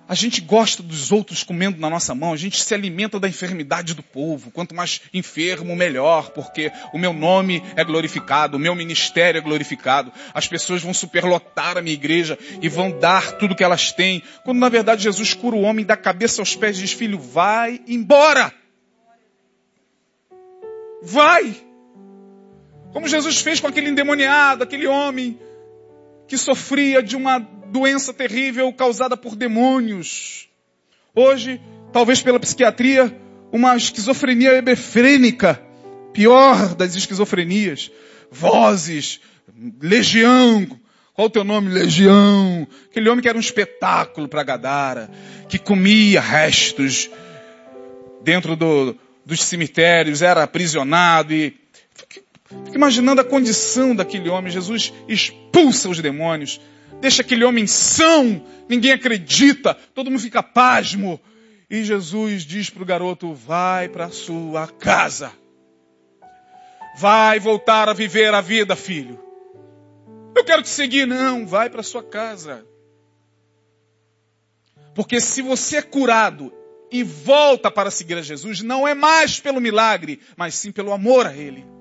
a 0.06 0.14
gente 0.14 0.42
gosta 0.42 0.82
dos 0.82 1.10
outros 1.10 1.42
comendo 1.42 1.80
na 1.80 1.88
nossa 1.88 2.14
mão, 2.14 2.32
a 2.32 2.36
gente 2.36 2.60
se 2.60 2.74
alimenta 2.74 3.18
da 3.18 3.26
enfermidade 3.26 3.94
do 3.94 4.02
povo. 4.02 4.50
Quanto 4.50 4.74
mais 4.74 5.00
enfermo, 5.14 5.74
melhor, 5.74 6.30
porque 6.30 6.70
o 6.92 6.98
meu 6.98 7.12
nome 7.12 7.62
é 7.74 7.82
glorificado, 7.82 8.56
o 8.56 8.60
meu 8.60 8.74
ministério 8.74 9.38
é 9.38 9.40
glorificado. 9.40 10.12
As 10.34 10.46
pessoas 10.46 10.82
vão 10.82 10.92
superlotar 10.92 11.78
a 11.78 11.80
minha 11.80 11.94
igreja 11.94 12.38
e 12.60 12.68
vão 12.68 12.98
dar 12.98 13.38
tudo 13.38 13.54
que 13.54 13.64
elas 13.64 13.92
têm. 13.92 14.22
Quando 14.44 14.58
na 14.58 14.68
verdade 14.68 15.02
Jesus 15.02 15.32
cura 15.32 15.56
o 15.56 15.62
homem 15.62 15.86
da 15.86 15.96
cabeça 15.96 16.42
aos 16.42 16.54
pés 16.54 16.76
e 16.76 16.82
diz: 16.82 16.92
Filho, 16.92 17.18
vai 17.18 17.80
embora. 17.88 18.52
Vai. 21.02 21.56
Como 22.92 23.08
Jesus 23.08 23.38
fez 23.40 23.58
com 23.58 23.68
aquele 23.68 23.88
endemoniado, 23.88 24.62
aquele 24.62 24.86
homem 24.86 25.38
que 26.26 26.38
sofria 26.38 27.02
de 27.02 27.16
uma 27.16 27.38
doença 27.38 28.12
terrível 28.12 28.72
causada 28.72 29.16
por 29.16 29.36
demônios. 29.36 30.48
Hoje, 31.14 31.60
talvez 31.92 32.22
pela 32.22 32.40
psiquiatria, 32.40 33.16
uma 33.52 33.76
esquizofrenia 33.76 34.52
hebefrênica, 34.52 35.60
pior 36.12 36.74
das 36.74 36.94
esquizofrenias. 36.94 37.90
Vozes, 38.30 39.20
legião, 39.80 40.66
qual 41.14 41.28
o 41.28 41.30
teu 41.30 41.44
nome? 41.44 41.70
Legião. 41.70 42.66
Aquele 42.90 43.08
homem 43.08 43.22
que 43.22 43.28
era 43.28 43.38
um 43.38 43.40
espetáculo 43.40 44.26
para 44.26 44.42
Gadara, 44.42 45.08
que 45.48 45.58
comia 45.58 46.20
restos 46.20 47.08
dentro 48.24 48.56
do, 48.56 48.96
dos 49.24 49.42
cemitérios, 49.44 50.22
era 50.22 50.42
aprisionado 50.42 51.32
e 51.32 51.56
Fica 52.64 52.76
imaginando 52.76 53.20
a 53.20 53.24
condição 53.24 53.94
daquele 53.94 54.28
homem. 54.28 54.52
Jesus 54.52 54.92
expulsa 55.08 55.88
os 55.88 56.00
demônios, 56.00 56.60
deixa 57.00 57.22
aquele 57.22 57.44
homem 57.44 57.66
são, 57.66 58.44
ninguém 58.68 58.92
acredita, 58.92 59.74
todo 59.94 60.10
mundo 60.10 60.20
fica 60.20 60.42
pasmo. 60.42 61.20
E 61.68 61.82
Jesus 61.84 62.42
diz 62.44 62.70
para 62.70 62.82
o 62.82 62.86
garoto: 62.86 63.32
vai 63.34 63.88
para 63.88 64.10
sua 64.10 64.68
casa. 64.68 65.32
Vai 66.96 67.40
voltar 67.40 67.88
a 67.88 67.92
viver 67.92 68.32
a 68.32 68.40
vida, 68.40 68.76
filho. 68.76 69.18
Eu 70.36 70.44
quero 70.44 70.62
te 70.62 70.68
seguir, 70.68 71.06
não, 71.06 71.46
vai 71.46 71.68
para 71.70 71.82
sua 71.82 72.02
casa. 72.02 72.64
Porque 74.94 75.20
se 75.20 75.42
você 75.42 75.78
é 75.78 75.82
curado 75.82 76.52
e 76.90 77.02
volta 77.02 77.70
para 77.70 77.90
seguir 77.90 78.14
a 78.14 78.22
Jesus, 78.22 78.62
não 78.62 78.86
é 78.86 78.94
mais 78.94 79.40
pelo 79.40 79.60
milagre, 79.60 80.20
mas 80.36 80.54
sim 80.54 80.70
pelo 80.70 80.92
amor 80.92 81.26
a 81.26 81.36
Ele. 81.36 81.73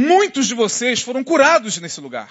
Muitos 0.00 0.46
de 0.46 0.54
vocês 0.54 1.02
foram 1.02 1.24
curados 1.24 1.76
nesse 1.78 2.00
lugar. 2.00 2.30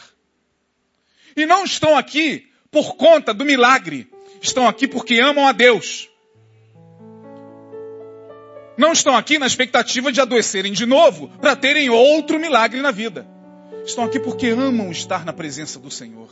E 1.35 1.45
não 1.45 1.65
estão 1.65 1.97
aqui 1.97 2.47
por 2.71 2.95
conta 2.95 3.33
do 3.33 3.43
milagre. 3.43 4.09
Estão 4.41 4.69
aqui 4.69 4.87
porque 4.87 5.19
amam 5.19 5.45
a 5.45 5.51
Deus. 5.51 6.09
Não 8.77 8.93
estão 8.93 9.17
aqui 9.17 9.37
na 9.37 9.45
expectativa 9.45 10.13
de 10.13 10.21
adoecerem 10.21 10.71
de 10.71 10.85
novo 10.85 11.27
para 11.41 11.57
terem 11.57 11.89
outro 11.89 12.39
milagre 12.39 12.79
na 12.79 12.91
vida. 12.91 13.27
Estão 13.85 14.05
aqui 14.05 14.17
porque 14.17 14.47
amam 14.47 14.89
estar 14.89 15.25
na 15.25 15.33
presença 15.33 15.77
do 15.77 15.91
Senhor. 15.91 16.29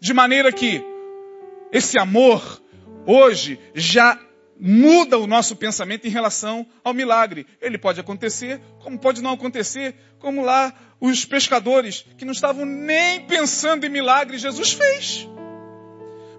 De 0.00 0.14
maneira 0.14 0.50
que 0.50 0.82
esse 1.70 1.98
amor 1.98 2.62
hoje 3.06 3.60
já 3.74 4.18
muda 4.58 5.18
o 5.18 5.26
nosso 5.26 5.56
pensamento 5.56 6.06
em 6.06 6.10
relação 6.10 6.66
ao 6.82 6.94
milagre. 6.94 7.46
Ele 7.60 7.78
pode 7.78 8.00
acontecer, 8.00 8.60
como 8.80 8.98
pode 8.98 9.22
não 9.22 9.32
acontecer, 9.32 9.94
como 10.18 10.42
lá 10.42 10.72
os 11.00 11.24
pescadores 11.24 12.04
que 12.16 12.24
não 12.24 12.32
estavam 12.32 12.64
nem 12.64 13.20
pensando 13.20 13.84
em 13.84 13.90
milagre, 13.90 14.38
Jesus 14.38 14.72
fez. 14.72 15.28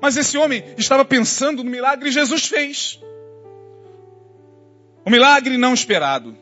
Mas 0.02 0.18
esse 0.18 0.38
homem 0.38 0.64
estava 0.78 1.04
pensando 1.04 1.64
no 1.64 1.70
milagre 1.70 2.12
Jesus 2.12 2.46
fez. 2.46 3.00
O 5.06 5.10
milagre 5.10 5.58
não 5.58 5.74
esperado. 5.74 6.38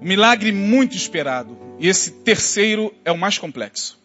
O 0.00 0.04
milagre 0.04 0.52
muito 0.52 0.96
esperado. 0.96 1.58
E 1.78 1.88
esse 1.88 2.10
terceiro 2.10 2.94
é 3.04 3.10
o 3.10 3.18
mais 3.18 3.38
complexo. 3.38 3.98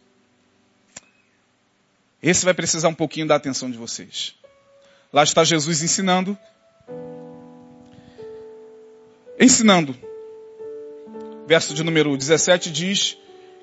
Esse 2.21 2.43
vai 2.43 2.53
precisar 2.53 2.89
um 2.89 2.93
pouquinho 2.93 3.27
da 3.27 3.35
atenção 3.35 3.71
de 3.71 3.77
vocês. 3.77 4.35
Lá 5.11 5.23
está 5.23 5.43
Jesus 5.43 5.81
ensinando. 5.81 6.37
Ensinando. 9.39 9.95
Verso 11.47 11.73
de 11.73 11.83
número 11.83 12.15
17 12.15 12.71
diz 12.71 13.17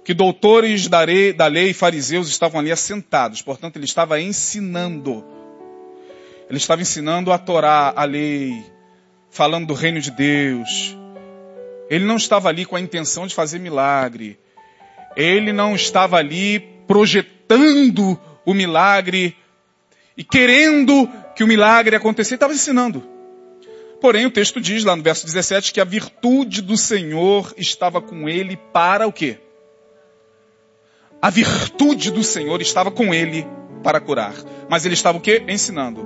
que 0.04 0.12
doutores 0.12 0.88
da 0.88 1.00
lei, 1.02 1.32
da 1.32 1.46
lei 1.46 1.70
e 1.70 1.74
fariseus 1.74 2.28
estavam 2.28 2.60
ali 2.60 2.72
assentados. 2.72 3.42
Portanto, 3.42 3.76
ele 3.76 3.84
estava 3.84 4.20
ensinando. 4.20 5.24
Ele 6.48 6.58
estava 6.58 6.82
ensinando 6.82 7.32
a 7.32 7.38
Torá, 7.38 7.92
a 7.94 8.04
lei, 8.04 8.64
falando 9.30 9.68
do 9.68 9.74
reino 9.74 10.00
de 10.00 10.10
Deus. 10.10 10.96
Ele 11.88 12.04
não 12.04 12.16
estava 12.16 12.48
ali 12.48 12.64
com 12.64 12.74
a 12.74 12.80
intenção 12.80 13.26
de 13.26 13.34
fazer 13.34 13.60
milagre. 13.60 14.38
Ele 15.16 15.52
não 15.52 15.76
estava 15.76 16.16
ali 16.16 16.60
projetando 16.88 18.18
o 18.44 18.52
milagre 18.52 19.36
e 20.16 20.24
querendo 20.24 21.08
que 21.36 21.44
o 21.44 21.46
milagre 21.46 21.94
acontecesse. 21.94 22.34
Ele 22.34 22.36
estava 22.36 22.54
ensinando. 22.54 23.06
Porém, 24.00 24.26
o 24.26 24.30
texto 24.30 24.60
diz 24.60 24.84
lá 24.84 24.96
no 24.96 25.02
verso 25.02 25.24
17 25.26 25.72
que 25.72 25.80
a 25.80 25.84
virtude 25.84 26.62
do 26.62 26.76
Senhor 26.76 27.54
estava 27.56 28.00
com 28.00 28.28
ele 28.28 28.56
para 28.72 29.06
o 29.06 29.12
quê? 29.12 29.38
A 31.20 31.30
virtude 31.30 32.10
do 32.10 32.22
Senhor 32.22 32.60
estava 32.60 32.90
com 32.90 33.14
ele 33.14 33.46
para 33.82 34.00
curar. 34.00 34.34
Mas 34.68 34.84
ele 34.84 34.94
estava 34.94 35.18
o 35.18 35.20
quê? 35.20 35.42
Ensinando. 35.48 36.00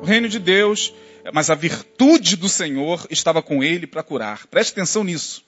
O 0.00 0.04
reino 0.04 0.28
de 0.28 0.38
Deus, 0.38 0.94
mas 1.32 1.50
a 1.50 1.54
virtude 1.54 2.36
do 2.36 2.48
Senhor 2.48 3.06
estava 3.10 3.42
com 3.42 3.62
ele 3.62 3.86
para 3.86 4.02
curar. 4.02 4.46
Preste 4.46 4.72
atenção 4.72 5.04
nisso. 5.04 5.44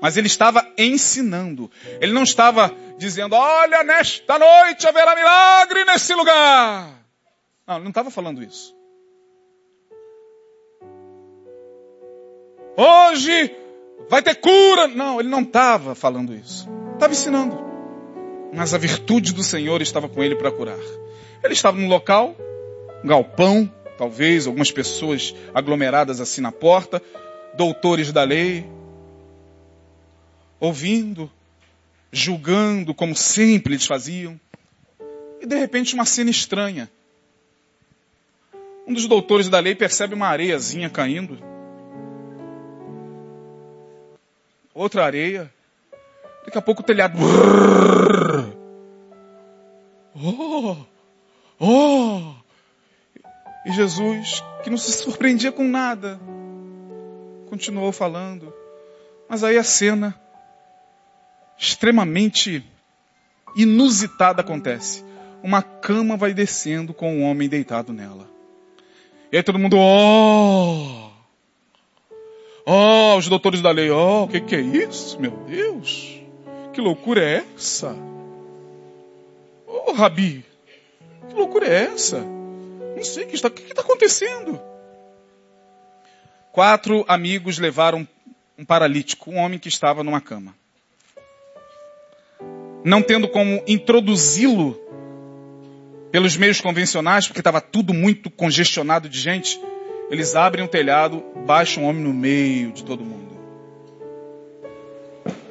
Mas 0.00 0.16
ele 0.16 0.28
estava 0.28 0.66
ensinando. 0.78 1.70
Ele 2.00 2.12
não 2.12 2.22
estava 2.22 2.74
dizendo, 2.98 3.34
olha, 3.34 3.82
nesta 3.82 4.38
noite 4.38 4.86
haverá 4.86 5.14
milagre 5.14 5.84
nesse 5.84 6.14
lugar. 6.14 6.97
Não, 7.68 7.74
ele 7.74 7.84
não 7.84 7.90
estava 7.90 8.10
falando 8.10 8.42
isso. 8.42 8.74
Hoje 12.74 13.54
vai 14.08 14.22
ter 14.22 14.36
cura. 14.36 14.88
Não, 14.88 15.20
ele 15.20 15.28
não 15.28 15.42
estava 15.42 15.94
falando 15.94 16.34
isso. 16.34 16.66
Estava 16.94 17.12
ensinando. 17.12 17.58
Mas 18.54 18.72
a 18.72 18.78
virtude 18.78 19.34
do 19.34 19.42
Senhor 19.42 19.82
estava 19.82 20.08
com 20.08 20.24
ele 20.24 20.34
para 20.34 20.50
curar. 20.50 20.78
Ele 21.44 21.52
estava 21.52 21.76
num 21.76 21.88
local, 21.88 22.34
um 23.04 23.08
galpão, 23.08 23.70
talvez, 23.98 24.46
algumas 24.46 24.70
pessoas 24.70 25.34
aglomeradas 25.52 26.22
assim 26.22 26.40
na 26.40 26.50
porta, 26.50 27.02
doutores 27.54 28.10
da 28.12 28.24
lei, 28.24 28.66
ouvindo, 30.58 31.30
julgando, 32.10 32.94
como 32.94 33.14
sempre 33.14 33.74
eles 33.74 33.84
faziam. 33.84 34.40
E 35.38 35.46
de 35.46 35.56
repente 35.56 35.94
uma 35.94 36.06
cena 36.06 36.30
estranha. 36.30 36.90
Um 38.88 38.94
dos 38.94 39.06
doutores 39.06 39.50
da 39.50 39.60
lei 39.60 39.74
percebe 39.74 40.14
uma 40.14 40.28
areiazinha 40.28 40.88
caindo. 40.88 41.38
Outra 44.72 45.04
areia. 45.04 45.52
Daqui 46.46 46.56
a 46.56 46.62
pouco 46.62 46.80
o 46.80 46.84
telhado. 46.84 47.18
Oh! 50.14 50.76
Oh! 51.60 52.34
E 53.66 53.72
Jesus, 53.72 54.42
que 54.64 54.70
não 54.70 54.78
se 54.78 54.90
surpreendia 54.92 55.52
com 55.52 55.64
nada, 55.64 56.18
continuou 57.50 57.92
falando. 57.92 58.54
Mas 59.28 59.44
aí 59.44 59.58
a 59.58 59.62
cena 59.62 60.18
extremamente 61.58 62.64
inusitada 63.54 64.40
acontece. 64.40 65.04
Uma 65.42 65.62
cama 65.62 66.16
vai 66.16 66.32
descendo 66.32 66.94
com 66.94 67.18
um 67.18 67.22
homem 67.24 67.50
deitado 67.50 67.92
nela. 67.92 68.37
E 69.30 69.36
aí 69.36 69.42
todo 69.42 69.58
mundo, 69.58 69.76
oh! 69.78 71.10
Oh, 72.64 73.16
os 73.16 73.28
doutores 73.28 73.60
da 73.60 73.70
lei, 73.70 73.90
oh, 73.90 74.24
o 74.24 74.28
que, 74.28 74.40
que 74.40 74.56
é 74.56 74.60
isso? 74.60 75.20
Meu 75.20 75.30
Deus! 75.30 76.18
Que 76.72 76.80
loucura 76.80 77.22
é 77.22 77.44
essa? 77.54 77.94
Oh, 79.66 79.92
Rabi, 79.92 80.44
que 81.28 81.34
loucura 81.34 81.66
é 81.66 81.84
essa? 81.92 82.20
Não 82.20 83.04
sei 83.04 83.24
o 83.24 83.28
que 83.28 83.34
está, 83.34 83.48
o 83.48 83.50
que 83.50 83.62
está 83.62 83.82
acontecendo. 83.82 84.60
Quatro 86.50 87.04
amigos 87.06 87.58
levaram 87.58 88.08
um 88.56 88.64
paralítico, 88.64 89.30
um 89.30 89.36
homem 89.36 89.58
que 89.58 89.68
estava 89.68 90.02
numa 90.02 90.22
cama. 90.22 90.54
Não 92.82 93.02
tendo 93.02 93.28
como 93.28 93.62
introduzi-lo 93.66 94.87
pelos 96.10 96.36
meios 96.36 96.60
convencionais, 96.60 97.26
porque 97.26 97.40
estava 97.40 97.60
tudo 97.60 97.92
muito 97.92 98.30
congestionado 98.30 99.08
de 99.08 99.18
gente, 99.18 99.60
eles 100.10 100.34
abrem 100.34 100.64
o 100.64 100.68
telhado, 100.68 101.22
baixam 101.46 101.84
um 101.84 101.86
homem 101.86 102.02
no 102.02 102.14
meio 102.14 102.72
de 102.72 102.82
todo 102.84 103.04
mundo. 103.04 103.28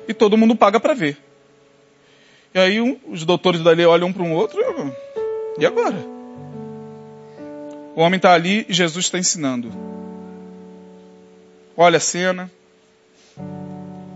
E 0.08 0.14
todo 0.14 0.38
mundo 0.38 0.56
paga 0.56 0.80
para 0.80 0.94
ver. 0.94 1.18
E 2.54 2.60
aí 2.60 2.82
um, 2.82 2.98
os 3.08 3.24
doutores 3.24 3.62
da 3.62 3.72
lei 3.72 3.86
olham 3.86 4.08
um 4.08 4.14
para 4.14 4.24
um 4.24 4.34
outro. 4.34 4.60
E 5.60 5.66
agora? 5.66 5.98
O 7.96 8.02
homem 8.02 8.18
está 8.18 8.34
ali 8.34 8.66
e 8.68 8.74
Jesus 8.74 9.06
está 9.06 9.20
ensinando. 9.20 9.72
Olha 11.76 11.98
a 11.98 12.00
cena. 12.00 12.50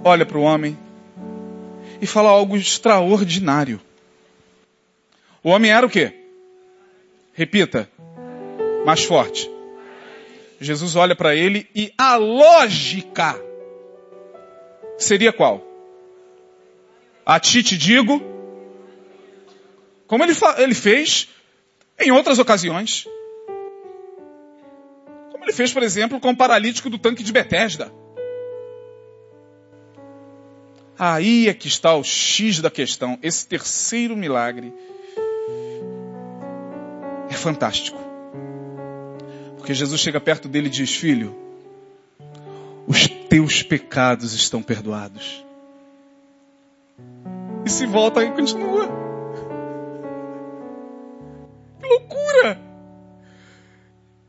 Olha 0.03 0.25
para 0.25 0.37
o 0.37 0.41
homem. 0.41 0.77
E 2.01 2.07
fala 2.07 2.29
algo 2.29 2.57
extraordinário. 2.57 3.79
O 5.43 5.49
homem 5.49 5.71
era 5.71 5.85
o 5.85 5.89
quê? 5.89 6.20
Repita. 7.33 7.89
Mais 8.85 9.03
forte. 9.03 9.49
Jesus 10.59 10.95
olha 10.95 11.15
para 11.15 11.35
ele 11.35 11.67
e 11.73 11.91
a 11.97 12.15
lógica 12.15 13.35
seria 14.97 15.33
qual? 15.33 15.65
A 17.25 17.39
ti 17.39 17.63
te 17.63 17.77
digo, 17.77 18.21
como 20.05 20.23
ele, 20.23 20.33
ele 20.57 20.75
fez 20.75 21.29
em 21.99 22.11
outras 22.11 22.37
ocasiões. 22.37 23.07
Como 25.31 25.43
ele 25.43 25.53
fez, 25.53 25.71
por 25.73 25.81
exemplo, 25.81 26.19
com 26.19 26.29
o 26.29 26.37
paralítico 26.37 26.89
do 26.89 26.99
tanque 26.99 27.23
de 27.23 27.31
Betesda. 27.31 27.91
Aí 30.97 31.47
é 31.47 31.53
que 31.53 31.67
está 31.67 31.95
o 31.95 32.03
X 32.03 32.59
da 32.59 32.69
questão. 32.69 33.17
Esse 33.23 33.47
terceiro 33.47 34.15
milagre 34.15 34.71
fantástico. 37.41 37.99
Porque 39.57 39.73
Jesus 39.73 39.99
chega 39.99 40.19
perto 40.19 40.47
dele 40.47 40.67
e 40.67 40.71
diz: 40.71 40.95
Filho, 40.95 41.35
os 42.87 43.07
teus 43.07 43.63
pecados 43.63 44.33
estão 44.33 44.61
perdoados. 44.61 45.45
E 47.65 47.69
se 47.69 47.85
volta 47.85 48.23
e 48.23 48.31
continua. 48.31 48.87
Que 51.79 51.87
loucura! 51.87 52.59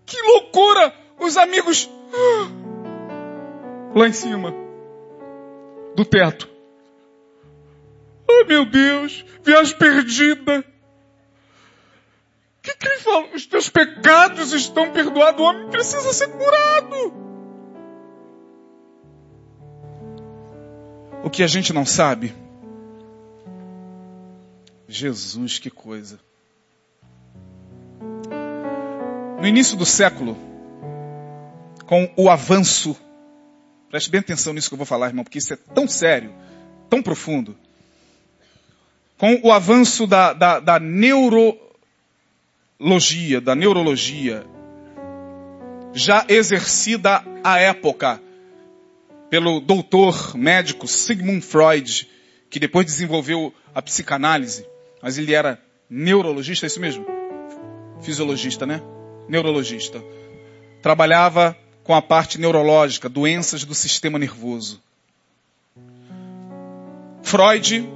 Que 0.04 0.22
loucura! 0.22 0.94
Os 1.18 1.36
amigos 1.36 1.88
lá 3.94 4.08
em 4.08 4.12
cima 4.12 4.54
do 5.94 6.04
teto. 6.04 6.48
Oh 8.28 8.44
meu 8.46 8.64
Deus, 8.64 9.24
viagem 9.42 9.76
perdida. 9.76 10.64
Que, 12.62 12.76
que 12.76 12.86
ele 12.86 12.98
fala? 13.00 13.34
Os 13.34 13.44
teus 13.46 13.68
pecados 13.68 14.52
estão 14.52 14.92
perdoados, 14.92 15.40
o 15.40 15.44
homem 15.44 15.68
precisa 15.68 16.12
ser 16.12 16.28
curado. 16.28 17.22
O 21.24 21.30
que 21.30 21.42
a 21.42 21.46
gente 21.46 21.72
não 21.72 21.84
sabe 21.84 22.34
Jesus, 24.92 25.58
que 25.58 25.70
coisa. 25.70 26.20
No 29.40 29.46
início 29.46 29.76
do 29.76 29.86
século, 29.86 30.36
com 31.86 32.12
o 32.16 32.28
avanço, 32.28 32.94
preste 33.88 34.10
bem 34.10 34.20
atenção 34.20 34.52
nisso 34.52 34.68
que 34.68 34.74
eu 34.74 34.78
vou 34.78 34.86
falar, 34.86 35.08
irmão, 35.08 35.24
porque 35.24 35.38
isso 35.38 35.52
é 35.52 35.56
tão 35.56 35.88
sério, 35.88 36.32
tão 36.90 37.02
profundo. 37.02 37.56
Com 39.16 39.40
o 39.42 39.50
avanço 39.50 40.06
da, 40.06 40.32
da, 40.32 40.60
da 40.60 40.78
neurologia, 42.82 43.40
da 43.40 43.54
neurologia, 43.54 44.44
já 45.94 46.26
exercida 46.28 47.24
à 47.44 47.58
época 47.58 48.20
pelo 49.30 49.60
doutor 49.60 50.36
médico 50.36 50.86
Sigmund 50.88 51.42
Freud, 51.42 52.08
que 52.50 52.58
depois 52.58 52.84
desenvolveu 52.84 53.54
a 53.74 53.80
psicanálise 53.80 54.66
mas 55.02 55.18
ele 55.18 55.34
era 55.34 55.60
neurologista, 55.90 56.64
é 56.64 56.68
isso 56.68 56.80
mesmo? 56.80 57.04
fisiologista, 58.00 58.66
né? 58.66 58.80
Neurologista. 59.28 60.02
Trabalhava 60.80 61.56
com 61.84 61.94
a 61.94 62.02
parte 62.02 62.40
neurológica, 62.40 63.08
doenças 63.08 63.64
do 63.64 63.74
sistema 63.74 64.18
nervoso. 64.18 64.80
Freud 67.22 67.88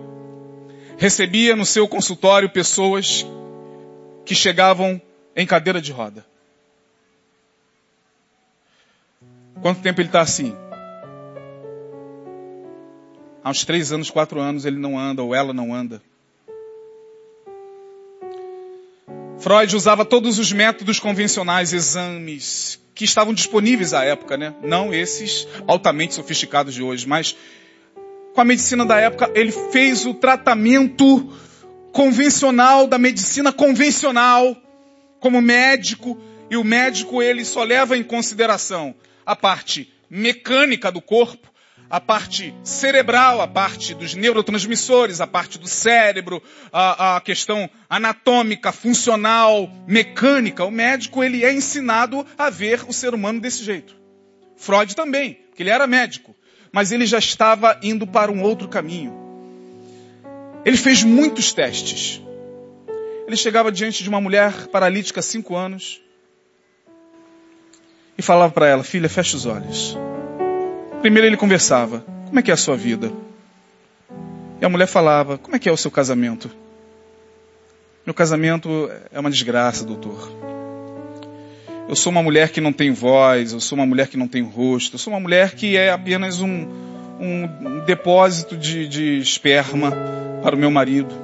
recebia 0.96 1.56
no 1.56 1.66
seu 1.66 1.88
consultório 1.88 2.48
pessoas 2.48 3.26
que 4.26 4.34
chegavam 4.34 5.00
em 5.34 5.46
cadeira 5.46 5.80
de 5.80 5.92
roda. 5.92 6.26
Quanto 9.62 9.80
tempo 9.80 10.00
ele 10.00 10.08
está 10.08 10.20
assim? 10.20 10.54
Há 13.42 13.50
uns 13.50 13.64
três 13.64 13.92
anos, 13.92 14.10
quatro 14.10 14.40
anos 14.40 14.64
ele 14.64 14.76
não 14.76 14.98
anda 14.98 15.22
ou 15.22 15.34
ela 15.34 15.54
não 15.54 15.72
anda. 15.72 16.02
Freud 19.38 19.76
usava 19.76 20.04
todos 20.04 20.38
os 20.38 20.52
métodos 20.52 20.98
convencionais, 20.98 21.72
exames 21.72 22.80
que 22.94 23.04
estavam 23.04 23.32
disponíveis 23.32 23.94
à 23.94 24.04
época, 24.04 24.36
né? 24.36 24.54
Não 24.62 24.92
esses 24.92 25.46
altamente 25.68 26.14
sofisticados 26.14 26.74
de 26.74 26.82
hoje, 26.82 27.06
mas 27.06 27.36
com 28.34 28.40
a 28.40 28.44
medicina 28.44 28.84
da 28.84 28.98
época, 28.98 29.30
ele 29.34 29.52
fez 29.52 30.04
o 30.04 30.14
tratamento 30.14 31.32
convencional 31.96 32.86
da 32.86 32.98
medicina 32.98 33.50
convencional 33.50 34.54
como 35.18 35.40
médico, 35.40 36.20
e 36.50 36.56
o 36.58 36.62
médico 36.62 37.22
ele 37.22 37.42
só 37.42 37.64
leva 37.64 37.96
em 37.96 38.02
consideração 38.02 38.94
a 39.24 39.34
parte 39.34 39.90
mecânica 40.10 40.92
do 40.92 41.00
corpo 41.00 41.50
a 41.88 42.00
parte 42.00 42.52
cerebral, 42.64 43.40
a 43.40 43.46
parte 43.46 43.94
dos 43.94 44.12
neurotransmissores, 44.14 45.20
a 45.20 45.26
parte 45.26 45.56
do 45.56 45.68
cérebro, 45.68 46.42
a, 46.72 47.16
a, 47.16 47.20
questão 47.20 47.70
anatômica, 47.88 48.72
funcional, 48.72 49.70
mecânica. 49.86 50.64
O 50.64 50.70
médico 50.70 51.22
ele 51.22 51.44
é 51.44 51.52
ensinado 51.52 52.26
a 52.36 52.50
ver 52.50 52.84
o 52.88 52.92
ser 52.92 53.14
humano 53.14 53.40
desse 53.40 53.62
jeito. 53.62 53.96
Freud 54.56 54.96
também, 54.96 55.34
porque 55.48 55.62
ele 55.62 55.70
era 55.70 55.86
médico, 55.86 56.34
mas 56.72 56.90
ele 56.90 57.06
já 57.06 57.20
estava 57.20 57.78
indo 57.84 58.04
para 58.04 58.32
um 58.32 58.42
outro 58.42 58.66
caminho. 58.66 59.25
Ele 60.66 60.76
fez 60.76 61.04
muitos 61.04 61.52
testes. 61.52 62.20
Ele 63.24 63.36
chegava 63.36 63.70
diante 63.70 64.02
de 64.02 64.08
uma 64.08 64.20
mulher 64.20 64.66
paralítica 64.66 65.20
há 65.20 65.22
cinco 65.22 65.54
anos 65.54 66.02
e 68.18 68.22
falava 68.22 68.52
para 68.52 68.66
ela: 68.66 68.82
Filha, 68.82 69.08
feche 69.08 69.36
os 69.36 69.46
olhos. 69.46 69.96
Primeiro 71.00 71.28
ele 71.28 71.36
conversava: 71.36 72.04
Como 72.26 72.40
é 72.40 72.42
que 72.42 72.50
é 72.50 72.54
a 72.54 72.56
sua 72.56 72.76
vida? 72.76 73.12
E 74.60 74.64
a 74.64 74.68
mulher 74.68 74.88
falava: 74.88 75.38
Como 75.38 75.54
é 75.54 75.58
que 75.60 75.68
é 75.68 75.72
o 75.72 75.76
seu 75.76 75.90
casamento? 75.90 76.50
Meu 78.04 78.12
casamento 78.14 78.90
é 79.12 79.20
uma 79.20 79.30
desgraça, 79.30 79.84
doutor. 79.84 80.32
Eu 81.88 81.94
sou 81.94 82.10
uma 82.10 82.24
mulher 82.24 82.50
que 82.50 82.60
não 82.60 82.72
tem 82.72 82.90
voz, 82.90 83.52
eu 83.52 83.60
sou 83.60 83.78
uma 83.78 83.86
mulher 83.86 84.08
que 84.08 84.16
não 84.16 84.26
tem 84.26 84.42
rosto, 84.42 84.96
eu 84.96 84.98
sou 84.98 85.12
uma 85.12 85.20
mulher 85.20 85.54
que 85.54 85.76
é 85.76 85.90
apenas 85.90 86.40
um, 86.40 86.66
um 87.20 87.84
depósito 87.86 88.56
de, 88.56 88.88
de 88.88 89.18
esperma 89.18 89.92
para 90.42 90.54
o 90.54 90.58
meu 90.58 90.70
marido. 90.70 91.14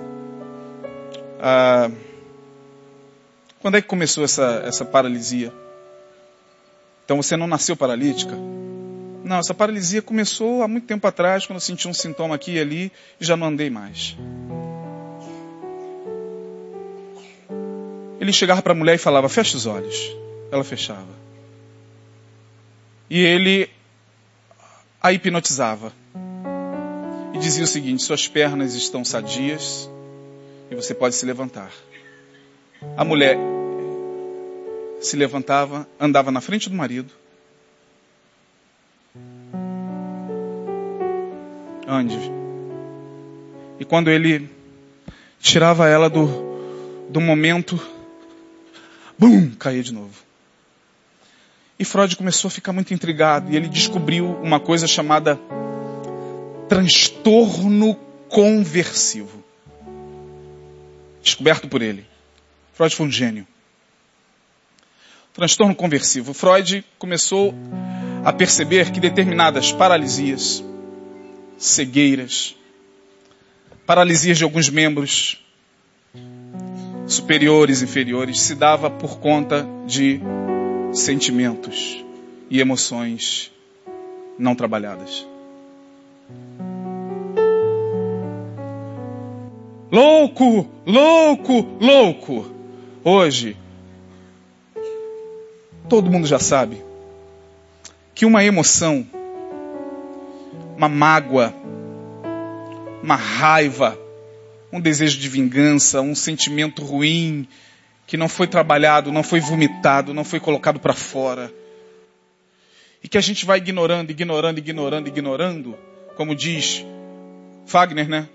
Ah, 1.40 1.90
quando 3.60 3.76
é 3.76 3.82
que 3.82 3.88
começou 3.88 4.24
essa, 4.24 4.62
essa 4.64 4.84
paralisia? 4.84 5.52
Então 7.04 7.16
você 7.16 7.36
não 7.36 7.46
nasceu 7.46 7.76
paralítica? 7.76 8.34
Não, 9.24 9.38
essa 9.38 9.54
paralisia 9.54 10.02
começou 10.02 10.62
há 10.62 10.68
muito 10.68 10.86
tempo 10.86 11.06
atrás, 11.06 11.46
quando 11.46 11.56
eu 11.56 11.60
senti 11.60 11.86
um 11.86 11.94
sintoma 11.94 12.34
aqui 12.34 12.54
e 12.54 12.60
ali 12.60 12.92
e 13.20 13.24
já 13.24 13.36
não 13.36 13.46
andei 13.46 13.70
mais. 13.70 14.16
Ele 18.20 18.32
chegava 18.32 18.62
para 18.62 18.72
a 18.72 18.74
mulher 18.74 18.94
e 18.94 18.98
falava: 18.98 19.28
Feche 19.28 19.56
os 19.56 19.66
olhos. 19.66 20.16
Ela 20.50 20.62
fechava. 20.62 21.22
E 23.10 23.20
ele 23.20 23.68
a 25.02 25.12
hipnotizava. 25.12 25.92
Dizia 27.42 27.64
o 27.64 27.66
seguinte: 27.66 28.02
Suas 28.02 28.26
pernas 28.26 28.74
estão 28.74 29.04
sadias 29.04 29.90
e 30.70 30.74
você 30.74 30.94
pode 30.94 31.14
se 31.14 31.26
levantar. 31.26 31.72
A 32.96 33.04
mulher 33.04 33.36
se 35.00 35.16
levantava, 35.16 35.86
andava 36.00 36.30
na 36.30 36.40
frente 36.40 36.70
do 36.70 36.76
marido 36.76 37.12
ande. 41.92 42.18
E 43.78 43.84
quando 43.84 44.10
ele 44.10 44.48
tirava 45.40 45.88
ela 45.88 46.08
do, 46.08 46.26
do 47.10 47.20
momento, 47.20 47.80
bum, 49.18 49.50
caía 49.50 49.82
de 49.82 49.92
novo. 49.92 50.14
E 51.78 51.84
Freud 51.84 52.16
começou 52.16 52.48
a 52.48 52.50
ficar 52.50 52.72
muito 52.72 52.94
intrigado 52.94 53.50
e 53.50 53.56
ele 53.56 53.68
descobriu 53.68 54.38
uma 54.40 54.60
coisa 54.60 54.86
chamada 54.86 55.38
transtorno 56.72 57.94
conversivo. 58.30 59.44
Descoberto 61.22 61.68
por 61.68 61.82
ele. 61.82 62.06
Freud 62.72 62.96
foi 62.96 63.06
um 63.06 63.10
gênio. 63.10 63.46
Transtorno 65.34 65.74
conversivo. 65.74 66.32
Freud 66.32 66.82
começou 66.98 67.54
a 68.24 68.32
perceber 68.32 68.90
que 68.90 69.00
determinadas 69.00 69.70
paralisias, 69.70 70.64
cegueiras, 71.58 72.56
paralisias 73.84 74.38
de 74.38 74.44
alguns 74.44 74.70
membros 74.70 75.44
superiores, 77.06 77.82
inferiores, 77.82 78.40
se 78.40 78.54
dava 78.54 78.88
por 78.88 79.18
conta 79.18 79.68
de 79.86 80.22
sentimentos 80.94 82.02
e 82.48 82.60
emoções 82.60 83.52
não 84.38 84.54
trabalhadas. 84.54 85.30
Louco, 89.90 90.68
louco, 90.86 91.66
louco. 91.80 92.46
Hoje, 93.04 93.56
todo 95.88 96.10
mundo 96.10 96.26
já 96.26 96.38
sabe 96.38 96.82
que 98.14 98.24
uma 98.24 98.44
emoção 98.44 99.06
uma 100.82 100.88
mágoa, 100.88 101.54
uma 103.04 103.14
raiva, 103.14 103.96
um 104.72 104.80
desejo 104.80 105.16
de 105.18 105.28
vingança, 105.28 106.00
um 106.00 106.12
sentimento 106.12 106.82
ruim 106.82 107.46
que 108.04 108.16
não 108.16 108.28
foi 108.28 108.48
trabalhado, 108.48 109.12
não 109.12 109.22
foi 109.22 109.38
vomitado, 109.38 110.12
não 110.12 110.24
foi 110.24 110.40
colocado 110.40 110.80
para 110.80 110.92
fora. 110.92 111.52
E 113.00 113.08
que 113.08 113.16
a 113.16 113.20
gente 113.20 113.44
vai 113.44 113.58
ignorando, 113.58 114.10
ignorando, 114.10 114.58
ignorando, 114.58 115.06
ignorando, 115.06 115.78
como 116.16 116.34
diz 116.34 116.84
Wagner, 117.66 118.08
né? 118.08 118.28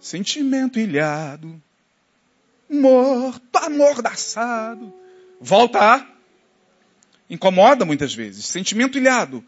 Sentimento 0.00 0.78
ilhado, 0.78 1.60
morto, 2.68 3.56
amordaçado. 3.56 4.92
Volta 5.40 5.78
a. 5.80 6.06
Incomoda 7.28 7.84
muitas 7.84 8.14
vezes. 8.14 8.46
Sentimento 8.46 8.98
ilhado. 8.98 9.44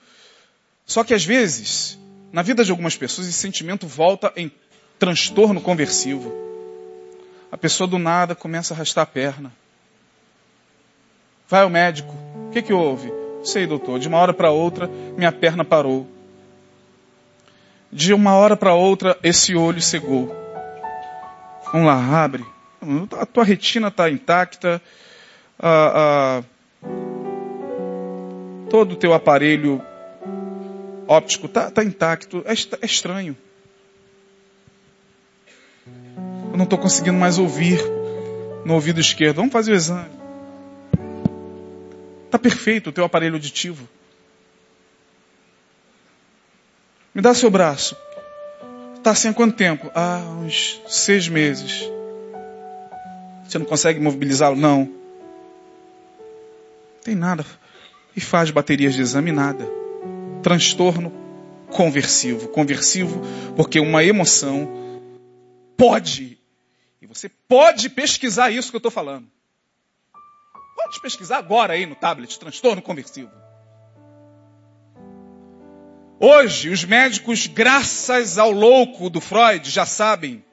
Só 0.84 1.04
que 1.04 1.14
às 1.14 1.24
vezes 1.24 1.98
na 2.32 2.42
vida 2.42 2.64
de 2.64 2.70
algumas 2.70 2.96
pessoas, 2.96 3.26
esse 3.26 3.38
sentimento 3.38 3.86
volta 3.86 4.32
em 4.36 4.50
transtorno 4.98 5.60
conversivo. 5.60 6.32
A 7.50 7.56
pessoa 7.56 7.88
do 7.88 7.98
nada 7.98 8.34
começa 8.34 8.74
a 8.74 8.76
arrastar 8.76 9.02
a 9.02 9.06
perna. 9.06 9.50
Vai 11.48 11.62
ao 11.62 11.70
médico. 11.70 12.12
O 12.48 12.50
que, 12.50 12.60
que 12.60 12.72
houve? 12.72 13.10
Sei, 13.42 13.66
doutor. 13.66 13.98
De 13.98 14.08
uma 14.08 14.18
hora 14.18 14.34
para 14.34 14.50
outra, 14.50 14.86
minha 15.16 15.32
perna 15.32 15.64
parou. 15.64 16.06
De 17.90 18.12
uma 18.12 18.34
hora 18.34 18.56
para 18.56 18.74
outra, 18.74 19.18
esse 19.22 19.54
olho 19.54 19.80
cegou. 19.80 20.34
Vamos 21.72 21.86
lá, 21.86 22.22
abre. 22.22 22.44
A 23.18 23.26
tua 23.26 23.44
retina 23.44 23.88
está 23.88 24.10
intacta. 24.10 24.80
A, 25.58 26.42
a, 26.82 26.88
todo 28.70 28.92
o 28.92 28.96
teu 28.96 29.12
aparelho 29.14 29.82
óptico 31.06 31.46
está 31.46 31.70
tá 31.70 31.82
intacto. 31.82 32.44
É, 32.44 32.52
é 32.52 32.86
estranho. 32.86 33.36
Eu 36.52 36.56
não 36.56 36.64
estou 36.64 36.78
conseguindo 36.78 37.18
mais 37.18 37.38
ouvir 37.38 37.80
no 38.64 38.74
ouvido 38.74 39.00
esquerdo. 39.00 39.36
Vamos 39.36 39.52
fazer 39.52 39.72
o 39.72 39.74
exame. 39.74 40.10
Está 42.26 42.38
perfeito 42.38 42.90
o 42.90 42.92
teu 42.92 43.04
aparelho 43.04 43.34
auditivo. 43.34 43.88
Me 47.18 47.22
dá 47.22 47.34
seu 47.34 47.50
braço. 47.50 47.96
Está 48.94 49.10
há 49.10 49.34
quanto 49.34 49.56
tempo? 49.56 49.90
Ah, 49.92 50.22
uns 50.40 50.80
seis 50.86 51.26
meses. 51.26 51.82
Você 53.42 53.58
não 53.58 53.66
consegue 53.66 53.98
mobilizá-lo? 53.98 54.54
Não. 54.54 54.88
Tem 57.02 57.16
nada. 57.16 57.44
E 58.14 58.20
faz 58.20 58.52
baterias 58.52 58.94
de 58.94 59.02
exame 59.02 59.32
nada 59.32 59.68
transtorno 60.44 61.12
conversivo. 61.72 62.50
Conversivo 62.50 63.20
porque 63.56 63.80
uma 63.80 64.04
emoção 64.04 65.02
pode, 65.76 66.38
e 67.02 67.06
você 67.08 67.28
pode 67.28 67.90
pesquisar 67.90 68.52
isso 68.52 68.70
que 68.70 68.76
eu 68.76 68.78
estou 68.78 68.92
falando. 68.92 69.26
Pode 70.76 71.00
pesquisar 71.00 71.38
agora 71.38 71.72
aí 71.72 71.84
no 71.84 71.96
tablet, 71.96 72.38
transtorno 72.38 72.80
conversivo. 72.80 73.47
Hoje, 76.20 76.70
os 76.70 76.84
médicos, 76.84 77.46
graças 77.46 78.38
ao 78.38 78.50
louco 78.50 79.08
do 79.08 79.20
Freud, 79.20 79.70
já 79.70 79.86
sabem 79.86 80.44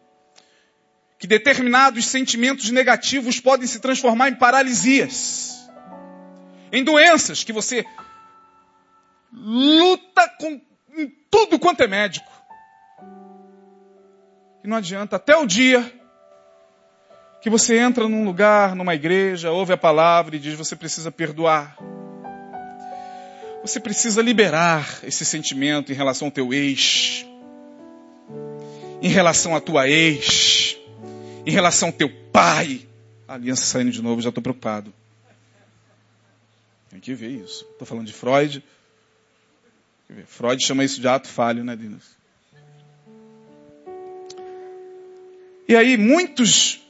que 1.18 1.26
determinados 1.26 2.05
sentimentos 2.05 2.70
negativos 2.70 3.39
podem 3.39 3.66
se 3.66 3.80
transformar 3.80 4.30
em 4.30 4.36
paralisias, 4.36 5.68
em 6.72 6.84
doenças 6.84 7.43
que 7.43 7.51
você 7.51 7.84
luta 9.34 10.30
com 10.39 10.61
tudo 11.32 11.57
quanto 11.57 11.82
é 11.82 11.88
médico. 11.88 12.32
E 14.63 14.68
não 14.68 14.78
adianta, 14.78 15.16
até 15.16 15.36
o 15.36 15.47
dia 15.47 15.91
que 17.41 17.49
você 17.49 17.78
entra 17.78 18.07
num 18.07 18.24
lugar, 18.24 18.76
numa 18.76 18.93
igreja, 18.93 19.51
ouve 19.51 19.74
a 19.74 19.78
palavra 19.78 20.36
e 20.36 20.39
diz: 20.39 20.53
você 20.53 20.76
precisa 20.76 21.11
perdoar. 21.11 21.76
Você 23.66 23.80
precisa 23.80 24.22
liberar 24.22 24.99
esse 25.01 25.26
sentimento 25.26 25.91
em 25.91 25.95
relação 25.95 26.28
ao 26.28 26.32
teu 26.32 26.53
ex, 26.53 27.26
em 29.01 29.09
relação 29.09 29.55
à 29.55 29.59
tua 29.59 29.89
ex, 29.89 30.78
em 31.43 31.49
relação 31.49 31.89
ao 31.89 31.91
teu 31.91 32.07
pai. 32.32 32.88
A 33.28 33.34
aliança 33.34 33.66
saindo 33.66 33.89
de 33.89 34.03
novo, 34.03 34.22
já 34.22 34.30
estou 34.30 34.43
preocupado. 34.43 34.93
Tem 36.91 36.99
que 36.99 37.16
ver 37.16 37.32
isso. 37.32 37.66
Estou 37.72 37.88
falando 37.88 38.05
de 38.05 38.13
Freud. 38.13 38.63
Freud 40.28 40.63
chama 40.63 40.84
isso 40.84 41.01
de 41.01 41.07
ato 41.07 41.28
falho, 41.28 41.63
né, 41.63 41.76
Dinas? 41.76 42.03
E 45.68 45.76
aí, 45.76 45.97
muitos 45.97 46.82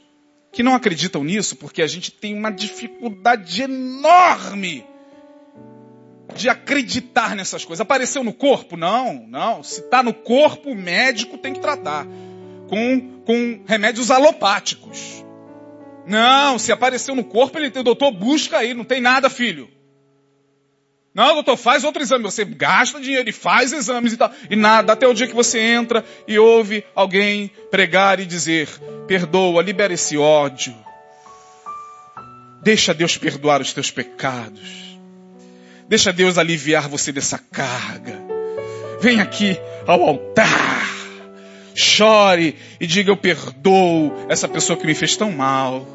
que 0.52 0.62
não 0.62 0.74
acreditam 0.74 1.24
nisso, 1.24 1.56
porque 1.56 1.80
a 1.80 1.86
gente 1.86 2.12
tem 2.12 2.34
uma 2.34 2.50
dificuldade 2.50 3.62
enorme 3.62 4.84
de 6.36 6.48
acreditar 6.48 7.34
nessas 7.34 7.64
coisas. 7.64 7.80
Apareceu 7.80 8.22
no 8.22 8.32
corpo? 8.32 8.76
Não, 8.76 9.26
não. 9.26 9.62
Se 9.62 9.80
está 9.80 10.02
no 10.02 10.12
corpo, 10.12 10.70
o 10.70 10.76
médico 10.76 11.38
tem 11.38 11.52
que 11.52 11.60
tratar 11.60 12.06
com, 12.68 13.22
com 13.24 13.64
remédios 13.66 14.10
alopáticos. 14.10 15.24
Não, 16.06 16.58
se 16.58 16.70
apareceu 16.70 17.14
no 17.14 17.24
corpo, 17.24 17.58
ele 17.58 17.70
tem, 17.70 17.82
doutor, 17.82 18.12
busca 18.12 18.58
aí, 18.58 18.74
não 18.74 18.84
tem 18.84 19.00
nada, 19.00 19.28
filho. 19.28 19.68
Não, 21.12 21.32
doutor, 21.32 21.56
faz 21.56 21.82
outro 21.82 22.02
exame. 22.02 22.22
Você 22.24 22.44
gasta 22.44 23.00
dinheiro 23.00 23.28
e 23.28 23.32
faz 23.32 23.72
exames 23.72 24.12
e 24.12 24.16
tal. 24.18 24.30
E 24.50 24.54
nada, 24.54 24.92
até 24.92 25.08
o 25.08 25.14
dia 25.14 25.26
que 25.26 25.34
você 25.34 25.58
entra 25.58 26.04
e 26.28 26.38
ouve 26.38 26.84
alguém 26.94 27.50
pregar 27.70 28.20
e 28.20 28.26
dizer: 28.26 28.68
perdoa, 29.08 29.62
libera 29.62 29.94
esse 29.94 30.18
ódio. 30.18 30.76
Deixa 32.62 32.92
Deus 32.92 33.16
perdoar 33.16 33.62
os 33.62 33.72
teus 33.72 33.90
pecados. 33.90 34.85
Deixa 35.88 36.12
Deus 36.12 36.36
aliviar 36.36 36.88
você 36.88 37.12
dessa 37.12 37.38
carga. 37.38 38.20
Vem 39.00 39.20
aqui 39.20 39.56
ao 39.86 40.02
altar. 40.02 40.84
Chore 41.74 42.56
e 42.80 42.86
diga: 42.86 43.10
Eu 43.10 43.16
perdoo 43.16 44.12
essa 44.28 44.48
pessoa 44.48 44.76
que 44.76 44.86
me 44.86 44.94
fez 44.94 45.16
tão 45.16 45.30
mal. 45.30 45.86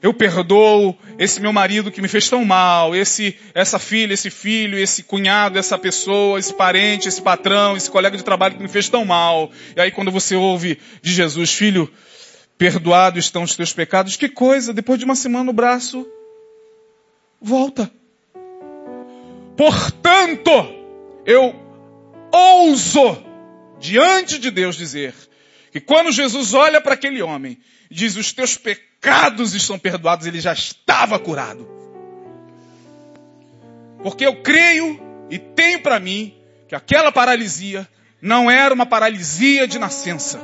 Eu 0.00 0.12
perdoo 0.12 0.96
esse 1.16 1.40
meu 1.40 1.52
marido 1.52 1.90
que 1.90 2.02
me 2.02 2.08
fez 2.08 2.28
tão 2.28 2.44
mal, 2.44 2.94
esse, 2.94 3.36
essa 3.54 3.78
filha, 3.78 4.12
esse 4.12 4.30
filho, 4.30 4.76
esse 4.76 5.04
cunhado, 5.04 5.56
essa 5.56 5.78
pessoa, 5.78 6.40
esse 6.40 6.52
parente, 6.52 7.06
esse 7.06 7.22
patrão, 7.22 7.76
esse 7.76 7.88
colega 7.88 8.16
de 8.16 8.24
trabalho 8.24 8.56
que 8.56 8.62
me 8.62 8.68
fez 8.68 8.88
tão 8.88 9.04
mal. 9.04 9.52
E 9.76 9.80
aí 9.80 9.92
quando 9.92 10.10
você 10.10 10.34
ouve 10.34 10.80
de 11.00 11.12
Jesus, 11.12 11.52
filho, 11.52 11.88
perdoado 12.58 13.16
estão 13.16 13.44
os 13.44 13.54
teus 13.54 13.72
pecados, 13.72 14.16
que 14.16 14.28
coisa, 14.28 14.74
depois 14.74 14.98
de 14.98 15.04
uma 15.04 15.14
semana 15.14 15.50
o 15.50 15.54
braço 15.54 16.04
volta. 17.40 17.88
Portanto, 19.62 20.50
eu 21.24 21.54
ouso 22.32 23.22
diante 23.78 24.36
de 24.40 24.50
Deus 24.50 24.74
dizer 24.74 25.14
que 25.70 25.80
quando 25.80 26.10
Jesus 26.10 26.52
olha 26.52 26.80
para 26.80 26.94
aquele 26.94 27.22
homem 27.22 27.56
diz 27.88 28.16
os 28.16 28.32
teus 28.32 28.56
pecados 28.56 29.54
estão 29.54 29.78
perdoados, 29.78 30.26
ele 30.26 30.40
já 30.40 30.52
estava 30.52 31.16
curado. 31.16 31.68
Porque 34.02 34.26
eu 34.26 34.42
creio 34.42 35.00
e 35.30 35.38
tenho 35.38 35.80
para 35.80 36.00
mim 36.00 36.34
que 36.66 36.74
aquela 36.74 37.12
paralisia 37.12 37.88
não 38.20 38.50
era 38.50 38.74
uma 38.74 38.84
paralisia 38.84 39.68
de 39.68 39.78
nascença. 39.78 40.40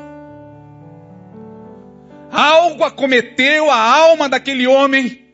Algo 2.31 2.85
acometeu 2.85 3.69
a 3.69 3.81
alma 3.81 4.29
daquele 4.29 4.69
homem 4.69 5.28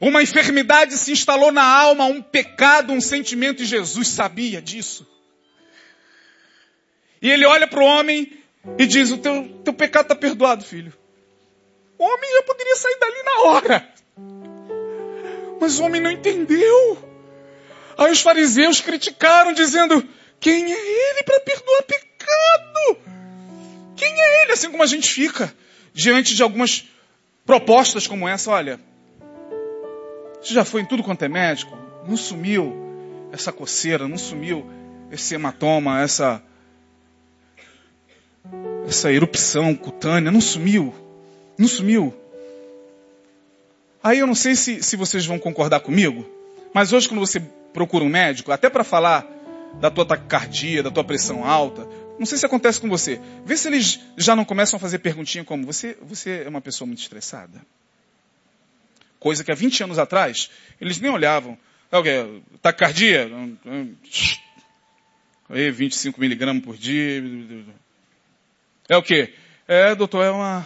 uma 0.00 0.22
enfermidade 0.22 0.96
se 0.96 1.12
instalou 1.12 1.50
na 1.50 1.64
alma, 1.64 2.04
um 2.04 2.20
pecado, 2.20 2.92
um 2.92 3.00
sentimento, 3.00 3.62
e 3.62 3.66
Jesus 3.66 4.08
sabia 4.08 4.60
disso. 4.60 5.06
E 7.20 7.30
ele 7.30 7.46
olha 7.46 7.66
para 7.66 7.80
o 7.80 7.86
homem 7.86 8.32
e 8.78 8.86
diz: 8.86 9.10
O 9.10 9.18
teu, 9.18 9.60
teu 9.64 9.72
pecado 9.72 10.04
está 10.04 10.14
perdoado, 10.14 10.64
filho. 10.64 10.92
O 11.98 12.04
homem 12.04 12.32
já 12.34 12.42
poderia 12.42 12.76
sair 12.76 12.98
dali 12.98 13.22
na 13.22 13.40
hora. 13.40 13.94
Mas 15.60 15.78
o 15.78 15.84
homem 15.84 16.00
não 16.00 16.10
entendeu. 16.10 16.98
Aí 17.96 18.12
os 18.12 18.20
fariseus 18.20 18.80
criticaram, 18.80 19.54
dizendo: 19.54 20.06
Quem 20.38 20.72
é 20.72 21.10
ele 21.10 21.22
para 21.22 21.40
perdoar 21.40 21.82
pecado? 21.84 22.98
Quem 23.96 24.20
é 24.20 24.42
ele? 24.42 24.52
Assim 24.52 24.70
como 24.70 24.82
a 24.82 24.86
gente 24.86 25.10
fica 25.10 25.54
diante 25.94 26.34
de 26.34 26.42
algumas 26.42 26.84
propostas 27.46 28.06
como 28.06 28.28
essa: 28.28 28.50
Olha, 28.50 28.78
você 30.46 30.54
já 30.54 30.64
foi 30.64 30.82
em 30.82 30.84
tudo 30.84 31.02
quanto 31.02 31.24
é 31.24 31.28
médico? 31.28 31.76
Não 32.06 32.16
sumiu 32.16 32.72
essa 33.32 33.50
coceira, 33.50 34.06
não 34.06 34.16
sumiu 34.16 34.64
esse 35.10 35.34
hematoma, 35.34 36.00
essa 36.00 36.40
essa 38.86 39.12
erupção 39.12 39.74
cutânea, 39.74 40.30
não 40.30 40.40
sumiu. 40.40 40.94
Não 41.58 41.66
sumiu. 41.66 42.14
Aí 44.00 44.20
eu 44.20 44.26
não 44.26 44.36
sei 44.36 44.54
se, 44.54 44.84
se 44.84 44.96
vocês 44.96 45.26
vão 45.26 45.36
concordar 45.36 45.80
comigo, 45.80 46.24
mas 46.72 46.92
hoje 46.92 47.08
quando 47.08 47.18
você 47.18 47.40
procura 47.72 48.04
um 48.04 48.08
médico, 48.08 48.52
até 48.52 48.70
para 48.70 48.84
falar 48.84 49.26
da 49.80 49.90
tua 49.90 50.06
taquicardia, 50.06 50.80
da 50.80 50.92
tua 50.92 51.02
pressão 51.02 51.44
alta, 51.44 51.88
não 52.20 52.24
sei 52.24 52.38
se 52.38 52.46
acontece 52.46 52.80
com 52.80 52.88
você. 52.88 53.20
Vê 53.44 53.56
se 53.56 53.66
eles 53.66 53.98
já 54.16 54.36
não 54.36 54.44
começam 54.44 54.76
a 54.76 54.80
fazer 54.80 55.00
perguntinha 55.00 55.44
como: 55.44 55.66
você, 55.66 55.98
você 56.02 56.44
é 56.46 56.48
uma 56.48 56.60
pessoa 56.60 56.86
muito 56.86 57.00
estressada? 57.00 57.60
Coisa 59.26 59.42
que 59.42 59.50
há 59.50 59.56
20 59.56 59.82
anos 59.82 59.98
atrás, 59.98 60.48
eles 60.80 61.00
nem 61.00 61.10
olhavam. 61.10 61.58
É 61.90 61.98
o 61.98 62.02
quê? 62.04 62.42
Taquicardia? 62.62 63.28
Aí, 65.50 65.68
25 65.72 66.20
miligramas 66.20 66.62
por 66.62 66.76
dia. 66.76 67.20
É 68.88 68.96
o 68.96 69.02
quê? 69.02 69.34
É, 69.66 69.96
doutor, 69.96 70.24
é 70.24 70.30
uma, 70.30 70.64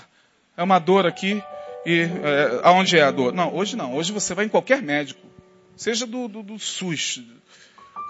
é 0.59 0.63
uma 0.63 0.79
dor 0.79 1.07
aqui. 1.07 1.43
E 1.87 2.01
é, 2.03 2.61
aonde 2.63 2.99
é 2.99 3.03
a 3.03 3.11
dor? 3.11 3.33
Não, 3.33 3.55
hoje 3.55 3.77
não. 3.77 3.95
Hoje 3.95 4.13
você 4.13 4.35
vai 4.35 4.45
em 4.45 4.51
qualquer 4.51 4.83
médico. 4.83 5.27
Seja 5.75 6.07
do, 6.07 6.29
do, 6.29 6.43
do 6.43 6.59
SUS. 6.59 7.23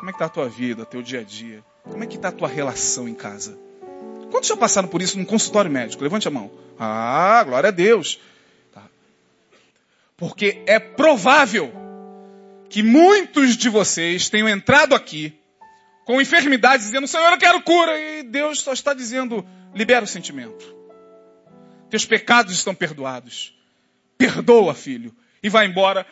Como 0.01 0.11
é 0.11 0.13
que 0.13 0.17
está 0.17 0.25
a 0.25 0.31
tua 0.31 0.49
vida, 0.49 0.85
teu 0.85 1.01
dia 1.01 1.21
a 1.21 1.23
dia? 1.23 1.63
Como 1.85 2.03
é 2.03 2.09
que 2.09 2.17
está 2.17 2.31
a 2.31 2.33
tua 2.33 2.49
relação 2.49 3.09
em 3.09 3.15
casa? 3.15 3.57
Quantos 4.33 4.49
já 4.49 4.57
passaram 4.57 4.89
por 4.89 5.01
isso 5.01 5.17
num 5.17 5.25
consultório 5.25 5.71
médico? 5.71 6.03
Levante 6.03 6.27
a 6.27 6.31
mão. 6.33 6.51
Ah, 6.77 7.41
glória 7.45 7.69
a 7.69 7.71
Deus. 7.71 8.19
Porque 10.21 10.63
é 10.67 10.79
provável 10.79 11.73
que 12.69 12.83
muitos 12.83 13.57
de 13.57 13.71
vocês 13.71 14.29
tenham 14.29 14.51
entrado 14.51 14.95
aqui 14.95 15.35
com 16.05 16.21
enfermidade 16.21 16.83
dizendo, 16.83 17.07
Senhor, 17.09 17.33
eu 17.33 17.39
quero 17.39 17.63
cura. 17.63 17.99
E 17.99 18.23
Deus 18.23 18.61
só 18.61 18.75
está 18.75 18.93
dizendo, 18.93 19.47
libera 19.75 20.05
o 20.05 20.09
sentimento. 20.09 20.77
Teus 21.89 22.05
pecados 22.05 22.53
estão 22.53 22.75
perdoados. 22.75 23.59
Perdoa, 24.19 24.75
filho. 24.75 25.17
E 25.43 25.49
vai 25.49 25.65
embora. 25.65 26.07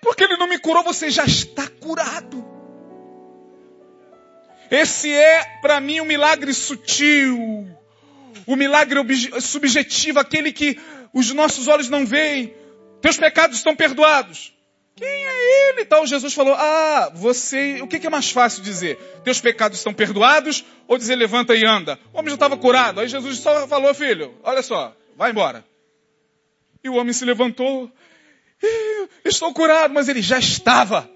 Porque 0.00 0.22
ele 0.22 0.36
não 0.36 0.48
me 0.48 0.60
curou, 0.60 0.84
você 0.84 1.10
já 1.10 1.24
está 1.24 1.66
curado. 1.66 2.46
Esse 4.70 5.12
é, 5.12 5.58
para 5.60 5.80
mim, 5.80 6.00
um 6.00 6.04
milagre 6.04 6.54
sutil. 6.54 7.36
O 8.46 8.52
um 8.52 8.56
milagre 8.56 9.00
subjetivo, 9.40 10.20
aquele 10.20 10.52
que 10.52 10.78
os 11.12 11.32
nossos 11.32 11.66
olhos 11.66 11.88
não 11.88 12.06
veem, 12.06 12.54
teus 13.00 13.16
pecados 13.16 13.58
estão 13.58 13.74
perdoados. 13.74 14.56
Quem 14.96 15.06
é 15.06 15.70
ele? 15.70 15.84
Tal 15.84 16.06
Jesus 16.06 16.32
falou: 16.32 16.54
Ah, 16.54 17.12
você. 17.14 17.82
O 17.82 17.86
que 17.86 18.06
é 18.06 18.10
mais 18.10 18.30
fácil 18.30 18.62
dizer? 18.62 18.96
Teus 19.22 19.40
pecados 19.40 19.78
estão 19.78 19.92
perdoados 19.92 20.64
ou 20.88 20.96
dizer 20.96 21.16
levanta 21.16 21.54
e 21.54 21.66
anda? 21.66 21.98
O 22.14 22.18
homem 22.18 22.30
já 22.30 22.34
estava 22.34 22.56
curado. 22.56 23.00
Aí 23.00 23.08
Jesus 23.08 23.38
só 23.38 23.68
falou: 23.68 23.92
Filho, 23.94 24.34
olha 24.42 24.62
só, 24.62 24.96
vai 25.14 25.32
embora. 25.32 25.62
E 26.82 26.88
o 26.88 26.94
homem 26.94 27.12
se 27.12 27.26
levantou. 27.26 27.90
Estou 29.22 29.52
curado, 29.52 29.92
mas 29.92 30.08
ele 30.08 30.22
já 30.22 30.38
estava. 30.38 31.10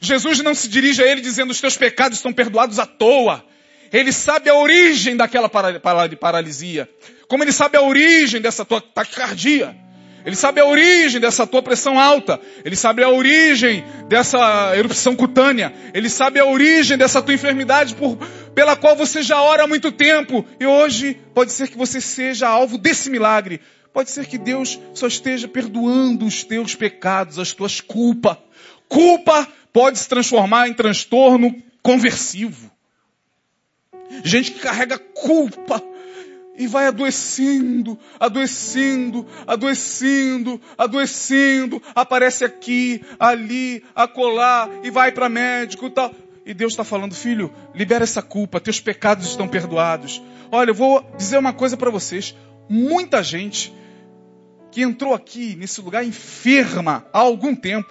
Jesus 0.00 0.40
não 0.40 0.54
se 0.54 0.68
dirige 0.68 1.02
a 1.02 1.06
ele 1.06 1.20
dizendo: 1.20 1.50
Os 1.50 1.60
teus 1.60 1.76
pecados 1.76 2.18
estão 2.18 2.32
perdoados 2.32 2.78
à 2.78 2.86
toa. 2.86 3.44
Ele 3.92 4.12
sabe 4.12 4.48
a 4.48 4.54
origem 4.54 5.16
daquela 5.16 5.48
paralisia. 5.48 6.88
Como 7.26 7.42
ele 7.42 7.50
sabe 7.50 7.76
a 7.76 7.82
origem 7.82 8.40
dessa 8.40 8.64
tua 8.64 8.80
taquicardia. 8.80 9.76
Ele 10.24 10.36
sabe 10.36 10.60
a 10.60 10.66
origem 10.66 11.20
dessa 11.20 11.46
tua 11.46 11.62
pressão 11.62 11.98
alta. 11.98 12.40
Ele 12.64 12.76
sabe 12.76 13.02
a 13.02 13.08
origem 13.08 13.84
dessa 14.08 14.76
erupção 14.76 15.16
cutânea. 15.16 15.72
Ele 15.94 16.08
sabe 16.08 16.38
a 16.38 16.44
origem 16.44 16.98
dessa 16.98 17.22
tua 17.22 17.34
enfermidade 17.34 17.94
por, 17.94 18.16
pela 18.54 18.76
qual 18.76 18.94
você 18.94 19.22
já 19.22 19.40
ora 19.40 19.64
há 19.64 19.66
muito 19.66 19.90
tempo. 19.90 20.44
E 20.58 20.66
hoje 20.66 21.18
pode 21.34 21.52
ser 21.52 21.68
que 21.68 21.76
você 21.76 22.00
seja 22.00 22.48
alvo 22.48 22.76
desse 22.76 23.08
milagre. 23.08 23.60
Pode 23.92 24.10
ser 24.10 24.26
que 24.26 24.38
Deus 24.38 24.78
só 24.94 25.06
esteja 25.06 25.48
perdoando 25.48 26.24
os 26.24 26.44
teus 26.44 26.74
pecados, 26.74 27.38
as 27.38 27.52
tuas 27.52 27.80
culpas. 27.80 28.36
Culpa 28.88 29.48
pode 29.72 29.98
se 29.98 30.08
transformar 30.08 30.68
em 30.68 30.74
transtorno 30.74 31.54
conversivo. 31.82 32.70
Gente 34.24 34.52
que 34.52 34.60
carrega 34.60 34.98
culpa 34.98 35.82
e 36.60 36.66
vai 36.66 36.88
adoecendo, 36.88 37.98
adoecendo, 38.20 39.26
adoecendo, 39.46 40.60
adoecendo, 40.76 41.82
aparece 41.94 42.44
aqui, 42.44 43.02
ali, 43.18 43.82
acolá, 43.94 44.68
e 44.82 44.90
vai 44.90 45.10
para 45.10 45.30
médico 45.30 45.86
e 45.86 45.90
tal. 45.90 46.14
E 46.44 46.52
Deus 46.52 46.74
está 46.74 46.84
falando, 46.84 47.14
filho, 47.14 47.50
libera 47.74 48.04
essa 48.04 48.20
culpa, 48.20 48.60
teus 48.60 48.78
pecados 48.78 49.26
estão 49.26 49.48
perdoados. 49.48 50.20
Olha, 50.52 50.68
eu 50.68 50.74
vou 50.74 51.02
dizer 51.16 51.38
uma 51.38 51.54
coisa 51.54 51.78
para 51.78 51.90
vocês. 51.90 52.36
Muita 52.68 53.22
gente 53.22 53.72
que 54.70 54.82
entrou 54.82 55.14
aqui 55.14 55.56
nesse 55.56 55.80
lugar 55.80 56.04
enferma 56.04 57.06
há 57.10 57.20
algum 57.20 57.56
tempo, 57.56 57.90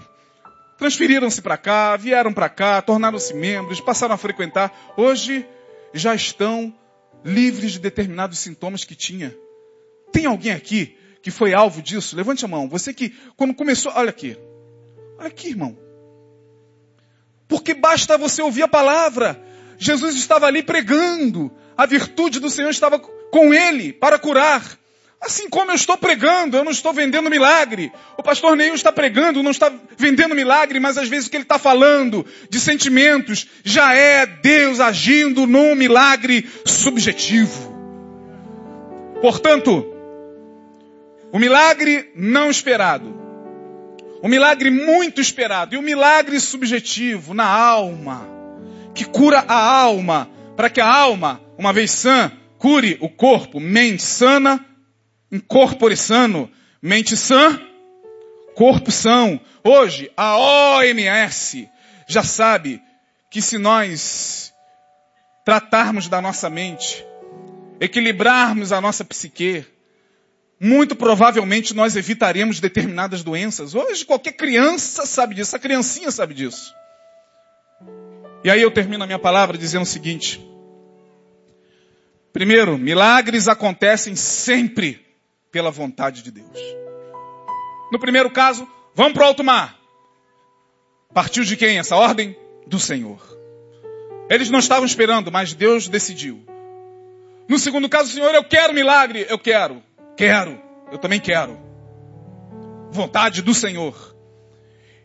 transferiram-se 0.78 1.42
para 1.42 1.58
cá, 1.58 1.98
vieram 1.98 2.32
para 2.32 2.50
cá, 2.50 2.84
tornaram-se 2.84 3.34
membros, 3.34 3.82
passaram 3.82 4.14
a 4.14 4.18
frequentar, 4.18 4.72
hoje 4.96 5.44
já 5.92 6.14
estão 6.14 6.72
livres 7.24 7.74
de 7.74 7.80
determinados 7.80 8.40
sintomas 8.40 8.84
que 8.84 8.96
tinha. 8.96 9.36
Tem 10.12 10.26
alguém 10.26 10.52
aqui 10.52 10.98
que 11.22 11.32
foi 11.32 11.54
alvo 11.54 11.82
disso? 11.82 12.16
Levante 12.16 12.46
a 12.46 12.48
mão. 12.48 12.70
Você 12.70 12.94
que, 12.94 13.14
quando 13.36 13.54
começou, 13.54 13.92
olha 13.96 14.10
aqui. 14.10 14.38
Olha 15.18 15.28
aqui, 15.28 15.50
irmão. 15.50 15.78
Porque 17.48 17.74
basta 17.74 18.18
você 18.18 18.42
ouvir 18.42 18.64
a 18.64 18.68
palavra. 18.68 19.42
Jesus 19.78 20.16
estava 20.16 20.46
ali 20.46 20.64
pregando. 20.64 21.52
A 21.76 21.86
virtude 21.86 22.40
do 22.40 22.50
Senhor 22.50 22.70
estava 22.70 23.00
com 23.00 23.54
ele 23.54 23.92
para 23.92 24.18
curar. 24.18 24.79
Assim 25.22 25.50
como 25.50 25.72
eu 25.72 25.76
estou 25.76 25.98
pregando, 25.98 26.56
eu 26.56 26.64
não 26.64 26.72
estou 26.72 26.94
vendendo 26.94 27.30
milagre. 27.30 27.92
O 28.18 28.24
pastor 28.24 28.56
Neil 28.56 28.74
está 28.74 28.90
pregando, 28.92 29.44
não 29.44 29.52
está 29.52 29.72
vendendo 29.98 30.34
milagre, 30.34 30.80
mas 30.80 30.98
às 30.98 31.10
vezes 31.10 31.28
o 31.28 31.30
que 31.30 31.36
ele 31.36 31.44
está 31.44 31.60
falando 31.60 32.26
de 32.50 32.60
sentimentos 32.60 33.46
já 33.64 33.94
é 33.94 34.26
Deus 34.26 34.80
agindo 34.80 35.46
num 35.46 35.76
milagre 35.76 36.50
subjetivo. 36.66 37.70
Portanto, 39.22 39.86
o 41.34 41.38
milagre 41.38 42.12
não 42.16 42.50
esperado, 42.50 43.14
o 44.22 44.28
milagre 44.30 44.72
muito 44.72 45.20
esperado 45.20 45.76
e 45.76 45.78
o 45.78 45.82
milagre 45.82 46.40
subjetivo 46.40 47.34
na 47.34 47.46
alma, 47.46 48.26
que 48.96 49.04
cura 49.04 49.44
a 49.46 49.82
alma, 49.82 50.30
para 50.56 50.70
que 50.70 50.80
a 50.80 50.88
alma, 50.88 51.42
uma 51.58 51.74
vez 51.74 51.92
sã, 51.92 52.32
cure 52.58 52.98
o 53.02 53.10
corpo, 53.10 53.60
mente 53.60 54.02
sana 54.02 54.66
um 55.32 55.40
corpo 55.40 55.96
sano, 55.96 56.50
mente 56.82 57.16
sã, 57.16 57.60
corpo 58.56 58.92
são. 58.92 59.40
Hoje, 59.64 60.12
a 60.18 60.38
OMS 60.38 61.70
já 62.08 62.24
sabe 62.24 62.82
que 63.30 63.42
se 63.42 63.58
nós 63.58 64.54
tratarmos 65.46 66.08
da 66.08 66.22
nossa 66.22 66.50
mente, 66.50 67.06
equilibrarmos 67.80 68.72
a 68.72 68.82
nossa 68.82 69.06
psique, 69.06 69.66
muito 70.60 70.96
provavelmente 70.96 71.74
nós 71.74 71.96
evitaremos 71.96 72.60
determinadas 72.60 73.24
doenças. 73.24 73.74
Hoje 73.74 74.06
qualquer 74.06 74.34
criança 74.34 75.06
sabe 75.06 75.36
disso, 75.36 75.56
a 75.56 75.60
criancinha 75.60 76.12
sabe 76.12 76.34
disso. 76.34 76.74
E 78.44 78.50
aí 78.50 78.62
eu 78.62 78.72
termino 78.72 79.04
a 79.04 79.08
minha 79.08 79.20
palavra 79.20 79.58
dizendo 79.58 79.84
o 79.84 79.86
seguinte: 79.86 80.42
primeiro, 82.34 82.78
milagres 82.78 83.48
acontecem 83.48 84.16
sempre 84.16 85.09
pela 85.52 85.72
vontade 85.72 86.22
de 86.22 86.32
Deus. 86.32 86.60
No 87.92 88.00
primeiro 88.00 88.30
caso, 88.30 88.68
vamos 88.94 89.14
para 89.14 89.24
o 89.24 89.26
alto 89.28 89.44
mar. 89.44 89.78
Partiu 91.14 91.44
de 91.44 91.58
quem 91.58 91.80
essa 91.80 91.96
ordem? 91.96 92.38
Do 92.68 92.80
Senhor. 92.80 93.20
Eles 94.30 94.50
não 94.50 94.60
estavam 94.60 94.86
esperando, 94.86 95.32
mas 95.32 95.54
Deus 95.54 95.88
decidiu. 95.88 96.46
No 97.48 97.58
segundo 97.58 97.90
caso, 97.90 98.12
Senhor, 98.12 98.34
eu 98.36 98.44
quero 98.44 98.76
milagre. 98.76 99.26
Eu 99.28 99.40
quero. 99.40 99.82
Quero. 100.16 100.62
Eu 100.92 101.00
também 101.00 101.20
quero. 101.20 101.60
Vontade 102.92 103.42
do 103.42 103.56
Senhor. 103.56 104.16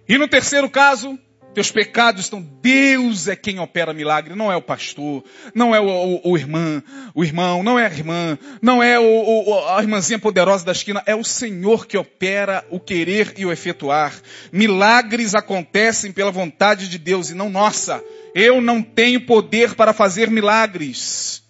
E 0.06 0.18
no 0.18 0.28
terceiro 0.28 0.68
caso, 0.68 1.18
teus 1.54 1.70
pecados 1.70 2.24
estão. 2.24 2.42
Deus 2.42 3.28
é 3.28 3.36
quem 3.36 3.58
opera 3.58 3.94
milagre, 3.94 4.34
não 4.34 4.52
é 4.52 4.56
o 4.56 4.62
pastor, 4.62 5.24
não 5.54 5.74
é 5.74 5.80
o, 5.80 5.86
o, 5.86 6.32
o 6.32 6.36
irmão, 6.36 6.82
o 7.14 7.24
irmão, 7.24 7.62
não 7.62 7.78
é 7.78 7.86
a 7.86 7.90
irmã, 7.90 8.38
não 8.60 8.82
é 8.82 8.98
o, 8.98 9.68
a 9.68 9.80
irmãzinha 9.80 10.18
poderosa 10.18 10.64
da 10.64 10.72
esquina, 10.72 11.02
é 11.06 11.14
o 11.14 11.24
Senhor 11.24 11.86
que 11.86 11.96
opera 11.96 12.64
o 12.70 12.80
querer 12.80 13.34
e 13.36 13.46
o 13.46 13.52
efetuar. 13.52 14.12
Milagres 14.52 15.34
acontecem 15.34 16.12
pela 16.12 16.30
vontade 16.30 16.88
de 16.88 16.98
Deus 16.98 17.30
e 17.30 17.34
não 17.34 17.48
nossa. 17.48 18.02
Eu 18.34 18.60
não 18.60 18.82
tenho 18.82 19.20
poder 19.20 19.74
para 19.74 19.92
fazer 19.92 20.28
milagres. 20.28 21.42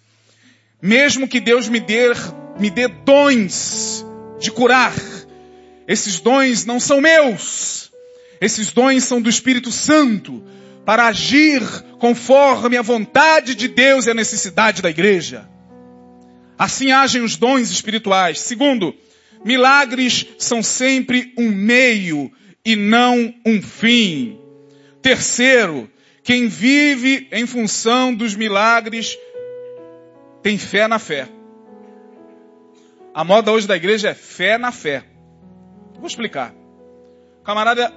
Mesmo 0.81 1.27
que 1.27 1.39
Deus 1.39 1.67
me 1.67 1.79
dê, 1.79 2.11
me 2.59 2.69
dê 2.69 2.87
dons 2.87 4.05
de 4.39 4.51
curar, 4.51 4.93
esses 5.87 6.19
dons 6.19 6.65
não 6.65 6.79
são 6.79 7.01
meus 7.01 7.74
esses 8.41 8.71
dons 8.71 9.03
são 9.03 9.21
do 9.21 9.29
Espírito 9.29 9.71
Santo 9.71 10.43
para 10.85 11.07
agir 11.07 11.61
conforme 11.99 12.77
a 12.77 12.81
vontade 12.81 13.55
de 13.55 13.67
Deus 13.67 14.05
e 14.05 14.11
a 14.11 14.13
necessidade 14.13 14.81
da 14.81 14.89
igreja. 14.89 15.49
Assim 16.57 16.91
agem 16.91 17.21
os 17.21 17.35
dons 17.35 17.71
espirituais. 17.71 18.39
Segundo, 18.39 18.95
milagres 19.43 20.27
são 20.37 20.61
sempre 20.61 21.33
um 21.37 21.49
meio 21.49 22.31
e 22.63 22.75
não 22.75 23.33
um 23.45 23.61
fim. 23.61 24.39
Terceiro, 25.01 25.89
quem 26.23 26.47
vive 26.47 27.27
em 27.31 27.45
função 27.45 28.13
dos 28.13 28.35
milagres 28.35 29.17
tem 30.41 30.57
fé 30.57 30.87
na 30.87 30.99
fé. 30.99 31.27
A 33.13 33.23
moda 33.23 33.51
hoje 33.51 33.67
da 33.67 33.75
igreja 33.75 34.09
é 34.09 34.13
fé 34.13 34.57
na 34.57 34.71
fé. 34.71 35.03
Vou 35.95 36.07
explicar. 36.07 36.53
O 37.39 37.43
camarada 37.43 37.93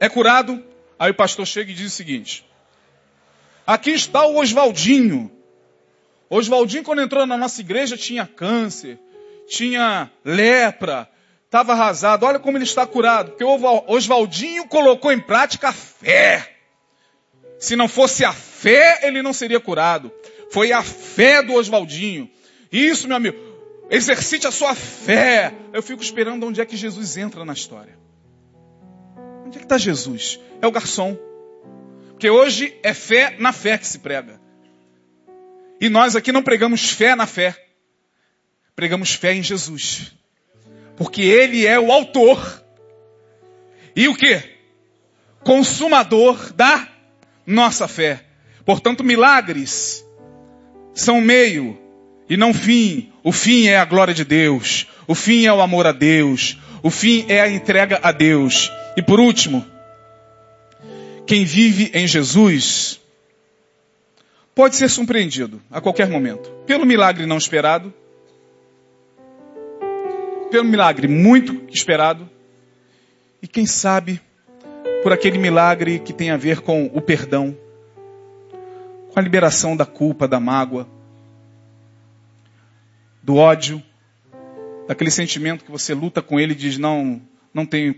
é 0.00 0.08
curado. 0.08 0.62
Aí 0.98 1.10
o 1.10 1.14
pastor 1.14 1.46
chega 1.46 1.70
e 1.70 1.74
diz 1.74 1.92
o 1.92 1.96
seguinte: 1.96 2.44
Aqui 3.66 3.90
está 3.90 4.26
o 4.26 4.36
Oswaldinho. 4.36 5.30
Oswaldinho, 6.28 6.82
quando 6.82 7.02
entrou 7.02 7.26
na 7.26 7.36
nossa 7.36 7.60
igreja, 7.60 7.96
tinha 7.96 8.26
câncer, 8.26 8.98
tinha 9.48 10.10
lepra, 10.24 11.08
estava 11.44 11.72
arrasado. 11.72 12.24
Olha 12.26 12.38
como 12.38 12.56
ele 12.56 12.64
está 12.64 12.86
curado. 12.86 13.32
Porque 13.32 13.44
o 13.44 13.84
Oswaldinho 13.88 14.66
colocou 14.66 15.12
em 15.12 15.20
prática 15.20 15.68
a 15.68 15.72
fé. 15.72 16.56
Se 17.58 17.74
não 17.76 17.88
fosse 17.88 18.24
a 18.24 18.32
fé, 18.32 19.00
ele 19.02 19.22
não 19.22 19.32
seria 19.32 19.60
curado. 19.60 20.12
Foi 20.50 20.72
a 20.72 20.82
fé 20.82 21.42
do 21.42 21.54
Oswaldinho. 21.54 22.30
Isso, 22.70 23.08
meu 23.08 23.16
amigo. 23.16 23.38
Exercite 23.90 24.46
a 24.46 24.50
sua 24.50 24.74
fé. 24.74 25.52
Eu 25.72 25.82
fico 25.82 26.02
esperando 26.02 26.44
onde 26.46 26.60
é 26.60 26.66
que 26.66 26.76
Jesus 26.76 27.16
entra 27.16 27.44
na 27.44 27.52
história. 27.52 28.05
Onde 29.46 29.58
é 29.58 29.60
que 29.60 29.64
está 29.64 29.78
Jesus? 29.78 30.40
É 30.60 30.66
o 30.66 30.72
garçom. 30.72 31.16
Porque 32.08 32.28
hoje 32.28 32.76
é 32.82 32.92
fé 32.92 33.36
na 33.38 33.52
fé 33.52 33.78
que 33.78 33.86
se 33.86 34.00
prega. 34.00 34.40
E 35.80 35.88
nós 35.88 36.16
aqui 36.16 36.32
não 36.32 36.42
pregamos 36.42 36.90
fé 36.90 37.14
na 37.14 37.26
fé. 37.26 37.54
Pregamos 38.74 39.14
fé 39.14 39.34
em 39.34 39.42
Jesus. 39.42 40.12
Porque 40.96 41.22
Ele 41.22 41.64
é 41.64 41.78
o 41.78 41.92
autor. 41.92 42.64
E 43.94 44.08
o 44.08 44.16
que? 44.16 44.42
Consumador 45.44 46.52
da 46.52 46.88
nossa 47.46 47.86
fé. 47.86 48.24
Portanto, 48.64 49.04
milagres 49.04 50.04
são 50.92 51.20
meio 51.20 51.78
e 52.28 52.36
não 52.36 52.52
fim. 52.52 53.12
O 53.22 53.30
fim 53.30 53.68
é 53.68 53.76
a 53.76 53.84
glória 53.84 54.12
de 54.12 54.24
Deus. 54.24 54.88
O 55.06 55.14
fim 55.14 55.46
é 55.46 55.52
o 55.52 55.60
amor 55.60 55.86
a 55.86 55.92
Deus. 55.92 56.58
O 56.82 56.90
fim 56.90 57.24
é 57.28 57.40
a 57.40 57.50
entrega 57.50 58.00
a 58.02 58.12
Deus. 58.12 58.70
E 58.96 59.02
por 59.02 59.20
último, 59.20 59.64
quem 61.26 61.44
vive 61.44 61.90
em 61.92 62.06
Jesus 62.06 63.00
pode 64.54 64.76
ser 64.76 64.88
surpreendido 64.88 65.60
a 65.70 65.80
qualquer 65.80 66.08
momento 66.08 66.50
pelo 66.66 66.86
milagre 66.86 67.26
não 67.26 67.36
esperado, 67.36 67.92
pelo 70.50 70.64
milagre 70.64 71.06
muito 71.06 71.60
esperado 71.68 72.28
e 73.42 73.46
quem 73.46 73.66
sabe 73.66 74.20
por 75.02 75.12
aquele 75.12 75.38
milagre 75.38 75.98
que 75.98 76.12
tem 76.12 76.30
a 76.30 76.36
ver 76.36 76.60
com 76.60 76.86
o 76.86 77.00
perdão, 77.00 77.56
com 79.12 79.20
a 79.20 79.22
liberação 79.22 79.76
da 79.76 79.84
culpa, 79.84 80.26
da 80.26 80.40
mágoa, 80.40 80.88
do 83.22 83.36
ódio, 83.36 83.82
daquele 84.86 85.10
sentimento 85.10 85.64
que 85.64 85.70
você 85.70 85.94
luta 85.94 86.22
com 86.22 86.38
ele 86.38 86.52
e 86.52 86.56
diz: 86.56 86.78
Não, 86.78 87.20
não 87.52 87.66
tenho 87.66 87.94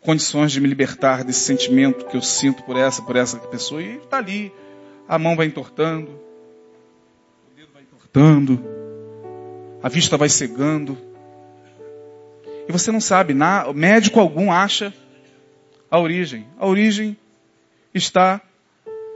condições 0.00 0.52
de 0.52 0.60
me 0.60 0.68
libertar 0.68 1.24
desse 1.24 1.40
sentimento 1.40 2.06
que 2.06 2.16
eu 2.16 2.22
sinto 2.22 2.62
por 2.62 2.76
essa, 2.76 3.02
por 3.02 3.16
essa 3.16 3.38
pessoa. 3.38 3.82
E 3.82 3.96
está 3.96 4.18
ali, 4.18 4.52
a 5.08 5.18
mão 5.18 5.36
vai 5.36 5.46
entortando, 5.46 6.10
o 6.10 7.56
dedo 7.56 7.68
vai 7.72 7.82
entortando, 7.82 8.64
a 9.82 9.88
vista 9.88 10.16
vai 10.16 10.28
cegando. 10.28 10.96
E 12.68 12.72
você 12.72 12.92
não 12.92 13.00
sabe, 13.00 13.32
na, 13.32 13.72
médico 13.72 14.20
algum 14.20 14.52
acha 14.52 14.92
a 15.90 15.98
origem. 15.98 16.46
A 16.58 16.66
origem 16.66 17.16
está 17.94 18.40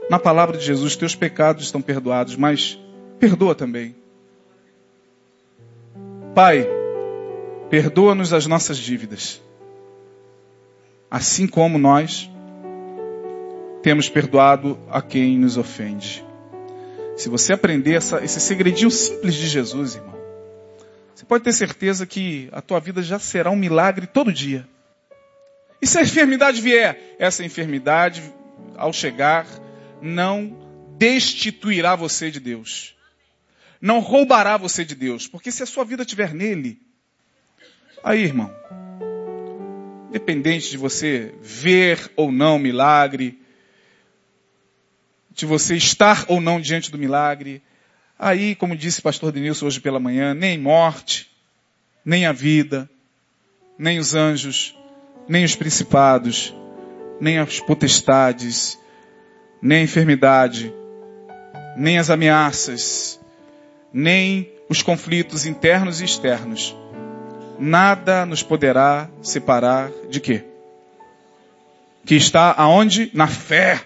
na 0.09 0.19
palavra 0.19 0.57
de 0.57 0.65
Jesus: 0.65 0.95
teus 0.95 1.15
pecados 1.15 1.63
estão 1.63 1.81
perdoados, 1.81 2.35
mas 2.35 2.79
perdoa 3.19 3.53
também. 3.53 3.95
Pai, 6.33 6.67
perdoa-nos 7.73 8.31
as 8.33 8.45
nossas 8.45 8.77
dívidas, 8.77 9.41
assim 11.09 11.47
como 11.47 11.79
nós 11.79 12.29
temos 13.81 14.07
perdoado 14.07 14.79
a 14.91 15.01
quem 15.01 15.39
nos 15.39 15.57
ofende. 15.57 16.23
Se 17.17 17.29
você 17.29 17.51
aprender 17.51 17.95
essa, 17.95 18.23
esse 18.23 18.39
segredinho 18.39 18.91
simples 18.91 19.33
de 19.33 19.47
Jesus, 19.47 19.95
irmão, 19.95 20.13
você 21.15 21.25
pode 21.25 21.43
ter 21.43 21.51
certeza 21.51 22.05
que 22.05 22.47
a 22.51 22.61
tua 22.61 22.79
vida 22.79 23.01
já 23.01 23.17
será 23.17 23.49
um 23.49 23.55
milagre 23.55 24.05
todo 24.05 24.31
dia. 24.31 24.69
E 25.81 25.87
se 25.87 25.97
a 25.97 26.03
enfermidade 26.03 26.61
vier, 26.61 27.15
essa 27.17 27.43
enfermidade, 27.43 28.21
ao 28.77 28.93
chegar, 28.93 29.47
não 29.99 30.55
destituirá 30.95 31.95
você 31.95 32.29
de 32.29 32.39
Deus. 32.39 32.95
Não 33.81 33.99
roubará 33.99 34.57
você 34.57 34.85
de 34.85 34.93
Deus. 34.93 35.27
Porque 35.27 35.51
se 35.51 35.63
a 35.63 35.65
sua 35.65 35.83
vida 35.83 36.03
estiver 36.03 36.35
nele, 36.35 36.92
aí, 38.03 38.23
irmão, 38.23 38.53
independente 40.09 40.69
de 40.69 40.77
você 40.77 41.33
ver 41.41 42.11
ou 42.15 42.31
não 42.31 42.59
milagre, 42.59 43.39
de 45.31 45.45
você 45.45 45.75
estar 45.75 46.25
ou 46.27 46.39
não 46.39 46.61
diante 46.61 46.91
do 46.91 46.97
milagre, 46.97 47.63
aí, 48.19 48.55
como 48.55 48.75
disse 48.75 48.99
o 48.99 49.03
pastor 49.03 49.31
Denilson 49.31 49.65
hoje 49.65 49.79
pela 49.79 49.99
manhã, 49.99 50.33
nem 50.33 50.57
morte, 50.57 51.31
nem 52.05 52.25
a 52.25 52.31
vida, 52.31 52.89
nem 53.77 53.97
os 53.97 54.13
anjos, 54.13 54.77
nem 55.27 55.43
os 55.43 55.55
principados, 55.55 56.53
nem 57.19 57.39
as 57.39 57.59
potestades, 57.59 58.77
nem 59.61 59.79
a 59.79 59.83
enfermidade, 59.83 60.73
nem 61.77 61.97
as 61.97 62.09
ameaças, 62.09 63.19
nem 63.91 64.51
os 64.69 64.81
conflitos 64.81 65.45
internos 65.45 66.01
e 66.01 66.05
externos. 66.05 66.75
Nada 67.65 68.25
nos 68.25 68.43
poderá 68.43 69.09
separar 69.21 69.89
de 70.09 70.19
quê? 70.19 70.43
Que 72.05 72.15
está 72.15 72.53
aonde? 72.57 73.09
Na 73.13 73.25
fé. 73.25 73.81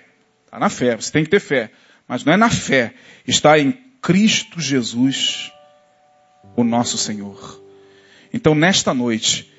Está 0.45 0.57
na 0.57 0.67
fé, 0.67 0.95
você 0.95 1.11
tem 1.11 1.23
que 1.23 1.29
ter 1.29 1.39
fé. 1.39 1.69
Mas 2.07 2.25
não 2.25 2.33
é 2.33 2.37
na 2.37 2.49
fé. 2.49 2.95
Está 3.27 3.59
em 3.59 3.71
Cristo 4.01 4.59
Jesus, 4.59 5.51
o 6.55 6.63
nosso 6.63 6.97
Senhor. 6.97 7.61
Então, 8.33 8.55
nesta 8.55 8.95
noite, 8.95 9.53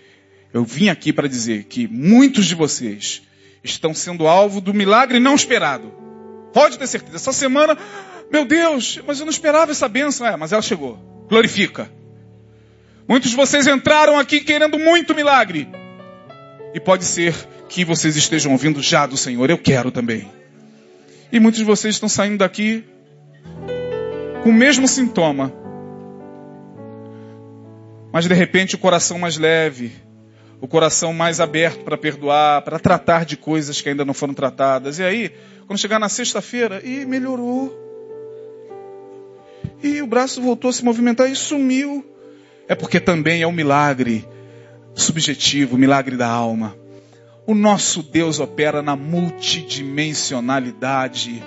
eu 0.53 0.65
vim 0.65 0.89
aqui 0.89 1.13
para 1.13 1.29
dizer 1.29 1.67
que 1.67 1.87
muitos 1.87 2.47
de 2.47 2.57
vocês 2.57 3.23
estão 3.63 3.95
sendo 3.95 4.27
alvo 4.27 4.61
do 4.61 4.75
milagre 4.75 5.21
não 5.21 5.37
esperado. 5.37 5.95
Pode 6.53 6.77
ter 6.77 6.89
certeza. 6.89 7.15
Essa 7.15 7.33
semana, 7.33 7.79
meu 8.33 8.45
Deus, 8.45 9.01
mas 9.07 9.21
eu 9.21 9.27
não 9.27 9.31
esperava 9.31 9.71
essa 9.71 9.87
bênção. 9.87 10.27
É, 10.27 10.37
mas 10.37 10.51
ela 10.53 10.61
chegou. 10.61 10.97
Glorifica. 11.29 11.89
Muitos 13.09 13.31
de 13.31 13.37
vocês 13.37 13.67
entraram 13.67 14.19
aqui 14.19 14.41
querendo 14.41 14.79
muito 14.79 15.15
milagre. 15.15 15.67
E 16.75 16.79
pode 16.79 17.05
ser 17.05 17.35
que 17.67 17.83
vocês 17.83 18.17
estejam 18.17 18.53
ouvindo 18.53 18.83
já 18.83 19.07
do 19.07 19.17
Senhor. 19.17 19.49
Eu 19.49 19.57
quero 19.57 19.91
também. 19.91 20.31
E 21.33 21.41
muitos 21.41 21.59
de 21.59 21.65
vocês 21.65 21.95
estão 21.95 22.09
saindo 22.09 22.39
daqui 22.39 22.85
com 24.43 24.51
o 24.51 24.53
mesmo 24.53 24.87
sintoma. 24.87 25.51
Mas 28.13 28.27
de 28.27 28.35
repente 28.35 28.75
o 28.75 28.79
coração 28.79 29.19
mais 29.19 29.39
leve, 29.39 29.91
o 30.61 30.69
coração 30.69 31.15
mais 31.15 31.41
aberto 31.41 31.85
para 31.85 31.97
perdoar, 31.97 32.61
para 32.61 32.79
tratar 32.79 33.25
de 33.25 33.39
coisas 33.39 33.81
que 33.81 33.89
ainda 33.89 34.05
não 34.05 34.13
foram 34.13 34.35
tratadas. 34.35 34.99
E 34.99 35.03
aí, 35.03 35.33
quando 35.67 35.79
chegar 35.79 35.99
na 35.99 36.11
sexta-feira, 36.11 36.83
e 36.85 37.07
melhorou. 37.07 37.75
E 39.83 40.03
o 40.03 40.07
braço 40.07 40.43
voltou 40.43 40.69
a 40.69 40.73
se 40.75 40.85
movimentar 40.85 41.31
e 41.31 41.35
sumiu. 41.35 42.05
É 42.69 42.75
porque 42.75 43.01
também 43.01 43.41
é 43.43 43.47
um 43.47 43.53
milagre 43.53 44.29
subjetivo, 44.95 45.79
milagre 45.79 46.17
da 46.17 46.29
alma. 46.29 46.77
O 47.47 47.55
nosso 47.55 48.03
Deus 48.03 48.41
opera 48.41 48.83
na 48.83 48.95
multidimensionalidade 48.95 51.43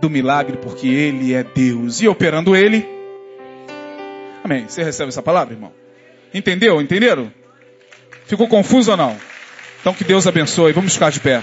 do 0.00 0.10
milagre, 0.10 0.56
porque 0.56 0.88
Ele 0.88 1.32
é 1.32 1.44
Deus. 1.44 2.02
E 2.02 2.08
operando 2.08 2.56
Ele. 2.56 2.84
Amém. 4.42 4.66
Você 4.66 4.82
recebe 4.82 5.10
essa 5.10 5.22
palavra, 5.22 5.54
irmão? 5.54 5.70
Entendeu? 6.34 6.80
Entenderam? 6.80 7.32
Ficou 8.26 8.48
confuso 8.48 8.90
ou 8.90 8.96
não? 8.96 9.16
Então 9.80 9.94
que 9.94 10.02
Deus 10.02 10.26
abençoe. 10.26 10.72
Vamos 10.72 10.94
ficar 10.94 11.10
de 11.10 11.20
pé. 11.20 11.40